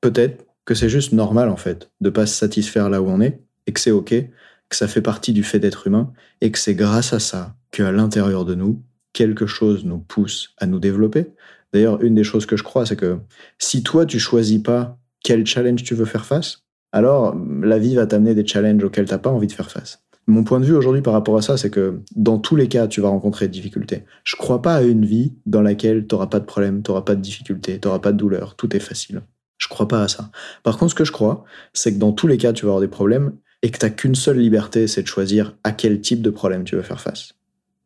peut-être 0.00 0.44
que 0.64 0.74
c'est 0.74 0.88
juste 0.88 1.12
normal, 1.12 1.48
en 1.48 1.56
fait, 1.56 1.88
de 2.00 2.10
pas 2.10 2.26
se 2.26 2.34
satisfaire 2.34 2.90
là 2.90 3.00
où 3.00 3.06
on 3.08 3.20
est. 3.20 3.40
Et 3.68 3.72
que 3.72 3.78
c'est 3.78 3.92
OK. 3.92 4.08
Que 4.10 4.76
ça 4.76 4.88
fait 4.88 5.02
partie 5.02 5.32
du 5.32 5.44
fait 5.44 5.60
d'être 5.60 5.86
humain. 5.86 6.12
Et 6.40 6.50
que 6.50 6.58
c'est 6.58 6.74
grâce 6.74 7.12
à 7.12 7.20
ça 7.20 7.54
qu'à 7.70 7.92
l'intérieur 7.92 8.44
de 8.44 8.56
nous, 8.56 8.82
quelque 9.12 9.46
chose 9.46 9.84
nous 9.84 9.98
pousse 9.98 10.52
à 10.58 10.66
nous 10.66 10.80
développer. 10.80 11.26
D'ailleurs, 11.72 12.02
une 12.02 12.14
des 12.14 12.24
choses 12.24 12.46
que 12.46 12.56
je 12.56 12.62
crois, 12.62 12.86
c'est 12.86 12.96
que 12.96 13.18
si 13.58 13.82
toi, 13.82 14.06
tu 14.06 14.18
choisis 14.18 14.62
pas 14.62 14.98
quel 15.22 15.46
challenge 15.46 15.82
tu 15.82 15.94
veux 15.94 16.04
faire 16.04 16.24
face, 16.24 16.64
alors 16.92 17.36
la 17.62 17.78
vie 17.78 17.94
va 17.94 18.06
t'amener 18.06 18.34
des 18.34 18.46
challenges 18.46 18.82
auxquels 18.84 19.06
tu 19.06 19.12
n'as 19.12 19.18
pas 19.18 19.30
envie 19.30 19.46
de 19.46 19.52
faire 19.52 19.70
face. 19.70 20.02
Mon 20.26 20.44
point 20.44 20.60
de 20.60 20.66
vue 20.66 20.74
aujourd'hui 20.74 21.00
par 21.00 21.14
rapport 21.14 21.36
à 21.38 21.42
ça, 21.42 21.56
c'est 21.56 21.70
que 21.70 22.00
dans 22.14 22.38
tous 22.38 22.54
les 22.54 22.68
cas, 22.68 22.86
tu 22.86 23.00
vas 23.00 23.08
rencontrer 23.08 23.46
des 23.46 23.52
difficultés. 23.52 24.04
Je 24.24 24.36
crois 24.36 24.60
pas 24.60 24.74
à 24.74 24.82
une 24.82 25.06
vie 25.06 25.32
dans 25.46 25.62
laquelle 25.62 26.06
tu 26.06 26.14
n'auras 26.14 26.26
pas 26.26 26.38
de 26.38 26.44
problème, 26.44 26.82
tu 26.82 26.90
n'auras 26.90 27.02
pas 27.02 27.14
de 27.14 27.20
difficultés, 27.22 27.78
tu 27.80 27.88
n'auras 27.88 28.00
pas 28.00 28.12
de 28.12 28.18
douleur, 28.18 28.54
tout 28.54 28.74
est 28.76 28.80
facile. 28.80 29.22
Je 29.56 29.68
crois 29.68 29.88
pas 29.88 30.02
à 30.02 30.08
ça. 30.08 30.30
Par 30.62 30.76
contre, 30.76 30.90
ce 30.90 30.94
que 30.94 31.04
je 31.04 31.12
crois, 31.12 31.44
c'est 31.72 31.94
que 31.94 31.98
dans 31.98 32.12
tous 32.12 32.26
les 32.26 32.36
cas, 32.36 32.52
tu 32.52 32.66
vas 32.66 32.72
avoir 32.72 32.80
des 32.80 32.88
problèmes 32.88 33.32
et 33.62 33.70
que 33.70 33.78
tu 33.78 33.86
n'as 33.86 33.90
qu'une 33.90 34.14
seule 34.14 34.38
liberté, 34.38 34.86
c'est 34.86 35.02
de 35.02 35.08
choisir 35.08 35.56
à 35.64 35.72
quel 35.72 36.00
type 36.00 36.22
de 36.22 36.30
problème 36.30 36.64
tu 36.64 36.76
veux 36.76 36.82
faire 36.82 37.00
face. 37.00 37.32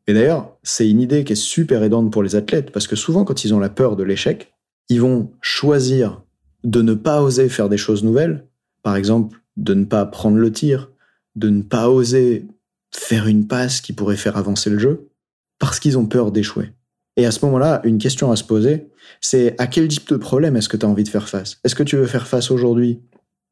Et 0.06 0.14
d'ailleurs, 0.14 0.56
c'est 0.62 0.88
une 0.88 1.00
idée 1.00 1.24
qui 1.24 1.32
est 1.32 1.36
super 1.36 1.82
aidante 1.82 2.12
pour 2.12 2.22
les 2.22 2.36
athlètes, 2.36 2.70
parce 2.70 2.86
que 2.86 2.96
souvent, 2.96 3.24
quand 3.24 3.44
ils 3.44 3.54
ont 3.54 3.60
la 3.60 3.68
peur 3.68 3.96
de 3.96 4.02
l'échec, 4.02 4.52
ils 4.88 5.00
vont 5.00 5.30
choisir 5.40 6.22
de 6.64 6.82
ne 6.82 6.94
pas 6.94 7.22
oser 7.22 7.48
faire 7.48 7.68
des 7.68 7.76
choses 7.76 8.04
nouvelles, 8.04 8.46
par 8.82 8.96
exemple, 8.96 9.38
de 9.56 9.74
ne 9.74 9.84
pas 9.84 10.06
prendre 10.06 10.38
le 10.38 10.50
tir, 10.50 10.90
de 11.36 11.50
ne 11.50 11.62
pas 11.62 11.88
oser 11.88 12.46
faire 12.94 13.26
une 13.26 13.46
passe 13.46 13.80
qui 13.80 13.92
pourrait 13.92 14.16
faire 14.16 14.36
avancer 14.36 14.70
le 14.70 14.78
jeu, 14.78 15.08
parce 15.58 15.80
qu'ils 15.80 15.98
ont 15.98 16.06
peur 16.06 16.32
d'échouer. 16.32 16.72
Et 17.16 17.26
à 17.26 17.30
ce 17.30 17.44
moment-là, 17.44 17.80
une 17.84 17.98
question 17.98 18.32
à 18.32 18.36
se 18.36 18.44
poser, 18.44 18.88
c'est 19.20 19.54
à 19.60 19.66
quel 19.66 19.88
type 19.88 20.08
de 20.08 20.16
problème 20.16 20.56
est-ce 20.56 20.68
que 20.68 20.76
tu 20.76 20.86
as 20.86 20.88
envie 20.88 21.04
de 21.04 21.08
faire 21.08 21.28
face? 21.28 21.58
Est-ce 21.62 21.74
que 21.74 21.82
tu 21.82 21.96
veux 21.96 22.06
faire 22.06 22.26
face 22.26 22.50
aujourd'hui 22.50 23.00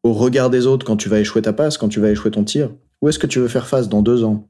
au 0.03 0.13
regard 0.13 0.51
des 0.51 0.67
autres 0.67 0.87
quand 0.87 0.97
tu 0.97 1.09
vas 1.09 1.21
échouer 1.21 1.43
ta 1.43 1.53
passe, 1.53 1.77
quand 1.77 1.89
tu 1.89 2.01
vas 2.01 2.11
échouer 2.11 2.31
ton 2.31 2.45
tir? 2.45 2.71
Ou 3.03 3.09
est-ce 3.09 3.19
que 3.19 3.27
tu 3.27 3.39
veux 3.39 3.49
faire 3.49 3.67
face 3.67 3.89
dans 3.89 4.03
deux 4.03 4.25
ans? 4.25 4.49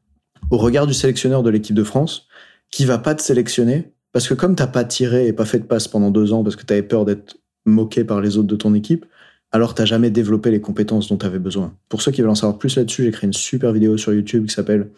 Au 0.50 0.56
regard 0.56 0.86
du 0.86 0.94
sélectionneur 0.94 1.42
de 1.42 1.50
l'équipe 1.50 1.74
de 1.74 1.84
France, 1.84 2.26
qui 2.70 2.84
va 2.84 2.98
pas 2.98 3.14
te 3.14 3.22
sélectionner, 3.22 3.92
parce 4.12 4.28
que 4.28 4.34
comme 4.34 4.56
t'as 4.56 4.66
pas 4.66 4.84
tiré 4.84 5.26
et 5.26 5.32
pas 5.32 5.44
fait 5.44 5.58
de 5.58 5.64
passe 5.64 5.88
pendant 5.88 6.10
deux 6.10 6.32
ans 6.32 6.42
parce 6.42 6.56
que 6.56 6.64
tu 6.64 6.72
avais 6.72 6.82
peur 6.82 7.04
d'être 7.04 7.36
moqué 7.66 8.04
par 8.04 8.20
les 8.20 8.38
autres 8.38 8.48
de 8.48 8.56
ton 8.56 8.74
équipe, 8.74 9.06
alors 9.52 9.74
t'as 9.74 9.84
jamais 9.84 10.10
développé 10.10 10.50
les 10.50 10.60
compétences 10.60 11.08
dont 11.08 11.16
tu 11.16 11.26
avais 11.26 11.38
besoin. 11.38 11.74
Pour 11.88 12.02
ceux 12.02 12.12
qui 12.12 12.20
veulent 12.20 12.30
en 12.30 12.36
savoir 12.36 12.58
plus 12.58 12.76
là-dessus, 12.76 13.04
j'ai 13.04 13.10
créé 13.10 13.26
une 13.26 13.32
super 13.32 13.72
vidéo 13.72 13.96
sur 13.96 14.12
YouTube 14.12 14.46
qui 14.46 14.54
s'appelle 14.54 14.90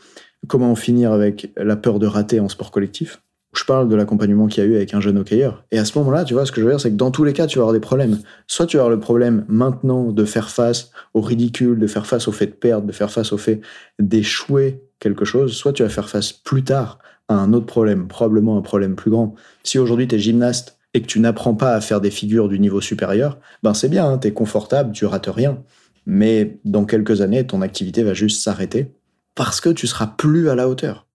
Comment 0.49 0.75
finir 0.75 1.13
avec 1.13 1.53
la 1.57 1.77
peur 1.77 1.99
de 1.99 2.07
rater 2.07 2.41
en 2.41 2.49
sport 2.49 2.71
collectif. 2.71 3.23
Je 3.55 3.65
parle 3.65 3.89
de 3.89 3.97
l'accompagnement 3.97 4.47
qu'il 4.47 4.65
y 4.65 4.67
a 4.67 4.71
eu 4.71 4.77
avec 4.77 4.95
un 4.95 5.01
jeune 5.01 5.19
hockeyeur. 5.19 5.65
Et 5.71 5.79
à 5.79 5.85
ce 5.85 5.99
moment-là, 5.99 6.25
tu 6.25 6.33
vois, 6.35 6.47
ce 6.47 6.53
que 6.53 6.61
je 6.61 6.67
veux 6.67 6.73
dire, 6.73 6.81
c'est 6.81 6.91
que 6.91 6.97
dans 6.97 7.11
tous 7.11 7.25
les 7.25 7.35
cas, 7.35 7.47
tu 7.47 7.59
vas 7.59 7.65
avoir 7.65 7.75
des 7.75 7.81
problèmes. 7.81 8.19
Soit 8.47 8.67
tu 8.67 8.79
vas 8.79 8.85
avoir 8.85 8.95
le 8.95 9.01
problème 9.01 9.45
maintenant 9.49 10.11
de 10.11 10.25
faire 10.25 10.49
face 10.49 10.91
au 11.13 11.21
ridicule, 11.21 11.79
de 11.79 11.87
faire 11.87 12.07
face 12.07 12.29
au 12.29 12.33
fait 12.33 12.47
de 12.47 12.53
perdre, 12.53 12.87
de 12.87 12.93
faire 12.93 13.11
face 13.11 13.33
au 13.33 13.39
fait 13.39 13.61
d'échouer 13.99 14.83
quelque 14.99 15.25
chose, 15.25 15.53
soit 15.53 15.73
tu 15.73 15.83
vas 15.83 15.89
faire 15.89 16.09
face 16.09 16.33
plus 16.33 16.65
tard 16.65 16.99
à 17.29 17.35
un 17.35 17.53
autre 17.53 17.67
problème, 17.67 18.09
probablement 18.09 18.57
un 18.57 18.63
problème 18.63 18.95
plus 18.95 19.11
grand. 19.11 19.35
Si 19.65 19.79
aujourd'hui 19.79 20.09
tu 20.09 20.15
es 20.15 20.19
gymnaste 20.19 20.79
et 20.95 21.03
que 21.03 21.07
tu 21.07 21.21
n'apprends 21.21 21.55
pas 21.55 21.75
à 21.75 21.81
faire 21.81 22.01
des 22.01 22.11
figures 22.11 22.49
du 22.49 22.59
niveau 22.59 22.81
supérieur, 22.81 23.39
ben 23.63 23.75
c'est 23.75 23.89
bien, 23.89 24.09
hein, 24.09 24.19
tu 24.19 24.29
es 24.29 24.33
confortable, 24.33 24.93
tu 24.93 25.05
rates 25.05 25.27
rien. 25.27 25.63
Mais 26.07 26.59
dans 26.65 26.85
quelques 26.85 27.21
années, 27.21 27.47
ton 27.47 27.63
activité 27.63 28.03
va 28.03 28.15
juste 28.15 28.43
s'arrêter 28.43 28.93
parce 29.35 29.61
que 29.61 29.71
tu 29.71 29.87
seras 29.87 30.07
plus 30.07 30.49
à 30.49 30.55
la 30.55 30.69
hauteur. 30.69 31.07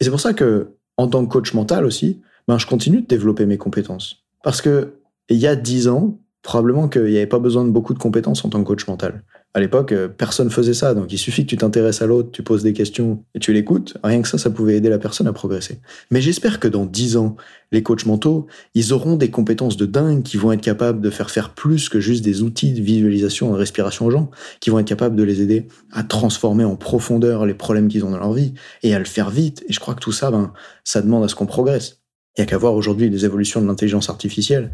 Et 0.00 0.04
c'est 0.04 0.10
pour 0.10 0.20
ça 0.20 0.34
que, 0.34 0.72
en 0.96 1.08
tant 1.08 1.24
que 1.24 1.32
coach 1.32 1.54
mental 1.54 1.84
aussi, 1.84 2.20
ben 2.48 2.58
je 2.58 2.66
continue 2.66 3.02
de 3.02 3.06
développer 3.06 3.46
mes 3.46 3.58
compétences. 3.58 4.24
Parce 4.42 4.62
que 4.62 4.94
il 5.28 5.38
y 5.38 5.46
a 5.46 5.56
dix 5.56 5.88
ans, 5.88 6.18
probablement 6.42 6.88
qu'il 6.88 7.04
n'y 7.04 7.16
avait 7.16 7.26
pas 7.26 7.40
besoin 7.40 7.64
de 7.64 7.70
beaucoup 7.70 7.94
de 7.94 7.98
compétences 7.98 8.44
en 8.44 8.48
tant 8.48 8.60
que 8.60 8.68
coach 8.68 8.86
mental. 8.86 9.24
À 9.56 9.58
l'époque, 9.58 9.92
euh, 9.92 10.06
personne 10.06 10.50
faisait 10.50 10.74
ça, 10.74 10.92
donc 10.92 11.10
il 11.10 11.16
suffit 11.16 11.44
que 11.44 11.48
tu 11.48 11.56
t'intéresses 11.56 12.02
à 12.02 12.06
l'autre, 12.06 12.30
tu 12.30 12.42
poses 12.42 12.62
des 12.62 12.74
questions 12.74 13.24
et 13.34 13.38
tu 13.38 13.54
l'écoutes. 13.54 13.96
Rien 14.04 14.20
que 14.20 14.28
ça, 14.28 14.36
ça 14.36 14.50
pouvait 14.50 14.76
aider 14.76 14.90
la 14.90 14.98
personne 14.98 15.26
à 15.28 15.32
progresser. 15.32 15.80
Mais 16.10 16.20
j'espère 16.20 16.60
que 16.60 16.68
dans 16.68 16.84
10 16.84 17.16
ans, 17.16 17.36
les 17.72 17.82
coachs 17.82 18.04
mentaux, 18.04 18.48
ils 18.74 18.92
auront 18.92 19.16
des 19.16 19.30
compétences 19.30 19.78
de 19.78 19.86
dingue 19.86 20.22
qui 20.22 20.36
vont 20.36 20.52
être 20.52 20.60
capables 20.60 21.00
de 21.00 21.08
faire 21.08 21.30
faire 21.30 21.54
plus 21.54 21.88
que 21.88 22.00
juste 22.00 22.22
des 22.22 22.42
outils 22.42 22.74
de 22.74 22.82
visualisation 22.82 23.48
et 23.48 23.52
de 23.52 23.56
respiration 23.56 24.04
aux 24.04 24.10
gens, 24.10 24.30
qui 24.60 24.68
vont 24.68 24.78
être 24.78 24.86
capables 24.86 25.16
de 25.16 25.22
les 25.22 25.40
aider 25.40 25.68
à 25.90 26.02
transformer 26.02 26.64
en 26.64 26.76
profondeur 26.76 27.46
les 27.46 27.54
problèmes 27.54 27.88
qu'ils 27.88 28.04
ont 28.04 28.10
dans 28.10 28.18
leur 28.18 28.34
vie 28.34 28.52
et 28.82 28.94
à 28.94 28.98
le 28.98 29.06
faire 29.06 29.30
vite. 29.30 29.64
Et 29.70 29.72
je 29.72 29.80
crois 29.80 29.94
que 29.94 30.00
tout 30.00 30.12
ça, 30.12 30.30
ben, 30.30 30.52
ça 30.84 31.00
demande 31.00 31.24
à 31.24 31.28
ce 31.28 31.34
qu'on 31.34 31.46
progresse. 31.46 32.02
Il 32.36 32.42
y 32.42 32.42
a 32.42 32.46
qu'à 32.46 32.58
voir 32.58 32.74
aujourd'hui 32.74 33.08
les 33.08 33.24
évolutions 33.24 33.62
de 33.62 33.66
l'intelligence 33.66 34.10
artificielle 34.10 34.70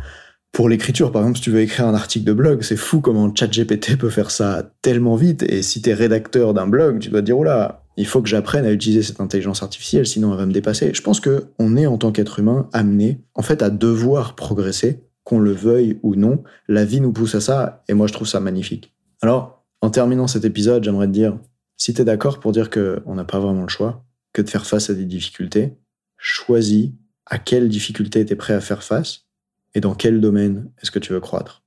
pour 0.52 0.68
l'écriture, 0.68 1.10
par 1.12 1.22
exemple, 1.22 1.38
si 1.38 1.44
tu 1.44 1.50
veux 1.50 1.62
écrire 1.62 1.86
un 1.86 1.94
article 1.94 2.26
de 2.26 2.34
blog, 2.34 2.62
c'est 2.62 2.76
fou 2.76 3.00
comment 3.00 3.34
ChatGPT 3.34 3.96
peut 3.96 4.10
faire 4.10 4.30
ça 4.30 4.70
tellement 4.82 5.16
vite. 5.16 5.42
Et 5.44 5.62
si 5.62 5.80
tu 5.80 5.88
es 5.88 5.94
rédacteur 5.94 6.52
d'un 6.52 6.66
blog, 6.66 6.98
tu 6.98 7.08
dois 7.08 7.20
te 7.20 7.26
dire, 7.26 7.42
là, 7.42 7.84
il 7.96 8.06
faut 8.06 8.20
que 8.20 8.28
j'apprenne 8.28 8.66
à 8.66 8.70
utiliser 8.70 9.02
cette 9.02 9.20
intelligence 9.20 9.62
artificielle, 9.62 10.06
sinon 10.06 10.32
elle 10.32 10.38
va 10.38 10.46
me 10.46 10.52
dépasser. 10.52 10.92
Je 10.92 11.00
pense 11.00 11.20
que 11.20 11.46
on 11.58 11.76
est, 11.76 11.86
en 11.86 11.96
tant 11.96 12.12
qu'être 12.12 12.38
humain, 12.38 12.68
amené, 12.74 13.22
en 13.34 13.40
fait, 13.40 13.62
à 13.62 13.70
devoir 13.70 14.34
progresser, 14.34 15.02
qu'on 15.24 15.38
le 15.38 15.52
veuille 15.52 15.98
ou 16.02 16.16
non. 16.16 16.42
La 16.68 16.84
vie 16.84 17.00
nous 17.00 17.12
pousse 17.12 17.34
à 17.34 17.40
ça, 17.40 17.82
et 17.88 17.94
moi, 17.94 18.06
je 18.06 18.12
trouve 18.12 18.28
ça 18.28 18.40
magnifique. 18.40 18.94
Alors, 19.22 19.64
en 19.80 19.88
terminant 19.88 20.26
cet 20.26 20.44
épisode, 20.44 20.84
j'aimerais 20.84 21.06
te 21.06 21.12
dire, 21.12 21.38
si 21.78 21.94
tu 21.94 22.02
es 22.02 22.04
d'accord 22.04 22.40
pour 22.40 22.52
dire 22.52 22.68
qu'on 22.68 23.14
n'a 23.14 23.24
pas 23.24 23.40
vraiment 23.40 23.62
le 23.62 23.68
choix, 23.68 24.04
que 24.34 24.42
de 24.42 24.50
faire 24.50 24.66
face 24.66 24.90
à 24.90 24.94
des 24.94 25.06
difficultés, 25.06 25.78
choisis 26.18 26.90
à 27.24 27.38
quelles 27.38 27.70
difficultés 27.70 28.26
tu 28.26 28.34
es 28.34 28.36
prêt 28.36 28.54
à 28.54 28.60
faire 28.60 28.82
face 28.82 29.26
et 29.74 29.80
dans 29.80 29.94
quel 29.94 30.20
domaine 30.20 30.70
est-ce 30.82 30.90
que 30.90 30.98
tu 30.98 31.12
veux 31.12 31.20
croître? 31.20 31.62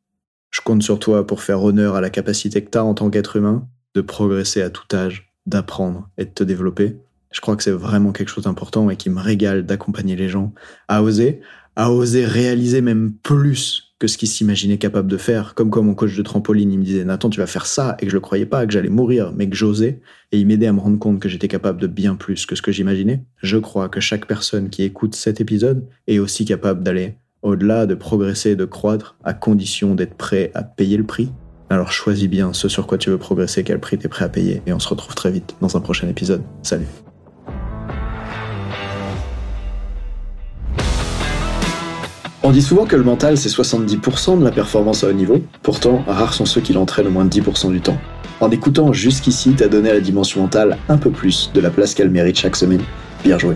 Je 0.52 0.62
compte 0.62 0.84
sur 0.84 1.00
toi 1.00 1.28
pour 1.28 1.41
faire 1.41 1.63
honneur 1.63 1.96
à 1.96 2.02
la 2.02 2.10
capacité 2.10 2.63
que 2.63 2.70
tu 2.70 2.78
as 2.78 2.84
en 2.84 2.94
tant 2.94 3.10
qu'être 3.10 3.36
humain 3.36 3.68
de 3.94 4.02
progresser 4.02 4.62
à 4.62 4.70
tout 4.70 4.88
âge, 4.96 5.34
d'apprendre 5.46 6.10
et 6.18 6.26
de 6.26 6.30
te 6.30 6.44
développer. 6.44 6.98
Je 7.32 7.41
crois 7.41 7.56
que 7.56 7.63
c'est 7.63 7.72
vraiment 7.72 8.13
quelque 8.13 8.30
chose 8.30 8.46
d'important 8.46 8.89
et 8.89 8.96
qui 8.96 9.10
me 9.10 9.20
régale 9.20 9.65
d'accompagner 9.65 10.15
les 10.15 10.30
gens 10.30 10.54
à 10.88 11.04
oser, 11.04 11.41
à 11.76 11.91
oser 11.91 12.26
réaliser 12.26 12.82
même 12.82 13.12
plus 13.12 13.94
que 14.00 14.08
ce 14.08 14.18
qu'ils 14.18 14.30
s'imaginaient 14.30 14.78
capable 14.78 15.10
de 15.10 15.18
faire. 15.18 15.56
Comme 15.56 15.70
quand 15.70 15.84
mon 15.84 15.96
coach 15.96 16.15
de 16.15 16.22
trampoline, 16.22 16.72
il 16.72 16.80
me 16.80 16.84
disait 16.84 17.06
Nathan, 17.06 17.30
tu 17.30 17.39
vas 17.39 17.48
faire 17.48 17.65
ça, 17.65 17.96
et 18.00 18.06
que 18.06 18.10
je 18.10 18.15
le 18.15 18.22
croyais 18.22 18.46
pas, 18.46 18.65
que 18.65 18.72
j'allais 18.72 18.89
mourir, 18.89 19.34
mais 19.36 19.50
que 19.50 19.56
j'osais, 19.56 20.02
et 20.32 20.39
il 20.39 20.48
m'aidait 20.48 20.68
à 20.68 20.74
me 20.74 20.80
rendre 20.80 21.00
compte 21.00 21.20
que 21.20 21.30
j'étais 21.30 21.48
capable 21.48 21.80
de 21.82 21.88
bien 21.88 22.15
plus 22.15 22.46
que 22.46 22.56
ce 22.56 22.62
que 22.62 22.72
j'imaginais. 22.72 23.24
Je 23.38 23.58
crois 23.58 23.89
que 23.89 24.00
chaque 24.00 24.28
personne 24.28 24.70
qui 24.70 24.84
écoute 24.84 25.15
cet 25.15 25.39
épisode 25.39 25.88
est 26.08 26.20
aussi 26.20 26.46
capable 26.46 26.84
d'aller 26.84 27.15
au-delà 27.45 27.86
de 27.86 27.93
progresser 27.93 28.55
de 28.55 28.65
croître, 28.65 29.15
à 29.23 29.34
condition 29.34 29.93
d'être 29.93 30.15
prêt 30.15 30.51
à 30.55 30.63
payer 30.63 30.97
le 30.97 31.03
prix. 31.03 31.31
Alors 31.69 31.91
choisis 31.91 32.27
bien 32.27 32.53
ce 32.53 32.67
sur 32.67 32.88
quoi 32.88 32.97
tu 32.97 33.12
veux 33.12 33.19
progresser, 33.19 33.63
quel 33.63 33.79
prix 33.79 33.99
tu 33.99 34.08
es 34.08 34.10
prêt 34.10 34.25
à 34.25 34.29
payer, 34.29 34.63
et 34.65 34.73
on 34.73 34.79
se 34.79 34.89
retrouve 34.89 35.13
très 35.13 35.29
vite 35.29 35.55
dans 35.62 35.77
un 35.77 35.79
prochain 35.79 36.08
épisode. 36.08 36.41
Salut 36.63 36.88
On 42.41 42.51
dit 42.51 42.63
souvent 42.63 42.86
que 42.86 42.95
le 42.95 43.03
mental 43.03 43.38
c'est 43.38 43.49
70% 43.49 44.39
de 44.39 44.43
la 44.43 44.51
performance 44.51 45.03
à 45.03 45.10
haut 45.10 45.13
niveau, 45.13 45.39
pourtant 45.62 46.03
rares 46.08 46.34
sont 46.34 46.45
ceux 46.45 46.62
qui 46.62 46.73
l'entraînent 46.73 47.08
au 47.08 47.12
moins 47.12 47.25
10% 47.25 47.71
du 47.71 47.79
temps. 47.79 47.97
En 48.39 48.49
écoutant 48.49 48.91
jusqu'ici, 48.91 49.53
t'as 49.55 49.67
donné 49.67 49.91
à 49.91 49.93
la 49.93 50.01
dimension 50.01 50.41
mentale 50.41 50.77
un 50.89 50.97
peu 50.97 51.12
plus 51.12 51.51
de 51.53 51.62
la 51.62 51.69
place 51.69 51.93
qu'elle 51.93 52.10
mérite 52.10 52.38
chaque 52.38 52.55
semaine. 52.55 52.81
Bien 53.23 53.38
joué. 53.38 53.55